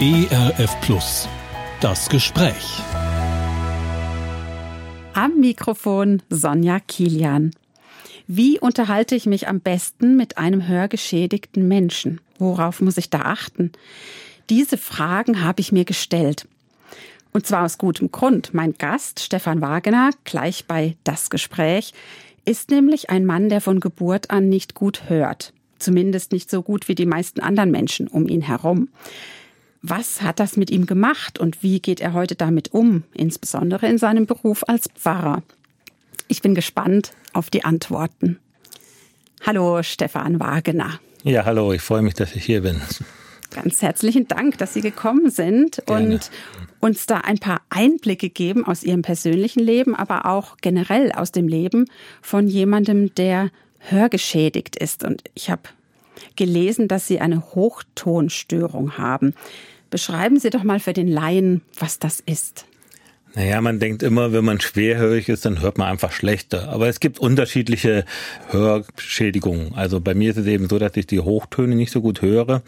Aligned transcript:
ERF 0.00 0.80
Plus. 0.80 1.28
Das 1.80 2.08
Gespräch. 2.08 2.80
Am 5.12 5.38
Mikrofon 5.38 6.22
Sonja 6.30 6.80
Kilian. 6.80 7.52
Wie 8.26 8.58
unterhalte 8.58 9.14
ich 9.14 9.26
mich 9.26 9.46
am 9.46 9.60
besten 9.60 10.16
mit 10.16 10.38
einem 10.38 10.66
hörgeschädigten 10.66 11.68
Menschen? 11.68 12.20
Worauf 12.38 12.80
muss 12.80 12.96
ich 12.96 13.10
da 13.10 13.20
achten? 13.20 13.70
Diese 14.50 14.78
Fragen 14.78 15.44
habe 15.44 15.60
ich 15.60 15.70
mir 15.70 15.84
gestellt. 15.84 16.48
Und 17.32 17.46
zwar 17.46 17.64
aus 17.64 17.78
gutem 17.78 18.10
Grund. 18.10 18.54
Mein 18.54 18.72
Gast, 18.72 19.20
Stefan 19.20 19.60
Wagener, 19.60 20.10
gleich 20.24 20.64
bei 20.66 20.96
Das 21.04 21.30
Gespräch, 21.30 21.92
ist 22.44 22.70
nämlich 22.70 23.10
ein 23.10 23.26
Mann, 23.26 23.50
der 23.50 23.60
von 23.60 23.78
Geburt 23.78 24.30
an 24.30 24.48
nicht 24.48 24.74
gut 24.74 25.10
hört. 25.10 25.52
Zumindest 25.78 26.32
nicht 26.32 26.50
so 26.50 26.62
gut 26.62 26.88
wie 26.88 26.94
die 26.94 27.06
meisten 27.06 27.40
anderen 27.40 27.70
Menschen 27.70 28.08
um 28.08 28.26
ihn 28.26 28.42
herum. 28.42 28.88
Was 29.84 30.22
hat 30.22 30.38
das 30.38 30.56
mit 30.56 30.70
ihm 30.70 30.86
gemacht 30.86 31.40
und 31.40 31.64
wie 31.64 31.80
geht 31.80 32.00
er 32.00 32.12
heute 32.12 32.36
damit 32.36 32.72
um, 32.72 33.02
insbesondere 33.14 33.88
in 33.88 33.98
seinem 33.98 34.26
Beruf 34.26 34.62
als 34.68 34.88
Pfarrer? 34.94 35.42
Ich 36.28 36.40
bin 36.40 36.54
gespannt 36.54 37.10
auf 37.32 37.50
die 37.50 37.64
Antworten. 37.64 38.38
Hallo, 39.44 39.82
Stefan 39.82 40.38
Wagener. 40.38 41.00
Ja, 41.24 41.44
hallo, 41.44 41.72
ich 41.72 41.82
freue 41.82 42.02
mich, 42.02 42.14
dass 42.14 42.36
ich 42.36 42.44
hier 42.44 42.62
bin. 42.62 42.80
Ganz 43.50 43.82
herzlichen 43.82 44.28
Dank, 44.28 44.56
dass 44.58 44.72
Sie 44.72 44.82
gekommen 44.82 45.30
sind 45.30 45.82
Gerne. 45.86 46.14
und 46.14 46.30
uns 46.78 47.06
da 47.06 47.18
ein 47.18 47.38
paar 47.38 47.60
Einblicke 47.68 48.30
geben 48.30 48.64
aus 48.64 48.84
Ihrem 48.84 49.02
persönlichen 49.02 49.60
Leben, 49.60 49.96
aber 49.96 50.26
auch 50.26 50.58
generell 50.60 51.10
aus 51.10 51.32
dem 51.32 51.48
Leben 51.48 51.86
von 52.22 52.46
jemandem, 52.46 53.12
der 53.16 53.50
hörgeschädigt 53.80 54.76
ist. 54.76 55.02
Und 55.02 55.24
ich 55.34 55.50
habe 55.50 55.62
gelesen, 56.36 56.86
dass 56.86 57.08
Sie 57.08 57.20
eine 57.20 57.54
Hochtonstörung 57.54 58.96
haben. 58.96 59.34
Beschreiben 59.92 60.40
Sie 60.40 60.48
doch 60.48 60.64
mal 60.64 60.80
für 60.80 60.94
den 60.94 61.06
Laien, 61.06 61.60
was 61.78 61.98
das 61.98 62.20
ist. 62.20 62.64
Naja, 63.34 63.60
man 63.60 63.78
denkt 63.78 64.02
immer, 64.02 64.32
wenn 64.32 64.42
man 64.42 64.58
schwerhörig 64.58 65.28
ist, 65.28 65.44
dann 65.44 65.60
hört 65.60 65.76
man 65.76 65.88
einfach 65.88 66.12
schlechter. 66.12 66.70
Aber 66.70 66.88
es 66.88 66.98
gibt 66.98 67.18
unterschiedliche 67.18 68.06
Hörschädigungen. 68.48 69.74
Also 69.74 70.00
bei 70.00 70.14
mir 70.14 70.30
ist 70.30 70.38
es 70.38 70.46
eben 70.46 70.70
so, 70.70 70.78
dass 70.78 70.96
ich 70.96 71.06
die 71.06 71.20
Hochtöne 71.20 71.74
nicht 71.74 71.92
so 71.92 72.00
gut 72.00 72.22
höre. 72.22 72.62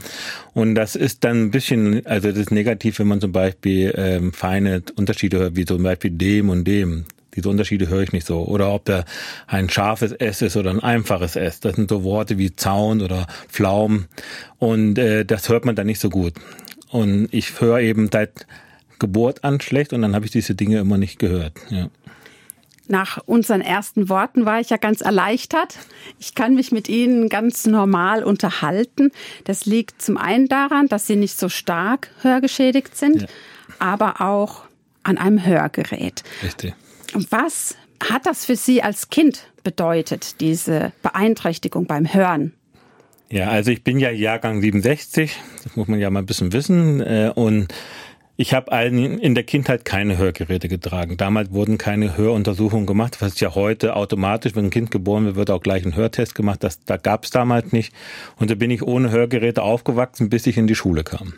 Und 0.53 0.75
das 0.75 0.97
ist 0.97 1.25
dann 1.25 1.45
ein 1.45 1.51
bisschen, 1.51 2.05
also 2.07 2.29
das 2.29 2.39
ist 2.39 2.51
negativ, 2.51 2.99
wenn 2.99 3.09
man 3.09 3.23
zum 3.23 3.33
Beispiel 3.33 3.95
ähm, 3.97 4.35
feine 4.35 4.83
Unterschiede 4.95 5.39
hört, 5.39 5.57
wie 5.57 5.65
zum 5.65 5.83
Beispiel 5.83 6.11
dem 6.11 6.51
und 6.51 6.65
dem. 6.65 7.07
Diese 7.35 7.49
Unterschiede 7.49 7.89
höre 7.89 8.03
ich 8.03 8.13
nicht 8.13 8.27
so. 8.27 8.45
Oder 8.45 8.71
ob 8.71 8.85
da 8.85 9.07
ein 9.47 9.71
scharfes 9.71 10.13
S 10.13 10.43
ist 10.43 10.59
oder 10.59 10.71
ein 10.71 10.81
einfaches 10.81 11.37
S. 11.37 11.61
Das 11.61 11.77
sind 11.77 11.89
so 11.89 12.05
Worte 12.05 12.37
wie 12.37 12.55
Zaun 12.55 13.01
oder 13.01 13.27
Pflaum. 13.49 14.09
Und 14.59 14.99
äh, 14.99 15.25
das 15.25 15.49
hört 15.49 15.65
man 15.65 15.75
dann 15.75 15.87
nicht 15.87 16.03
so 16.03 16.11
gut. 16.11 16.35
Und 16.95 17.27
ich 17.33 17.61
höre 17.61 17.81
eben 17.81 18.09
seit 18.13 18.47
Geburt 19.01 19.43
an 19.43 19.61
schlecht 19.61 19.93
und 19.93 20.03
dann 20.03 20.15
habe 20.15 20.27
ich 20.27 20.31
diese 20.31 20.55
Dinge 20.55 20.79
immer 20.79 20.97
nicht 20.97 21.19
gehört. 21.19 21.55
Ja. 21.69 21.89
Nach 22.87 23.19
unseren 23.27 23.63
ersten 23.63 24.09
Worten 24.09 24.47
war 24.47 24.61
ich 24.61 24.71
ja 24.71 24.77
ganz 24.77 25.01
erleichtert. 25.01 25.77
Ich 26.21 26.37
kann 26.37 26.55
mich 26.55 26.71
mit 26.71 26.89
Ihnen 26.89 27.29
ganz 27.29 27.67
normal 27.67 28.23
unterhalten. 28.23 29.11
Das 29.43 29.67
liegt 29.67 30.03
zum 30.03 30.17
einen 30.17 30.47
daran, 30.47 30.87
dass 30.87 31.09
Sie 31.09 31.17
nicht 31.17 31.37
so 31.37 31.49
stark 31.49 32.11
hörgeschädigt 32.23 32.97
sind, 32.97 33.23
ja. 33.23 33.29
aber 33.81 34.21
auch 34.21 34.63
an 35.03 35.19
einem 35.19 35.45
Hörgerät. 35.45 36.23
Richtig. 36.45 36.75
Was 37.29 37.75
hat 38.09 38.25
das 38.25 38.45
für 38.45 38.55
Sie 38.55 38.85
als 38.85 39.11
Kind 39.11 39.49
bedeutet, 39.65 40.41
diese 40.41 40.93
Beeinträchtigung 41.03 41.87
beim 41.87 42.15
Hören? 42.15 42.53
Ja, 43.31 43.49
also 43.49 43.71
ich 43.71 43.83
bin 43.83 43.99
ja 43.99 44.11
Jahrgang 44.11 44.61
67, 44.61 45.37
das 45.63 45.77
muss 45.77 45.89
man 45.89 45.99
ja 45.99 46.11
mal 46.11 46.21
ein 46.21 46.27
bisschen 46.27 46.53
wissen. 46.53 47.01
Äh, 47.01 47.33
und 47.35 47.69
ich 48.37 48.53
habe 48.53 48.75
in 48.75 49.35
der 49.37 49.45
Kindheit 49.45 49.85
keine 49.85 50.19
Hörgeräte 50.19 50.69
getragen. 50.69 51.17
Damals 51.17 51.53
wurden 51.53 51.79
keine 51.79 52.17
Höruntersuchungen 52.17 52.85
gemacht. 52.85 53.19
Was 53.21 53.39
ja 53.39 53.55
heute 53.55 53.95
automatisch, 53.95 54.57
wenn 54.57 54.67
ein 54.67 54.71
Kind 54.71 54.91
geboren 54.91 55.25
wird, 55.25 55.37
wird 55.37 55.51
auch 55.51 55.63
gleich 55.63 55.87
ein 55.87 55.95
Hörtest 55.95 56.35
gemacht. 56.35 56.65
Das, 56.65 56.85
da 56.85 56.97
gab 56.97 57.25
es 57.25 57.31
damals 57.31 57.71
nicht. 57.73 57.95
Und 58.37 58.51
da 58.51 58.57
bin 58.57 58.73
ich 58.73 58.83
ohne 58.83 59.13
Hörgeräte 59.13 59.63
aufgewachsen, 59.63 60.31
bis 60.31 60.49
ich 60.49 60.57
in 60.57 60.67
die 60.67 60.75
Schule 60.75 61.05
kam. 61.05 61.35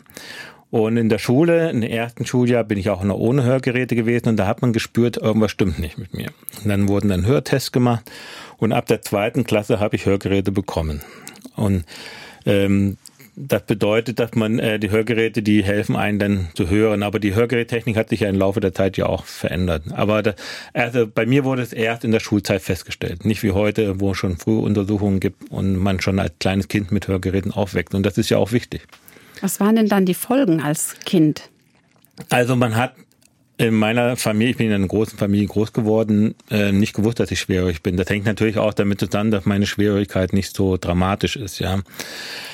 Und 0.69 0.97
in 0.97 1.07
der 1.07 1.19
Schule, 1.19 1.69
im 1.69 1.83
ersten 1.83 2.25
Schuljahr, 2.25 2.63
bin 2.63 2.77
ich 2.77 2.89
auch 2.89 3.03
noch 3.03 3.15
ohne 3.15 3.43
Hörgeräte 3.43 3.95
gewesen 3.95 4.29
und 4.29 4.37
da 4.37 4.47
hat 4.47 4.61
man 4.61 4.73
gespürt, 4.73 5.15
irgendwas 5.15 5.51
stimmt 5.51 5.79
nicht 5.79 5.97
mit 5.97 6.13
mir. 6.13 6.31
Und 6.61 6.69
dann 6.69 6.89
wurden 6.89 7.07
dann 7.07 7.25
Hörtests 7.25 7.71
gemacht 7.71 8.11
und 8.57 8.73
ab 8.73 8.85
der 8.87 9.01
zweiten 9.01 9.45
Klasse 9.45 9.79
habe 9.79 9.95
ich 9.95 10.05
Hörgeräte 10.05 10.51
bekommen. 10.51 11.01
Und 11.57 11.83
ähm, 12.45 12.97
das 13.39 13.61
bedeutet, 13.63 14.17
dass 14.17 14.33
man 14.33 14.57
äh, 14.57 14.79
die 14.79 14.89
Hörgeräte, 14.89 15.43
die 15.43 15.63
helfen 15.63 15.95
einen 15.95 16.17
dann 16.17 16.47
zu 16.55 16.69
hören. 16.69 17.03
Aber 17.03 17.19
die 17.19 17.35
Hörgerättechnik 17.35 17.95
hat 17.95 18.09
sich 18.09 18.21
ja 18.21 18.29
im 18.29 18.35
Laufe 18.35 18.59
der 18.59 18.73
Zeit 18.73 18.97
ja 18.97 19.05
auch 19.05 19.25
verändert. 19.25 19.83
Aber 19.91 20.23
da, 20.23 20.33
also 20.73 21.05
bei 21.05 21.27
mir 21.27 21.43
wurde 21.43 21.61
es 21.61 21.71
erst 21.71 22.03
in 22.03 22.11
der 22.11 22.19
Schulzeit 22.19 22.63
festgestellt. 22.63 23.25
Nicht 23.25 23.43
wie 23.43 23.51
heute, 23.51 23.99
wo 23.99 24.11
es 24.11 24.17
schon 24.17 24.37
frühe 24.37 24.59
Untersuchungen 24.59 25.19
gibt 25.19 25.51
und 25.51 25.75
man 25.75 26.01
schon 26.01 26.17
als 26.17 26.33
kleines 26.39 26.67
Kind 26.67 26.91
mit 26.91 27.07
Hörgeräten 27.07 27.51
aufweckt. 27.51 27.93
Und 27.93 28.03
das 28.03 28.17
ist 28.17 28.29
ja 28.29 28.39
auch 28.39 28.53
wichtig. 28.53 28.81
Was 29.41 29.59
waren 29.59 29.75
denn 29.75 29.87
dann 29.87 30.05
die 30.05 30.15
Folgen 30.15 30.59
als 30.59 30.95
Kind? 31.05 31.49
Also 32.29 32.55
man 32.55 32.75
hat 32.75 32.95
in 33.57 33.73
meiner 33.73 34.15
Familie, 34.17 34.51
ich 34.51 34.57
bin 34.57 34.67
in 34.67 34.73
einer 34.73 34.87
großen 34.87 35.17
Familie 35.17 35.47
groß 35.47 35.73
geworden, 35.73 36.35
äh, 36.51 36.71
nicht 36.71 36.93
gewusst, 36.93 37.19
dass 37.19 37.31
ich 37.31 37.39
schwerhörig 37.39 37.81
bin. 37.81 37.97
Das 37.97 38.09
hängt 38.09 38.25
natürlich 38.25 38.57
auch 38.57 38.73
damit 38.73 38.99
zusammen, 38.99 39.31
dass 39.31 39.45
meine 39.45 39.65
Schwerhörigkeit 39.65 40.31
nicht 40.33 40.55
so 40.55 40.77
dramatisch 40.77 41.35
ist. 41.35 41.59
Ja, 41.59 41.79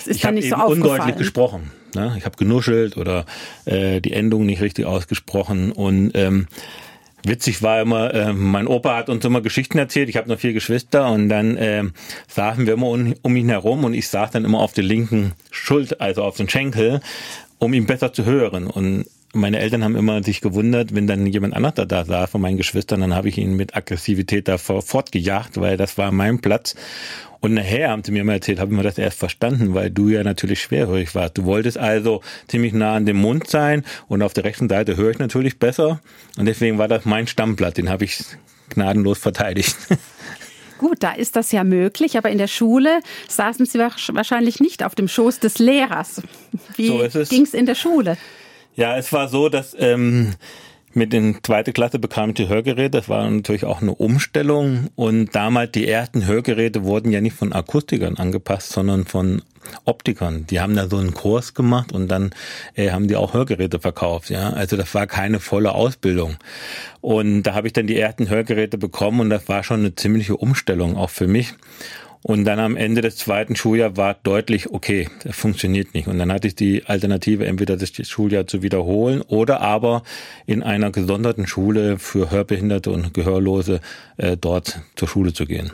ist 0.05 0.15
ich 0.15 0.25
habe 0.25 0.41
so 0.41 0.55
undeutlich 0.55 1.17
gesprochen. 1.17 1.71
Ne? 1.93 2.15
Ich 2.17 2.25
habe 2.25 2.37
genuschelt 2.37 2.95
oder 2.95 3.25
äh, 3.65 3.99
die 3.99 4.13
Endung 4.13 4.45
nicht 4.45 4.61
richtig 4.61 4.85
ausgesprochen 4.85 5.71
und 5.71 6.11
ähm, 6.15 6.47
Witzig 7.25 7.61
war 7.61 7.79
immer, 7.81 8.13
äh, 8.13 8.33
mein 8.33 8.67
Opa 8.67 8.97
hat 8.97 9.07
uns 9.07 9.23
immer 9.23 9.39
Geschichten 9.39 9.77
erzählt. 9.77 10.09
Ich 10.09 10.17
habe 10.17 10.27
noch 10.27 10.39
vier 10.39 10.51
Geschwister 10.51 11.09
und 11.09 11.29
dann 11.29 11.55
äh, 11.55 11.85
saßen 12.27 12.65
wir 12.65 12.73
immer 12.73 12.89
um, 12.89 13.15
um 13.21 13.35
ihn 13.37 13.47
herum 13.47 13.85
und 13.85 13.93
ich 13.93 14.09
saß 14.09 14.31
dann 14.31 14.43
immer 14.43 14.59
auf 14.59 14.73
der 14.73 14.83
linken 14.83 15.31
Schuld, 15.49 16.01
also 16.01 16.21
auf 16.21 16.35
den 16.35 16.49
Schenkel, 16.49 16.99
um 17.59 17.73
ihn 17.73 17.85
besser 17.85 18.11
zu 18.11 18.25
hören. 18.25 18.67
Und 18.67 19.05
meine 19.33 19.59
Eltern 19.59 19.83
haben 19.83 19.95
immer 19.95 20.23
sich 20.23 20.41
gewundert, 20.41 20.93
wenn 20.95 21.07
dann 21.07 21.25
jemand 21.25 21.55
anderer 21.55 21.85
da 21.85 22.05
saß 22.05 22.29
von 22.29 22.41
meinen 22.41 22.57
Geschwistern, 22.57 23.01
dann 23.01 23.15
habe 23.15 23.29
ich 23.29 23.37
ihn 23.37 23.55
mit 23.55 23.75
Aggressivität 23.75 24.47
da 24.47 24.57
fortgejagt, 24.57 25.59
weil 25.59 25.75
das 25.75 25.97
war 25.97 26.11
mein 26.11 26.39
Platz. 26.39 26.75
Und 27.39 27.55
nachher 27.55 27.89
haben 27.89 28.03
sie 28.05 28.11
mir 28.11 28.23
mal 28.23 28.33
erzählt, 28.33 28.59
habe 28.59 28.71
ich 28.71 28.77
mir 28.77 28.83
das 28.83 28.97
erst 28.97 29.19
verstanden, 29.19 29.73
weil 29.73 29.89
du 29.89 30.07
ja 30.07 30.23
natürlich 30.23 30.61
schwerhörig 30.61 31.13
warst. 31.13 31.37
Du 31.37 31.43
wolltest 31.43 31.77
also 31.77 32.21
ziemlich 32.47 32.71
nah 32.71 32.95
an 32.95 33.05
dem 33.05 33.17
Mund 33.17 33.49
sein 33.49 33.83
und 34.07 34.21
auf 34.21 34.33
der 34.33 34.45
rechten 34.45 34.69
Seite 34.69 34.95
höre 34.95 35.11
ich 35.11 35.19
natürlich 35.19 35.59
besser. 35.59 35.99
Und 36.37 36.45
deswegen 36.45 36.77
war 36.77 36.87
das 36.87 37.03
mein 37.03 37.27
Stammblatt, 37.27 37.77
den 37.77 37.89
habe 37.89 38.05
ich 38.05 38.23
gnadenlos 38.69 39.17
verteidigt. 39.17 39.75
Gut, 40.77 40.97
da 41.01 41.13
ist 41.13 41.35
das 41.35 41.51
ja 41.51 41.63
möglich, 41.63 42.17
aber 42.17 42.29
in 42.29 42.37
der 42.37 42.47
Schule 42.47 42.99
saßen 43.27 43.65
Sie 43.65 43.79
wahrscheinlich 43.79 44.59
nicht 44.59 44.83
auf 44.83 44.95
dem 44.95 45.07
Schoß 45.07 45.39
des 45.39 45.59
Lehrers. 45.59 46.21
Wie 46.75 46.87
so 46.87 47.23
ging 47.29 47.43
es 47.43 47.53
in 47.53 47.65
der 47.65 47.75
Schule? 47.75 48.17
Ja, 48.75 48.97
es 48.97 49.11
war 49.13 49.27
so, 49.27 49.49
dass 49.49 49.75
ähm, 49.77 50.33
mit 50.93 51.11
den 51.11 51.39
zweite 51.43 51.73
Klasse 51.73 51.99
bekam 51.99 52.29
ich 52.29 52.35
die 52.35 52.47
Hörgeräte. 52.47 52.91
Das 52.91 53.09
war 53.09 53.29
natürlich 53.29 53.65
auch 53.65 53.81
eine 53.81 53.95
Umstellung. 53.95 54.89
Und 54.95 55.35
damals 55.35 55.71
die 55.71 55.87
ersten 55.87 56.25
Hörgeräte 56.27 56.83
wurden 56.83 57.11
ja 57.11 57.21
nicht 57.21 57.35
von 57.35 57.51
Akustikern 57.51 58.17
angepasst, 58.17 58.71
sondern 58.71 59.05
von 59.05 59.41
Optikern. 59.85 60.45
Die 60.47 60.59
haben 60.59 60.75
da 60.75 60.87
so 60.87 60.97
einen 60.97 61.13
Kurs 61.13 61.53
gemacht 61.53 61.91
und 61.91 62.09
dann 62.09 62.31
äh, 62.75 62.91
haben 62.91 63.07
die 63.07 63.15
auch 63.15 63.33
Hörgeräte 63.33 63.79
verkauft. 63.79 64.29
Ja, 64.29 64.51
also 64.51 64.77
das 64.77 64.93
war 64.93 65.07
keine 65.07 65.39
volle 65.39 65.73
Ausbildung. 65.73 66.37
Und 67.01 67.43
da 67.43 67.55
habe 67.55 67.67
ich 67.67 67.73
dann 67.73 67.87
die 67.87 67.97
ersten 67.97 68.29
Hörgeräte 68.29 68.77
bekommen 68.77 69.19
und 69.19 69.29
das 69.29 69.47
war 69.47 69.63
schon 69.63 69.79
eine 69.79 69.95
ziemliche 69.95 70.37
Umstellung 70.37 70.97
auch 70.97 71.09
für 71.09 71.27
mich. 71.27 71.53
Und 72.23 72.45
dann 72.45 72.57
am 72.59 72.77
Ende 72.77 73.01
des 73.01 73.17
zweiten 73.17 73.57
Schuljahres 73.57 73.97
war 73.97 74.13
deutlich, 74.23 74.71
okay, 74.71 75.09
das 75.23 75.35
funktioniert 75.35 75.93
nicht. 75.93 76.07
Und 76.07 76.19
dann 76.19 76.31
hatte 76.31 76.47
ich 76.47 76.55
die 76.55 76.85
Alternative, 76.85 77.45
entweder 77.45 77.75
das 77.75 77.91
Schuljahr 78.07 78.47
zu 78.47 78.63
wiederholen 78.63 79.21
oder 79.21 79.59
aber 79.59 80.03
in 80.45 80.63
einer 80.63 80.89
gesonderten 80.91 81.47
Schule 81.47 81.99
für 81.99 82.31
Hörbehinderte 82.31 82.91
und 82.91 83.13
Gehörlose 83.13 83.81
äh, 84.15 84.37
dort 84.37 84.79
zur 84.95 85.09
Schule 85.09 85.33
zu 85.33 85.45
gehen. 85.45 85.71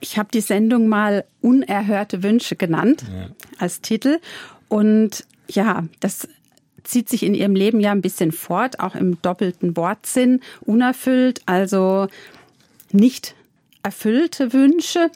Ich 0.00 0.18
habe 0.18 0.30
die 0.32 0.40
Sendung 0.40 0.88
mal 0.88 1.24
Unerhörte 1.42 2.22
Wünsche 2.22 2.56
genannt 2.56 3.04
ja. 3.12 3.28
als 3.58 3.82
Titel. 3.82 4.18
Und 4.68 5.26
ja, 5.48 5.84
das 6.00 6.26
zieht 6.84 7.10
sich 7.10 7.22
in 7.22 7.34
ihrem 7.34 7.54
Leben 7.54 7.80
ja 7.80 7.92
ein 7.92 8.02
bisschen 8.02 8.32
fort, 8.32 8.80
auch 8.80 8.94
im 8.94 9.20
doppelten 9.20 9.76
Wortsinn, 9.76 10.40
unerfüllt, 10.62 11.42
also 11.44 12.08
nicht 12.92 13.34
erfüllte 13.86 14.52
Wünsche. 14.52 15.12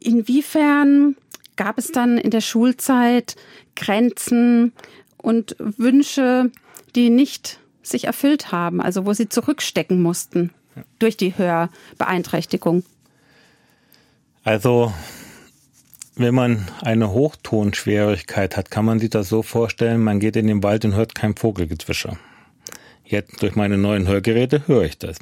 Inwiefern 0.00 1.16
gab 1.56 1.76
es 1.76 1.92
dann 1.92 2.16
in 2.16 2.30
der 2.30 2.40
Schulzeit 2.40 3.36
Grenzen 3.76 4.72
und 5.18 5.54
Wünsche, 5.58 6.50
die 6.94 7.10
nicht 7.10 7.60
sich 7.82 8.04
erfüllt 8.04 8.52
haben, 8.52 8.80
also 8.80 9.04
wo 9.04 9.12
sie 9.12 9.28
zurückstecken 9.28 10.00
mussten 10.00 10.50
durch 10.98 11.18
die 11.18 11.36
Hörbeeinträchtigung? 11.36 12.84
Also 14.44 14.90
wenn 16.16 16.34
man 16.34 16.66
eine 16.80 17.12
Hochtonschwierigkeit 17.12 18.56
hat, 18.56 18.70
kann 18.70 18.86
man 18.86 18.98
sich 18.98 19.10
das 19.10 19.28
so 19.28 19.42
vorstellen, 19.42 20.02
man 20.02 20.20
geht 20.20 20.36
in 20.36 20.46
den 20.46 20.62
Wald 20.62 20.86
und 20.86 20.94
hört 20.94 21.14
kein 21.14 21.36
Vogelgezwischer. 21.36 22.16
Jetzt 23.04 23.42
durch 23.42 23.56
meine 23.56 23.76
neuen 23.76 24.08
Hörgeräte 24.08 24.66
höre 24.66 24.84
ich 24.84 24.96
das. 24.96 25.18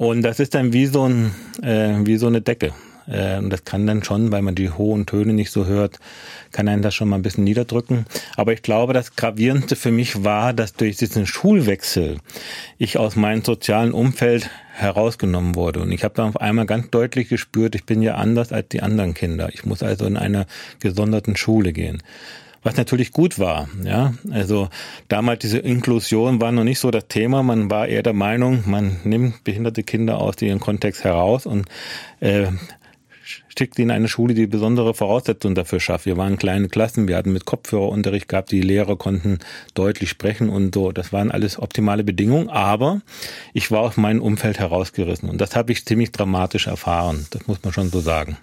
Und 0.00 0.22
das 0.22 0.40
ist 0.40 0.54
dann 0.54 0.72
wie 0.72 0.86
so, 0.86 1.06
ein, 1.06 1.30
äh, 1.62 1.94
wie 2.06 2.16
so 2.16 2.26
eine 2.26 2.40
Decke. 2.40 2.72
Äh, 3.06 3.36
und 3.36 3.50
das 3.50 3.66
kann 3.66 3.86
dann 3.86 4.02
schon, 4.02 4.32
weil 4.32 4.40
man 4.40 4.54
die 4.54 4.70
hohen 4.70 5.04
Töne 5.04 5.34
nicht 5.34 5.50
so 5.50 5.66
hört, 5.66 5.98
kann 6.52 6.68
einen 6.68 6.80
das 6.80 6.94
schon 6.94 7.10
mal 7.10 7.16
ein 7.16 7.22
bisschen 7.22 7.44
niederdrücken. 7.44 8.06
Aber 8.34 8.54
ich 8.54 8.62
glaube, 8.62 8.94
das 8.94 9.14
Gravierendste 9.14 9.76
für 9.76 9.90
mich 9.90 10.24
war, 10.24 10.54
dass 10.54 10.72
durch 10.72 10.96
diesen 10.96 11.26
Schulwechsel 11.26 12.16
ich 12.78 12.96
aus 12.96 13.14
meinem 13.14 13.44
sozialen 13.44 13.92
Umfeld 13.92 14.48
herausgenommen 14.72 15.54
wurde. 15.54 15.80
Und 15.80 15.92
ich 15.92 16.02
habe 16.02 16.14
dann 16.14 16.30
auf 16.30 16.40
einmal 16.40 16.64
ganz 16.64 16.88
deutlich 16.88 17.28
gespürt, 17.28 17.74
ich 17.74 17.84
bin 17.84 18.00
ja 18.00 18.14
anders 18.14 18.52
als 18.52 18.68
die 18.68 18.80
anderen 18.80 19.12
Kinder. 19.12 19.50
Ich 19.52 19.66
muss 19.66 19.82
also 19.82 20.06
in 20.06 20.16
einer 20.16 20.46
gesonderten 20.78 21.36
Schule 21.36 21.74
gehen 21.74 22.02
was 22.62 22.76
natürlich 22.76 23.12
gut 23.12 23.38
war. 23.38 23.68
Ja, 23.84 24.14
also 24.30 24.68
damals 25.08 25.40
diese 25.40 25.58
Inklusion 25.58 26.40
war 26.40 26.52
noch 26.52 26.64
nicht 26.64 26.78
so 26.78 26.90
das 26.90 27.08
Thema. 27.08 27.42
Man 27.42 27.70
war 27.70 27.88
eher 27.88 28.02
der 28.02 28.12
Meinung, 28.12 28.64
man 28.66 29.00
nimmt 29.04 29.44
behinderte 29.44 29.82
Kinder 29.82 30.18
aus 30.18 30.40
ihrem 30.42 30.60
Kontext 30.60 31.04
heraus 31.04 31.46
und 31.46 31.66
äh, 32.20 32.48
schickt 33.56 33.78
ihn 33.78 33.84
in 33.84 33.90
eine 33.90 34.08
Schule, 34.08 34.34
die 34.34 34.46
besondere 34.46 34.94
Voraussetzungen 34.94 35.54
dafür 35.54 35.80
schafft. 35.80 36.06
Wir 36.06 36.16
waren 36.16 36.36
kleine 36.36 36.68
Klassen, 36.68 37.08
wir 37.08 37.16
hatten 37.16 37.32
mit 37.32 37.44
Kopfhörerunterricht 37.44 38.28
gehabt, 38.28 38.50
die 38.50 38.60
Lehrer 38.60 38.96
konnten 38.96 39.38
deutlich 39.74 40.10
sprechen 40.10 40.48
und 40.48 40.74
so. 40.74 40.92
Das 40.92 41.12
waren 41.12 41.30
alles 41.30 41.58
optimale 41.58 42.04
Bedingungen, 42.04 42.48
aber 42.48 43.00
ich 43.52 43.70
war 43.70 43.80
aus 43.80 43.96
meinem 43.96 44.22
Umfeld 44.22 44.58
herausgerissen 44.58 45.28
und 45.28 45.40
das 45.40 45.56
habe 45.56 45.72
ich 45.72 45.84
ziemlich 45.84 46.12
dramatisch 46.12 46.66
erfahren. 46.66 47.26
Das 47.30 47.46
muss 47.46 47.62
man 47.62 47.72
schon 47.72 47.90
so 47.90 48.00
sagen. 48.00 48.36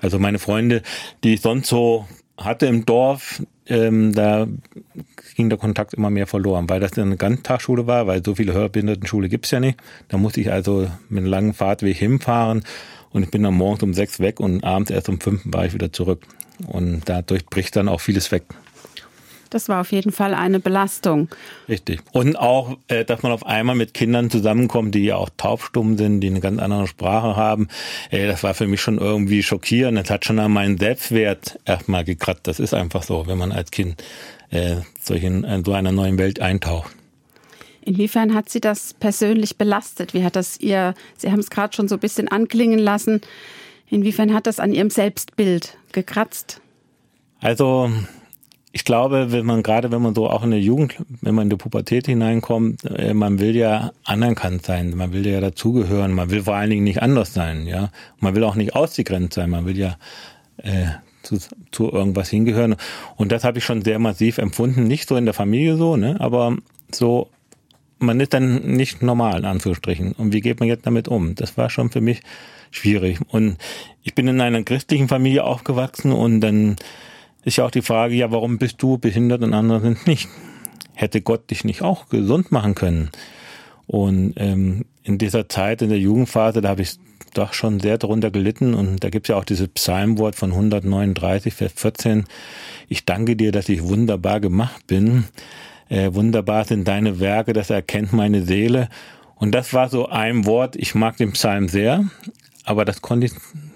Also 0.00 0.18
meine 0.18 0.38
Freunde, 0.38 0.82
die 1.24 1.34
ich 1.34 1.40
sonst 1.40 1.68
so 1.68 2.06
hatte 2.38 2.66
im 2.66 2.86
Dorf, 2.86 3.42
ähm, 3.66 4.14
da 4.14 4.46
ging 5.34 5.48
der 5.48 5.58
Kontakt 5.58 5.94
immer 5.94 6.10
mehr 6.10 6.26
verloren, 6.26 6.68
weil 6.68 6.80
das 6.80 6.96
eine 6.96 7.16
Ganztagsschule 7.16 7.86
war, 7.86 8.06
weil 8.06 8.24
so 8.24 8.34
viele 8.34 8.52
Hörbehindertenschule 8.54 9.28
gibt's 9.28 9.50
ja 9.50 9.60
nicht. 9.60 9.78
Da 10.08 10.16
musste 10.16 10.40
ich 10.40 10.50
also 10.50 10.88
mit 11.08 11.18
einem 11.18 11.26
langen 11.26 11.54
Fahrtweg 11.54 11.96
hinfahren 11.96 12.62
und 13.10 13.22
ich 13.22 13.30
bin 13.30 13.42
dann 13.42 13.54
morgens 13.54 13.82
um 13.82 13.94
sechs 13.94 14.20
weg 14.20 14.40
und 14.40 14.64
abends 14.64 14.90
erst 14.90 15.08
um 15.08 15.20
fünf 15.20 15.42
war 15.44 15.66
ich 15.66 15.74
wieder 15.74 15.92
zurück. 15.92 16.22
Und 16.66 17.02
dadurch 17.06 17.46
bricht 17.46 17.76
dann 17.76 17.88
auch 17.88 18.00
vieles 18.00 18.32
weg. 18.32 18.44
Das 19.50 19.68
war 19.68 19.80
auf 19.80 19.92
jeden 19.92 20.12
Fall 20.12 20.34
eine 20.34 20.60
Belastung. 20.60 21.28
Richtig. 21.68 22.00
Und 22.12 22.38
auch, 22.38 22.76
äh, 22.88 23.04
dass 23.04 23.22
man 23.22 23.32
auf 23.32 23.46
einmal 23.46 23.76
mit 23.76 23.94
Kindern 23.94 24.30
zusammenkommt, 24.30 24.94
die 24.94 25.04
ja 25.04 25.16
auch 25.16 25.30
taubstumm 25.36 25.96
sind, 25.96 26.20
die 26.20 26.28
eine 26.28 26.40
ganz 26.40 26.60
andere 26.60 26.86
Sprache 26.86 27.36
haben. 27.36 27.68
Äh, 28.10 28.26
das 28.26 28.42
war 28.42 28.54
für 28.54 28.66
mich 28.66 28.80
schon 28.80 28.98
irgendwie 28.98 29.42
schockierend. 29.42 29.98
Das 29.98 30.10
hat 30.10 30.24
schon 30.24 30.38
an 30.38 30.52
meinen 30.52 30.78
Selbstwert 30.78 31.58
erstmal 31.64 32.04
gekratzt. 32.04 32.46
Das 32.46 32.60
ist 32.60 32.74
einfach 32.74 33.02
so, 33.02 33.26
wenn 33.26 33.38
man 33.38 33.52
als 33.52 33.70
Kind 33.70 34.02
äh, 34.50 34.76
in 35.10 35.64
so 35.64 35.72
einer 35.72 35.92
neuen 35.92 36.18
Welt 36.18 36.40
eintaucht. 36.40 36.92
Inwiefern 37.88 38.34
hat 38.34 38.50
Sie 38.50 38.60
das 38.60 38.92
persönlich 38.92 39.56
belastet? 39.56 40.12
Wie 40.12 40.22
hat 40.22 40.36
das 40.36 40.60
Ihr, 40.60 40.94
Sie 41.16 41.30
haben 41.30 41.40
es 41.40 41.48
gerade 41.48 41.74
schon 41.74 41.88
so 41.88 41.96
ein 41.96 42.00
bisschen 42.00 42.28
anklingen 42.28 42.78
lassen, 42.78 43.22
inwiefern 43.88 44.34
hat 44.34 44.46
das 44.46 44.60
an 44.60 44.74
Ihrem 44.74 44.90
Selbstbild 44.90 45.78
gekratzt? 45.92 46.60
Also 47.40 47.90
ich 48.78 48.84
glaube, 48.84 49.32
wenn 49.32 49.44
man 49.44 49.64
gerade, 49.64 49.90
wenn 49.90 50.02
man 50.02 50.14
so 50.14 50.30
auch 50.30 50.44
in 50.44 50.52
der 50.52 50.60
Jugend, 50.60 50.94
wenn 51.20 51.34
man 51.34 51.46
in 51.46 51.50
die 51.50 51.56
Pubertät 51.56 52.06
hineinkommt, 52.06 52.84
äh, 52.84 53.12
man 53.12 53.40
will 53.40 53.56
ja 53.56 53.90
anerkannt 54.04 54.64
sein, 54.64 54.94
man 54.94 55.12
will 55.12 55.26
ja 55.26 55.40
dazugehören, 55.40 56.12
man 56.12 56.30
will 56.30 56.44
vor 56.44 56.54
allen 56.54 56.70
Dingen 56.70 56.84
nicht 56.84 57.02
anders 57.02 57.34
sein, 57.34 57.66
ja. 57.66 57.90
Man 58.20 58.36
will 58.36 58.44
auch 58.44 58.54
nicht 58.54 58.76
ausgegrenzt 58.76 59.34
sein, 59.34 59.50
man 59.50 59.66
will 59.66 59.76
ja 59.76 59.96
äh, 60.58 60.86
zu, 61.24 61.38
zu 61.72 61.90
irgendwas 61.90 62.30
hingehören. 62.30 62.76
Und 63.16 63.32
das 63.32 63.42
habe 63.42 63.58
ich 63.58 63.64
schon 63.64 63.82
sehr 63.82 63.98
massiv 63.98 64.38
empfunden, 64.38 64.84
nicht 64.84 65.08
so 65.08 65.16
in 65.16 65.24
der 65.24 65.34
Familie 65.34 65.76
so, 65.76 65.96
ne, 65.96 66.14
aber 66.20 66.56
so 66.92 67.30
man 67.98 68.20
ist 68.20 68.32
dann 68.32 68.76
nicht 68.76 69.02
normal, 69.02 69.40
in 69.40 69.44
Anführungsstrichen. 69.44 70.12
Und 70.12 70.32
wie 70.32 70.40
geht 70.40 70.60
man 70.60 70.68
jetzt 70.68 70.86
damit 70.86 71.08
um? 71.08 71.34
Das 71.34 71.56
war 71.56 71.68
schon 71.68 71.90
für 71.90 72.00
mich 72.00 72.20
schwierig. 72.70 73.18
Und 73.26 73.56
ich 74.04 74.14
bin 74.14 74.28
in 74.28 74.40
einer 74.40 74.62
christlichen 74.62 75.08
Familie 75.08 75.42
aufgewachsen 75.42 76.12
und 76.12 76.40
dann 76.40 76.76
ist 77.48 77.56
ja 77.56 77.64
auch 77.64 77.70
die 77.70 77.82
Frage, 77.82 78.14
ja, 78.14 78.30
warum 78.30 78.58
bist 78.58 78.82
du 78.82 78.98
behindert 78.98 79.42
und 79.42 79.54
andere 79.54 79.80
sind 79.80 80.06
nicht? 80.06 80.28
Hätte 80.94 81.20
Gott 81.20 81.50
dich 81.50 81.64
nicht 81.64 81.82
auch 81.82 82.08
gesund 82.08 82.52
machen 82.52 82.74
können? 82.74 83.10
Und 83.86 84.34
ähm, 84.36 84.84
in 85.02 85.18
dieser 85.18 85.48
Zeit, 85.48 85.82
in 85.82 85.88
der 85.88 85.98
Jugendphase, 85.98 86.60
da 86.60 86.68
habe 86.68 86.82
ich 86.82 86.98
doch 87.34 87.52
schon 87.52 87.80
sehr 87.80 87.98
darunter 87.98 88.30
gelitten. 88.30 88.74
Und 88.74 89.02
da 89.02 89.10
gibt 89.10 89.26
es 89.26 89.28
ja 89.28 89.36
auch 89.36 89.44
dieses 89.44 89.68
Psalmwort 89.68 90.34
von 90.34 90.52
139, 90.52 91.54
Vers 91.54 91.72
14. 91.76 92.24
Ich 92.88 93.04
danke 93.04 93.36
dir, 93.36 93.52
dass 93.52 93.68
ich 93.68 93.82
wunderbar 93.82 94.40
gemacht 94.40 94.86
bin 94.86 95.24
äh, 95.88 96.12
wunderbar 96.14 96.64
sind 96.64 96.86
deine 96.86 97.20
Werke, 97.20 97.52
das 97.52 97.70
erkennt 97.70 98.12
meine 98.12 98.42
Seele. 98.42 98.88
Und 99.36 99.54
das 99.54 99.72
war 99.72 99.88
so 99.88 100.08
ein 100.08 100.46
Wort, 100.46 100.76
ich 100.76 100.94
mag 100.94 101.16
den 101.16 101.32
Psalm 101.32 101.68
sehr, 101.68 102.04
aber 102.64 102.84
das 102.84 103.02
konnte 103.02 103.26
ich 103.26 103.32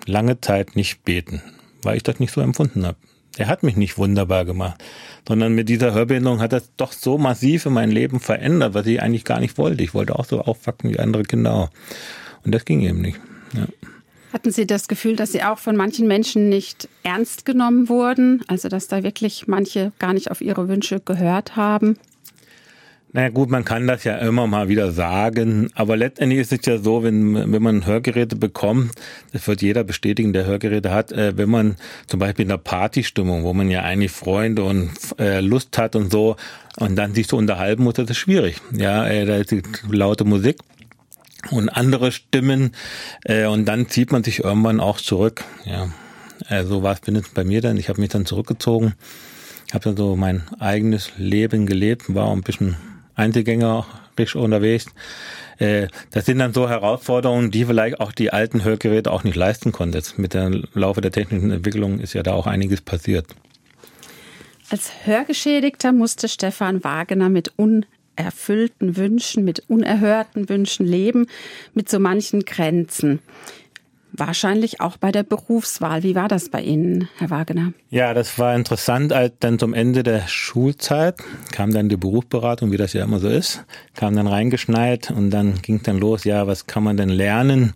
lange 0.07 0.41
Zeit 0.41 0.77
nicht 0.77 1.05
beten, 1.05 1.43
weil 1.83 1.97
ich 1.97 2.03
das 2.03 2.19
nicht 2.19 2.33
so 2.33 2.41
empfunden 2.41 2.85
habe. 2.85 2.99
Er 3.39 3.49
hat 3.49 3.63
mich 3.63 3.77
nicht 3.77 3.97
wunderbar 3.97 4.45
gemacht, 4.45 4.83
sondern 5.27 5.55
mit 5.55 5.69
dieser 5.69 5.95
Hörbehinderung 5.95 6.41
hat 6.41 6.53
das 6.53 6.71
doch 6.77 6.93
so 6.93 7.17
massiv 7.17 7.65
in 7.67 7.73
mein 7.73 7.91
Leben 7.91 8.21
verändert, 8.21 8.75
was 8.75 8.87
ich 8.87 9.01
eigentlich 9.01 9.25
gar 9.25 9.41
nicht 9.41 9.57
wollte. 9.57 9.83
Ich 9.83 9.95
wollte 9.95 10.19
auch 10.19 10.27
so 10.27 10.43
aufwachsen 10.43 10.91
wie 10.91 10.99
andere 10.99 11.23
Kinder 11.23 11.55
auch. 11.55 11.71
Und 12.45 12.55
das 12.55 12.65
ging 12.65 12.81
eben 12.81 13.01
nicht. 13.01 13.19
Ja. 13.55 13.67
Hatten 14.33 14.51
Sie 14.51 14.67
das 14.67 14.89
Gefühl, 14.89 15.17
dass 15.17 15.33
Sie 15.33 15.43
auch 15.43 15.59
von 15.59 15.77
manchen 15.77 16.07
Menschen 16.09 16.49
nicht 16.49 16.89
ernst 17.03 17.45
genommen 17.45 17.89
wurden? 17.89 18.43
Also, 18.49 18.69
dass 18.69 18.89
da 18.89 19.03
wirklich 19.03 19.47
manche 19.47 19.93
gar 19.99 20.15
nicht 20.15 20.31
auf 20.31 20.41
Ihre 20.41 20.69
Wünsche 20.69 21.01
gehört 21.01 21.57
haben? 21.57 21.99
Naja 23.15 23.29
gut, 23.29 23.51
man 23.51 23.67
kann 23.67 23.87
das 23.87 24.05
ja 24.05 24.17
immer 24.17 24.47
mal 24.47 24.69
wieder 24.69 24.91
sagen, 24.91 25.69
aber 25.75 25.99
letztendlich 25.99 26.41
ist 26.41 26.53
es 26.53 26.65
ja 26.65 26.79
so, 26.79 27.03
wenn, 27.03 27.53
wenn 27.53 27.63
man 27.63 27.85
Hörgeräte 27.85 28.37
bekommt, 28.37 28.93
das 29.35 29.47
wird 29.47 29.61
jeder 29.61 29.85
bestätigen, 29.85 30.33
der 30.33 30.47
Hörgeräte 30.47 30.93
hat, 30.93 31.13
äh, 31.13 31.37
wenn 31.37 31.51
man 31.51 31.77
zum 32.07 32.21
Beispiel 32.21 32.45
in 32.45 32.49
der 32.49 32.57
Partystimmung, 32.57 33.45
wo 33.45 33.53
man 33.53 33.69
ja 33.69 33.83
eigentlich 33.83 34.13
Freunde 34.13 34.65
und 34.65 34.93
äh, 35.19 35.41
Lust 35.41 35.77
hat 35.77 35.95
und 35.95 36.11
so, 36.11 36.37
und 36.79 36.97
dann 36.97 37.13
sich 37.13 37.27
so 37.27 37.37
unterhalten 37.37 37.83
muss, 37.83 37.95
das 37.95 38.09
ist 38.09 38.17
schwierig. 38.17 38.57
Ja, 38.73 39.07
äh, 39.07 39.27
da 39.27 39.37
ist 39.37 39.51
die 39.51 39.61
laute 39.91 40.25
Musik 40.25 40.61
und 41.51 41.69
andere 41.69 42.13
Stimmen 42.13 42.71
äh, 43.25 43.45
und 43.45 43.67
dann 43.67 43.91
zieht 43.91 44.11
man 44.11 44.25
sich 44.25 44.43
irgendwann 44.43 44.81
auch 44.81 44.99
zurück. 44.99 45.45
Ja, 45.67 45.91
also 46.47 46.83
was 46.83 47.01
bin 47.01 47.17
jetzt 47.17 47.35
bei 47.35 47.45
mir 47.45 47.61
dann? 47.61 47.77
Ich 47.77 47.91
habe 47.91 48.01
mich 48.01 48.09
dann 48.09 48.25
zurückgezogen, 48.25 48.95
habe 49.71 49.85
dann 49.85 49.99
so 49.99 50.17
mein 50.17 50.45
eigenes 50.59 51.13
Leben 51.19 51.67
gelebt, 51.67 52.15
war 52.15 52.33
ein 52.33 52.41
bisschen 52.41 52.77
einzelgängerisch 53.15 54.37
unterwegs. 54.37 54.87
Äh, 55.59 55.89
das 56.11 56.27
sind 56.27 56.39
dann 56.39 56.53
so 56.53 56.69
Herausforderungen, 56.69 57.51
die 57.51 57.65
vielleicht 57.65 58.01
auch 58.01 58.13
die 58.13 58.33
alten 58.33 58.65
Hörgeräte 58.65 59.11
auch 59.11 59.25
nicht 59.25 59.37
leisten 59.37 59.73
konnten. 59.73 60.03
Mit 60.17 60.35
dem 60.35 60.65
Laufe 60.75 61.01
der 61.01 61.13
technischen 61.13 61.51
Entwicklung 61.51 61.99
ist 62.01 62.15
ja 62.15 62.23
da 62.23 62.33
auch 62.33 62.47
einiges 62.47 62.81
passiert. 62.81 63.27
Als 64.71 64.91
Hörgeschädigter 65.05 65.93
musste 65.93 66.29
Stefan 66.29 66.83
Wagener 66.83 67.29
mit 67.29 67.53
un 67.59 67.85
erfüllten 68.17 68.97
Wünschen, 68.97 69.45
mit 69.45 69.65
unerhörten 69.69 70.49
Wünschen 70.49 70.87
leben, 70.87 71.27
mit 71.75 71.89
so 71.89 71.99
manchen 71.99 72.45
Grenzen. 72.45 73.21
Wahrscheinlich 74.15 74.81
auch 74.81 74.99
bei 74.99 75.11
der 75.11 75.23
Berufswahl. 75.23 76.03
Wie 76.03 76.15
war 76.15 76.29
das 76.29 76.51
bei 76.51 76.61
Ihnen, 76.61 77.09
Herr 77.17 77.31
Wagener? 77.31 77.73
Ja, 77.89 78.13
das 78.13 78.39
war 78.39 78.55
interessant, 78.55 79.13
als 79.13 79.33
dann 79.41 79.59
zum 79.59 79.73
Ende 79.73 80.03
der 80.03 80.29
Schulzeit 80.29 81.17
kam 81.51 81.73
dann 81.73 81.89
die 81.89 81.97
Berufsberatung, 81.97 82.73
wie 82.73 82.77
das 82.77 82.93
ja 82.93 83.05
immer 83.05 83.21
so 83.21 83.29
ist, 83.29 83.65
kam 83.95 84.15
dann 84.15 84.27
reingeschneit 84.27 85.11
und 85.11 85.31
dann 85.31 85.63
ging 85.63 85.83
dann 85.83 85.99
los, 85.99 86.25
ja, 86.25 86.47
was 86.47 86.67
kann 86.67 86.85
man 86.85 86.99
denn 86.99 87.09
lernen? 87.09 87.73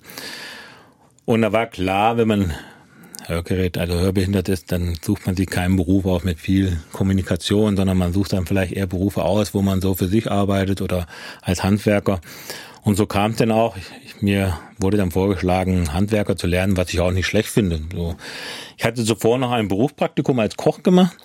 Und 1.24 1.42
da 1.42 1.52
war 1.52 1.66
klar, 1.66 2.18
wenn 2.18 2.28
man 2.28 2.52
Hörgerät, 3.26 3.76
also 3.76 3.94
hörbehindert 3.94 4.48
ist, 4.48 4.70
dann 4.70 4.94
sucht 5.02 5.26
man 5.26 5.34
sich 5.34 5.48
keinen 5.48 5.74
Beruf 5.76 6.04
auf 6.04 6.22
mit 6.22 6.38
viel 6.38 6.78
Kommunikation, 6.92 7.76
sondern 7.76 7.98
man 7.98 8.12
sucht 8.12 8.32
dann 8.32 8.46
vielleicht 8.46 8.72
eher 8.72 8.86
Berufe 8.86 9.24
aus, 9.24 9.52
wo 9.52 9.62
man 9.62 9.80
so 9.80 9.94
für 9.94 10.06
sich 10.06 10.30
arbeitet 10.30 10.80
oder 10.80 11.06
als 11.42 11.64
Handwerker. 11.64 12.20
Und 12.86 12.94
so 12.94 13.04
kam 13.04 13.32
es 13.32 13.38
dann 13.38 13.50
auch. 13.50 13.76
Ich, 13.76 14.22
mir 14.22 14.56
wurde 14.78 14.96
dann 14.96 15.10
vorgeschlagen, 15.10 15.92
Handwerker 15.92 16.36
zu 16.36 16.46
lernen, 16.46 16.76
was 16.76 16.92
ich 16.92 17.00
auch 17.00 17.10
nicht 17.10 17.26
schlecht 17.26 17.48
finde. 17.48 17.80
So. 17.92 18.14
Ich 18.76 18.84
hatte 18.84 19.04
zuvor 19.04 19.38
noch 19.38 19.50
ein 19.50 19.66
Berufspraktikum 19.66 20.38
als 20.38 20.56
Koch 20.56 20.84
gemacht 20.84 21.16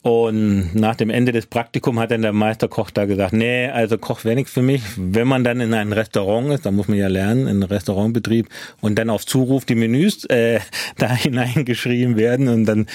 und 0.00 0.74
nach 0.74 0.94
dem 0.94 1.10
Ende 1.10 1.32
des 1.32 1.44
Praktikums 1.44 1.98
hat 1.98 2.10
dann 2.10 2.22
der 2.22 2.32
Meisterkoch 2.32 2.90
da 2.90 3.04
gesagt, 3.04 3.34
nee, 3.34 3.68
also 3.68 3.98
Koch 3.98 4.24
wäre 4.24 4.36
nichts 4.36 4.50
für 4.50 4.62
mich. 4.62 4.80
Wenn 4.96 5.28
man 5.28 5.44
dann 5.44 5.60
in 5.60 5.74
ein 5.74 5.92
Restaurant 5.92 6.54
ist, 6.54 6.64
dann 6.64 6.74
muss 6.74 6.88
man 6.88 6.96
ja 6.96 7.08
lernen, 7.08 7.42
in 7.42 7.48
einem 7.48 7.62
Restaurantbetrieb 7.64 8.48
und 8.80 8.98
dann 8.98 9.10
auf 9.10 9.26
Zuruf 9.26 9.66
die 9.66 9.74
Menüs 9.74 10.24
äh, 10.24 10.60
da 10.96 11.12
hineingeschrieben 11.14 12.16
werden 12.16 12.48
und 12.48 12.64
dann, 12.64 12.86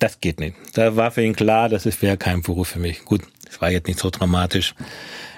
das 0.00 0.20
geht 0.20 0.40
nicht. 0.40 0.56
Da 0.74 0.96
war 0.96 1.12
für 1.12 1.22
ihn 1.22 1.36
klar, 1.36 1.68
das 1.68 1.86
wäre 2.02 2.16
kein 2.16 2.42
Beruf 2.42 2.66
für 2.70 2.80
mich. 2.80 3.04
Gut, 3.04 3.20
es 3.48 3.60
war 3.60 3.70
jetzt 3.70 3.86
nicht 3.86 4.00
so 4.00 4.10
dramatisch. 4.10 4.74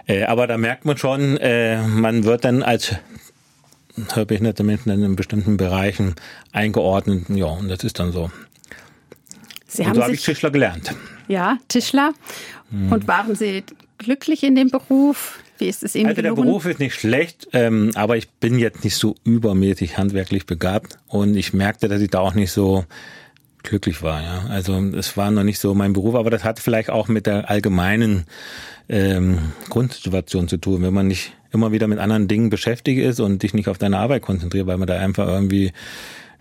Äh, 0.08 0.24
aber 0.24 0.46
da 0.46 0.58
merkt 0.58 0.84
man 0.84 0.96
schon, 0.96 1.36
äh, 1.36 1.86
man 1.86 2.24
wird 2.24 2.44
dann 2.44 2.62
als 2.62 2.96
hörbehinderte 4.12 4.64
Menschen 4.64 4.90
in 4.90 5.16
bestimmten 5.16 5.56
Bereichen 5.56 6.14
eingeordnet. 6.52 7.28
Ja, 7.28 7.46
und 7.46 7.68
das 7.68 7.84
ist 7.84 7.98
dann 7.98 8.10
so. 8.12 8.30
Sie 9.66 9.82
und 9.82 9.88
haben 9.88 9.96
so 9.96 10.02
habe 10.02 10.14
ich 10.14 10.24
Tischler 10.24 10.50
gelernt. 10.50 10.94
Ja, 11.28 11.58
Tischler. 11.68 12.14
Hm. 12.70 12.90
Und 12.90 13.06
waren 13.06 13.34
Sie 13.34 13.64
glücklich 13.98 14.42
in 14.42 14.54
dem 14.54 14.70
Beruf? 14.70 15.40
Wie 15.58 15.68
ist 15.68 15.82
es 15.82 15.94
Ihnen 15.94 16.06
Also 16.06 16.22
der 16.22 16.30
gelungen? 16.30 16.48
Beruf 16.48 16.66
ist 16.66 16.78
nicht 16.78 16.94
schlecht, 16.94 17.48
ähm, 17.52 17.90
aber 17.94 18.16
ich 18.16 18.30
bin 18.30 18.58
jetzt 18.58 18.84
nicht 18.84 18.96
so 18.96 19.14
übermäßig 19.24 19.98
handwerklich 19.98 20.46
begabt 20.46 20.98
und 21.08 21.36
ich 21.36 21.52
merkte, 21.52 21.88
dass 21.88 22.00
ich 22.00 22.10
da 22.10 22.20
auch 22.20 22.34
nicht 22.34 22.52
so 22.52 22.84
glücklich 23.64 24.02
war. 24.02 24.22
Ja. 24.22 24.46
Also 24.48 24.80
es 24.96 25.16
war 25.16 25.30
noch 25.30 25.42
nicht 25.42 25.58
so 25.58 25.74
mein 25.74 25.92
Beruf, 25.92 26.14
aber 26.14 26.30
das 26.30 26.44
hat 26.44 26.60
vielleicht 26.60 26.90
auch 26.90 27.08
mit 27.08 27.26
der 27.26 27.50
allgemeinen 27.50 28.24
ähm, 28.88 29.52
Grundsituation 29.68 30.48
zu 30.48 30.56
tun, 30.56 30.82
wenn 30.82 30.94
man 30.94 31.08
nicht 31.08 31.32
immer 31.52 31.72
wieder 31.72 31.88
mit 31.88 31.98
anderen 31.98 32.28
Dingen 32.28 32.50
beschäftigt 32.50 33.00
ist 33.00 33.20
und 33.20 33.42
dich 33.42 33.54
nicht 33.54 33.68
auf 33.68 33.78
deine 33.78 33.98
Arbeit 33.98 34.22
konzentriert, 34.22 34.66
weil 34.66 34.78
man 34.78 34.88
da 34.88 34.98
einfach 34.98 35.26
irgendwie 35.26 35.72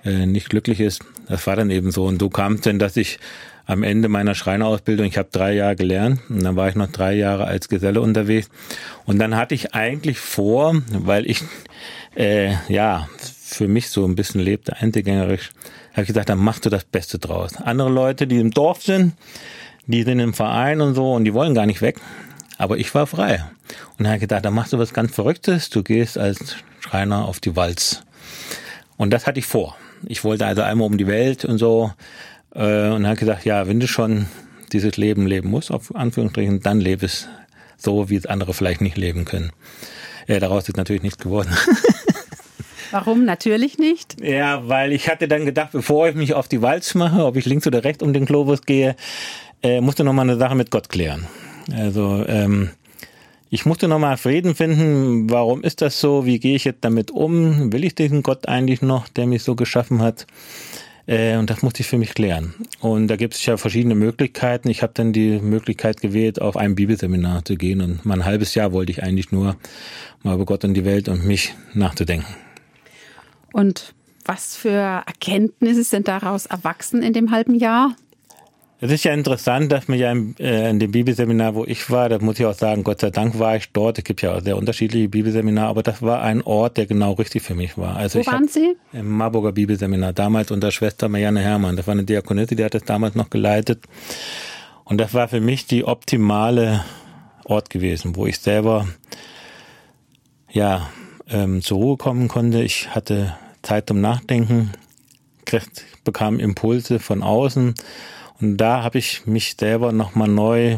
äh, 0.03 0.25
nicht 0.25 0.49
glücklich 0.49 0.79
ist. 0.79 1.01
Das 1.27 1.45
war 1.47 1.55
dann 1.55 1.69
eben 1.69 1.91
so. 1.91 2.05
Und 2.05 2.19
so 2.19 2.29
kam 2.29 2.53
es 2.53 2.61
denn, 2.61 2.79
dass 2.79 2.97
ich 2.97 3.19
am 3.65 3.83
Ende 3.83 4.07
meiner 4.07 4.33
Schreinerausbildung, 4.33 5.05
ich 5.05 5.17
habe 5.17 5.29
drei 5.31 5.53
Jahre 5.53 5.75
gelernt 5.75 6.21
und 6.29 6.43
dann 6.43 6.55
war 6.55 6.69
ich 6.69 6.75
noch 6.75 6.89
drei 6.89 7.13
Jahre 7.15 7.45
als 7.45 7.67
Geselle 7.67 7.99
unterwegs. 7.99 8.49
Und 9.05 9.19
dann 9.19 9.35
hatte 9.35 9.55
ich 9.55 9.75
eigentlich 9.75 10.19
vor, 10.19 10.81
weil 10.91 11.29
ich 11.29 11.43
äh, 12.15 12.53
ja 12.69 13.09
für 13.19 13.67
mich 13.67 13.89
so 13.89 14.05
ein 14.05 14.15
bisschen 14.15 14.39
lebte, 14.39 14.77
einzelgängerisch, 14.77 15.51
habe 15.91 16.01
ich 16.03 16.07
gesagt, 16.07 16.29
dann 16.29 16.39
machst 16.39 16.65
du 16.65 16.69
das 16.69 16.85
Beste 16.85 17.19
draus. 17.19 17.57
Andere 17.57 17.89
Leute, 17.89 18.25
die 18.25 18.39
im 18.39 18.51
Dorf 18.51 18.83
sind, 18.83 19.13
die 19.85 20.03
sind 20.03 20.19
im 20.19 20.33
Verein 20.33 20.79
und 20.79 20.95
so 20.95 21.13
und 21.13 21.25
die 21.25 21.33
wollen 21.33 21.53
gar 21.53 21.65
nicht 21.65 21.81
weg. 21.81 21.99
Aber 22.57 22.77
ich 22.77 22.93
war 22.95 23.07
frei. 23.07 23.45
Und 23.97 23.99
dann 24.05 24.07
habe 24.07 24.19
gedacht, 24.19 24.45
dann 24.45 24.53
machst 24.53 24.73
du 24.73 24.79
was 24.79 24.93
ganz 24.93 25.13
Verrücktes. 25.13 25.69
Du 25.69 25.83
gehst 25.83 26.17
als 26.17 26.55
Schreiner 26.79 27.25
auf 27.25 27.39
die 27.39 27.55
Walz. 27.55 28.03
Und 28.97 29.11
das 29.11 29.27
hatte 29.27 29.39
ich 29.39 29.45
vor. 29.45 29.75
Ich 30.05 30.23
wollte 30.23 30.45
also 30.45 30.61
einmal 30.63 30.87
um 30.87 30.97
die 30.97 31.07
Welt 31.07 31.45
und 31.45 31.57
so. 31.57 31.91
Äh, 32.55 32.89
Und 32.89 33.05
habe 33.05 33.15
gesagt, 33.17 33.45
ja, 33.45 33.67
wenn 33.67 33.79
du 33.79 33.87
schon 33.87 34.27
dieses 34.71 34.97
Leben 34.97 35.27
leben 35.27 35.49
musst, 35.49 35.71
auf 35.71 35.95
Anführungsstrichen, 35.95 36.61
dann 36.61 36.79
lebe 36.79 37.05
es 37.05 37.27
so, 37.77 38.09
wie 38.09 38.15
es 38.15 38.25
andere 38.25 38.53
vielleicht 38.53 38.81
nicht 38.81 38.97
leben 38.97 39.25
können. 39.25 39.51
Äh, 40.25 40.39
Daraus 40.39 40.67
ist 40.67 40.77
natürlich 40.77 41.03
nichts 41.03 41.19
geworden. 41.19 41.55
Warum? 42.91 43.25
Natürlich 43.25 43.77
nicht. 43.77 44.15
Ja, 44.21 44.67
weil 44.67 44.93
ich 44.93 45.09
hatte 45.09 45.27
dann 45.27 45.45
gedacht, 45.45 45.71
bevor 45.73 46.07
ich 46.07 46.15
mich 46.15 46.33
auf 46.33 46.47
die 46.47 46.61
Walz 46.61 46.95
mache, 46.95 47.25
ob 47.25 47.35
ich 47.35 47.45
links 47.45 47.67
oder 47.67 47.83
rechts 47.83 48.01
um 48.01 48.13
den 48.13 48.25
Globus 48.25 48.61
gehe, 48.63 48.95
äh, 49.61 49.81
musste 49.81 50.03
noch 50.03 50.13
mal 50.13 50.21
eine 50.21 50.37
Sache 50.37 50.55
mit 50.55 50.71
Gott 50.71 50.89
klären. 50.89 51.27
Also 51.71 52.24
ähm, 52.27 52.69
ich 53.50 53.65
musste 53.65 53.88
noch 53.88 54.00
mal 54.00 54.17
Frieden 54.17 54.55
finden. 54.55 55.29
Warum 55.29 55.63
ist 55.63 55.81
das 55.81 56.00
so? 56.00 56.25
Wie 56.25 56.39
gehe 56.39 56.55
ich 56.55 56.65
jetzt 56.65 56.83
damit 56.83 57.12
um? 57.12 57.71
Will 57.71 57.86
ich 57.86 57.95
diesen 57.95 58.24
Gott 58.24 58.47
eigentlich 58.47 58.81
noch, 58.81 59.07
der 59.07 59.25
mich 59.25 59.43
so 59.43 59.55
geschaffen 59.55 60.01
hat? 60.01 60.27
Äh, 61.07 61.38
und 61.38 61.50
das 61.50 61.62
musste 61.62 61.81
ich 61.81 61.88
für 61.88 61.97
mich 61.97 62.13
klären. 62.13 62.53
Und 62.81 63.07
da 63.07 63.15
gibt 63.15 63.36
es 63.36 63.45
ja 63.45 63.55
verschiedene 63.55 63.95
Möglichkeiten. 63.95 64.69
Ich 64.69 64.83
habe 64.83 64.91
dann 64.93 65.13
die 65.13 65.39
Möglichkeit 65.39 66.01
gewählt, 66.01 66.41
auf 66.41 66.57
ein 66.57 66.75
Bibelseminar 66.75 67.45
zu 67.45 67.55
gehen. 67.55 67.81
Und 67.81 68.05
mal 68.05 68.15
ein 68.15 68.25
halbes 68.25 68.53
Jahr 68.53 68.74
wollte 68.74 68.91
ich 68.91 69.03
eigentlich 69.03 69.31
nur 69.31 69.55
mal 70.24 70.36
über 70.36 70.45
Gott 70.45 70.65
und 70.65 70.74
die 70.74 70.86
Welt 70.86 71.07
und 71.07 71.25
mich 71.25 71.55
nachzudenken. 71.74 72.36
Und 73.53 73.93
was 74.25 74.57
für 74.57 74.71
Erkenntnisse 74.71 75.83
sind 75.83 76.09
daraus 76.09 76.45
erwachsen 76.45 77.01
in 77.01 77.13
dem 77.13 77.31
halben 77.31 77.55
Jahr? 77.55 77.95
Es 78.79 78.91
ist 78.91 79.03
ja 79.03 79.13
interessant, 79.13 79.72
dass 79.72 79.88
man 79.88 79.98
ja 79.98 80.12
in, 80.12 80.36
äh, 80.38 80.69
in 80.69 80.79
dem 80.79 80.91
Bibelseminar, 80.91 81.55
wo 81.55 81.65
ich 81.65 81.89
war, 81.89 82.10
da 82.10 82.19
muss 82.19 82.39
ich 82.39 82.46
auch 82.46 82.53
sagen, 82.53 82.84
Gott 82.84 83.01
sei 83.01 83.10
Dank 83.10 83.39
war 83.39 83.55
ich 83.55 83.72
dort. 83.72 83.98
Es 83.98 84.03
gibt 84.03 84.22
ja 84.22 84.36
auch 84.36 84.41
sehr 84.41 84.55
unterschiedliche 84.55 85.10
Bibelseminare, 85.10 85.69
aber 85.69 85.81
das 85.81 86.03
war 86.03 86.22
ein 86.22 86.43
Ort, 86.43 86.77
der 86.77 86.86
genau 86.86 87.13
richtig 87.13 87.41
für 87.41 87.55
mich 87.55 87.75
war. 87.77 87.96
Also 87.96 88.19
Wo 88.19 88.22
ich 88.22 88.27
waren 88.27 88.48
Sie? 88.48 88.75
Im 88.93 89.10
Marburger 89.10 89.51
Bibelseminar, 89.51 90.13
damals 90.13 90.51
unter 90.51 90.72
Schwester 90.72 91.10
Marianne 91.10 91.39
Hermann. 91.39 91.75
Das 91.75 91.88
war 91.88 91.93
eine 91.93 92.03
Diakonisse, 92.03 92.55
die 92.55 92.63
hat 92.63 92.75
das 92.75 92.84
damals 92.84 93.15
noch 93.15 93.31
geleitet. 93.31 93.84
Und 94.84 95.00
das 95.00 95.15
war 95.15 95.27
für 95.27 95.41
mich 95.41 95.65
die 95.65 95.84
optimale 95.84 96.86
Ort 97.46 97.72
gewesen, 97.72 98.15
wo 98.15 98.27
ich 98.27 98.39
selber 98.39 98.88
ja 100.51 100.88
ähm, 101.29 101.63
zur 101.63 101.77
Ruhe 101.77 101.98
kommen 101.98 102.27
konnte. 102.27 102.62
Ich 102.62 102.89
hatte 102.89 103.36
Zeit 103.63 103.88
zum 103.88 104.01
Nachdenken, 104.01 104.72
bekam 106.03 106.39
Impulse 106.39 107.00
von 107.00 107.24
außen 107.24 107.74
und 108.39 108.58
da 108.58 108.84
habe 108.84 108.98
ich 108.98 109.25
mich 109.25 109.56
selber 109.60 109.91
nochmal 109.91 110.27
neu 110.27 110.77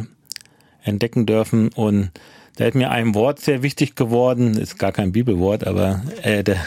entdecken 0.84 1.26
dürfen 1.26 1.70
und 1.70 2.12
da 2.58 2.66
ist 2.66 2.76
mir 2.76 2.92
ein 2.92 3.16
Wort 3.16 3.40
sehr 3.40 3.64
wichtig 3.64 3.96
geworden, 3.96 4.58
ist 4.58 4.78
gar 4.78 4.92
kein 4.92 5.12
Bibelwort, 5.12 5.66
aber 5.66 6.02
äh, 6.24 6.44
der, 6.44 6.58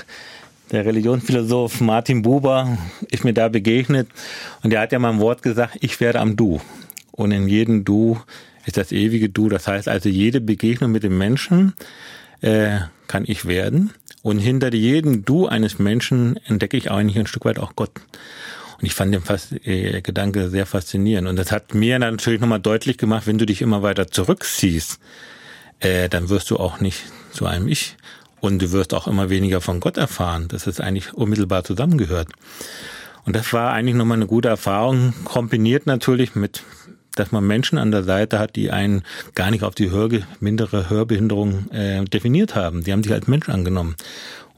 der 0.70 0.86
Religionsphilosoph 0.86 1.80
Martin 1.80 2.22
Buber 2.22 2.78
ist 3.10 3.24
mir 3.24 3.34
da 3.34 3.48
begegnet 3.48 4.08
und 4.62 4.70
der 4.70 4.80
hat 4.80 4.92
ja 4.92 4.98
mal 4.98 5.12
ein 5.12 5.20
Wort 5.20 5.42
gesagt, 5.42 5.76
ich 5.80 6.00
werde 6.00 6.20
am 6.20 6.36
Du. 6.36 6.60
Und 7.10 7.30
in 7.30 7.46
jedem 7.46 7.84
Du 7.84 8.18
ist 8.64 8.76
das 8.76 8.90
ewige 8.90 9.28
Du. 9.28 9.48
Das 9.48 9.68
heißt 9.68 9.88
also, 9.88 10.08
jede 10.08 10.40
Begegnung 10.40 10.92
mit 10.92 11.02
dem 11.02 11.18
Menschen 11.18 11.74
äh, 12.40 12.78
kann 13.06 13.24
ich 13.26 13.46
werden. 13.46 13.92
Und 14.22 14.38
hinter 14.38 14.72
jedem 14.72 15.24
Du 15.24 15.46
eines 15.46 15.78
Menschen 15.78 16.38
entdecke 16.46 16.76
ich 16.76 16.90
eigentlich 16.90 17.18
ein 17.18 17.26
Stück 17.26 17.44
weit 17.44 17.58
auch 17.58 17.76
Gott. 17.76 17.90
Und 18.82 18.86
ich 18.86 18.94
fand 18.94 19.14
den 19.14 19.22
Fas 19.22 19.52
äh, 19.64 20.02
Gedanke 20.02 20.50
sehr 20.50 20.66
faszinierend. 20.66 21.28
Und 21.28 21.36
das 21.36 21.52
hat 21.52 21.72
mir 21.72 22.00
natürlich 22.00 22.40
nochmal 22.40 22.58
deutlich 22.58 22.98
gemacht, 22.98 23.28
wenn 23.28 23.38
du 23.38 23.46
dich 23.46 23.62
immer 23.62 23.82
weiter 23.82 24.08
zurückziehst, 24.08 24.98
äh, 25.78 26.08
dann 26.08 26.28
wirst 26.28 26.50
du 26.50 26.56
auch 26.56 26.80
nicht 26.80 27.04
zu 27.30 27.46
einem 27.46 27.68
Ich. 27.68 27.96
Und 28.40 28.60
du 28.60 28.72
wirst 28.72 28.92
auch 28.92 29.06
immer 29.06 29.30
weniger 29.30 29.60
von 29.60 29.78
Gott 29.78 29.98
erfahren, 29.98 30.48
dass 30.48 30.66
es 30.66 30.80
eigentlich 30.80 31.14
unmittelbar 31.14 31.62
zusammengehört. 31.62 32.28
Und 33.24 33.36
das 33.36 33.52
war 33.52 33.72
eigentlich 33.72 33.94
nochmal 33.94 34.18
eine 34.18 34.26
gute 34.26 34.48
Erfahrung, 34.48 35.14
kombiniert 35.22 35.86
natürlich 35.86 36.34
mit, 36.34 36.64
dass 37.14 37.30
man 37.30 37.46
Menschen 37.46 37.78
an 37.78 37.92
der 37.92 38.02
Seite 38.02 38.40
hat, 38.40 38.56
die 38.56 38.72
einen 38.72 39.04
gar 39.36 39.52
nicht 39.52 39.62
auf 39.62 39.76
die 39.76 39.92
Hör 39.92 40.08
mindere 40.40 40.90
Hörbehinderung 40.90 41.70
äh, 41.70 42.04
definiert 42.04 42.56
haben. 42.56 42.82
Die 42.82 42.90
haben 42.90 43.04
sich 43.04 43.12
als 43.12 43.28
Mensch 43.28 43.48
angenommen. 43.48 43.94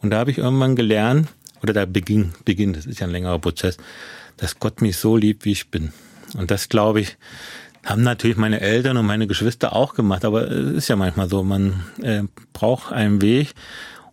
Und 0.00 0.10
da 0.10 0.16
habe 0.16 0.30
ich 0.30 0.38
irgendwann 0.38 0.76
gelernt, 0.76 1.28
oder 1.64 1.72
da 1.72 1.86
beging, 1.86 2.32
beginnt, 2.44 2.76
das 2.76 2.84
ist 2.84 3.00
ja 3.00 3.06
ein 3.06 3.12
längerer 3.12 3.38
Prozess, 3.38 3.78
dass 4.36 4.60
Gott 4.60 4.82
mich 4.82 4.98
so 4.98 5.16
liebt, 5.16 5.46
wie 5.46 5.52
ich 5.52 5.70
bin. 5.70 5.92
Und 6.36 6.50
das, 6.50 6.68
glaube 6.68 7.00
ich, 7.00 7.16
haben 7.84 8.02
natürlich 8.02 8.36
meine 8.36 8.60
Eltern 8.60 8.98
und 8.98 9.06
meine 9.06 9.26
Geschwister 9.26 9.74
auch 9.74 9.94
gemacht, 9.94 10.24
aber 10.24 10.50
es 10.50 10.74
ist 10.74 10.88
ja 10.88 10.96
manchmal 10.96 11.28
so, 11.28 11.42
man 11.42 11.84
äh, 12.02 12.22
braucht 12.52 12.92
einen 12.92 13.22
Weg 13.22 13.54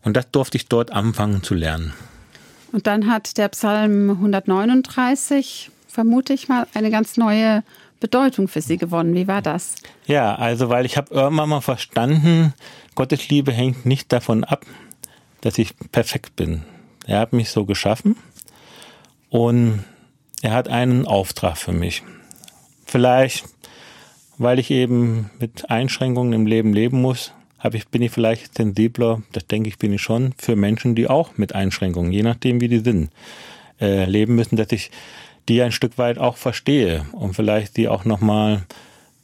und 0.01 0.15
das 0.15 0.31
durfte 0.31 0.57
ich 0.57 0.67
dort 0.67 0.91
anfangen 0.91 1.43
zu 1.43 1.53
lernen. 1.53 1.93
Und 2.71 2.87
dann 2.87 3.11
hat 3.11 3.37
der 3.37 3.49
Psalm 3.49 4.09
139, 4.11 5.71
vermute 5.87 6.31
ich 6.31 6.47
mal, 6.47 6.67
eine 6.73 6.89
ganz 6.89 7.17
neue 7.17 7.63
Bedeutung 7.99 8.47
für 8.47 8.61
Sie 8.61 8.77
gewonnen. 8.77 9.13
Wie 9.13 9.27
war 9.27 9.41
das? 9.41 9.75
Ja, 10.05 10.35
also 10.35 10.69
weil 10.69 10.85
ich 10.85 10.95
habe 10.95 11.13
irgendwann 11.13 11.49
mal 11.49 11.61
verstanden, 11.61 12.53
Gottes 12.95 13.27
Liebe 13.27 13.51
hängt 13.51 13.85
nicht 13.85 14.11
davon 14.13 14.45
ab, 14.45 14.65
dass 15.41 15.57
ich 15.57 15.73
perfekt 15.91 16.35
bin. 16.37 16.63
Er 17.05 17.19
hat 17.19 17.33
mich 17.33 17.49
so 17.49 17.65
geschaffen 17.65 18.15
und 19.29 19.83
er 20.41 20.53
hat 20.53 20.67
einen 20.67 21.05
Auftrag 21.05 21.57
für 21.57 21.71
mich. 21.71 22.03
Vielleicht, 22.85 23.45
weil 24.37 24.59
ich 24.59 24.71
eben 24.71 25.29
mit 25.39 25.69
Einschränkungen 25.69 26.33
im 26.33 26.45
Leben 26.45 26.73
leben 26.73 27.01
muss, 27.01 27.31
habe 27.59 27.77
ich, 27.77 27.87
bin 27.87 28.01
ich 28.01 28.11
vielleicht 28.11 28.57
sensibler, 28.57 29.21
das 29.31 29.45
denke 29.45 29.69
ich, 29.69 29.77
bin 29.77 29.93
ich 29.93 30.01
schon, 30.01 30.33
für 30.37 30.55
Menschen, 30.55 30.95
die 30.95 31.07
auch 31.07 31.37
mit 31.37 31.53
Einschränkungen, 31.53 32.11
je 32.11 32.23
nachdem 32.23 32.59
wie 32.59 32.67
die 32.67 32.79
sind, 32.79 33.11
äh, 33.79 34.05
leben 34.05 34.35
müssen, 34.35 34.55
dass 34.55 34.71
ich 34.71 34.91
die 35.47 35.61
ein 35.61 35.71
Stück 35.71 35.97
weit 35.97 36.17
auch 36.17 36.37
verstehe 36.37 37.05
und 37.13 37.35
vielleicht 37.35 37.77
die 37.77 37.87
auch 37.87 38.03
nochmal, 38.05 38.63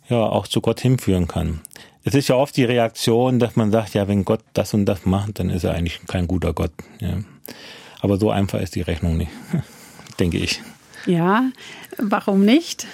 ja, 0.10 0.22
auch 0.22 0.48
zu 0.48 0.62
Gott 0.62 0.80
hinführen 0.80 1.28
kann. 1.28 1.62
Es 2.04 2.14
ist 2.14 2.30
ja 2.30 2.36
oft 2.36 2.56
die 2.56 2.64
Reaktion, 2.64 3.40
dass 3.40 3.56
man 3.56 3.72
sagt, 3.72 3.94
ja, 3.94 4.08
wenn 4.08 4.24
Gott 4.24 4.42
das 4.54 4.74
und 4.74 4.86
das 4.86 5.06
macht, 5.06 5.40
dann 5.40 5.50
ist 5.50 5.64
er 5.64 5.74
eigentlich 5.74 6.00
kein 6.08 6.28
guter 6.28 6.54
Gott. 6.54 6.72
Ja. 7.00 7.18
Aber 8.00 8.18
so 8.18 8.32
einfach 8.32 8.60
ist 8.62 8.76
die 8.76 8.82
Rechnung 8.82 9.18
nicht, 9.18 9.32
denke 10.20 10.38
ich. 10.38 10.62
Ja, 11.06 11.50
warum 11.98 12.46
nicht? 12.46 12.88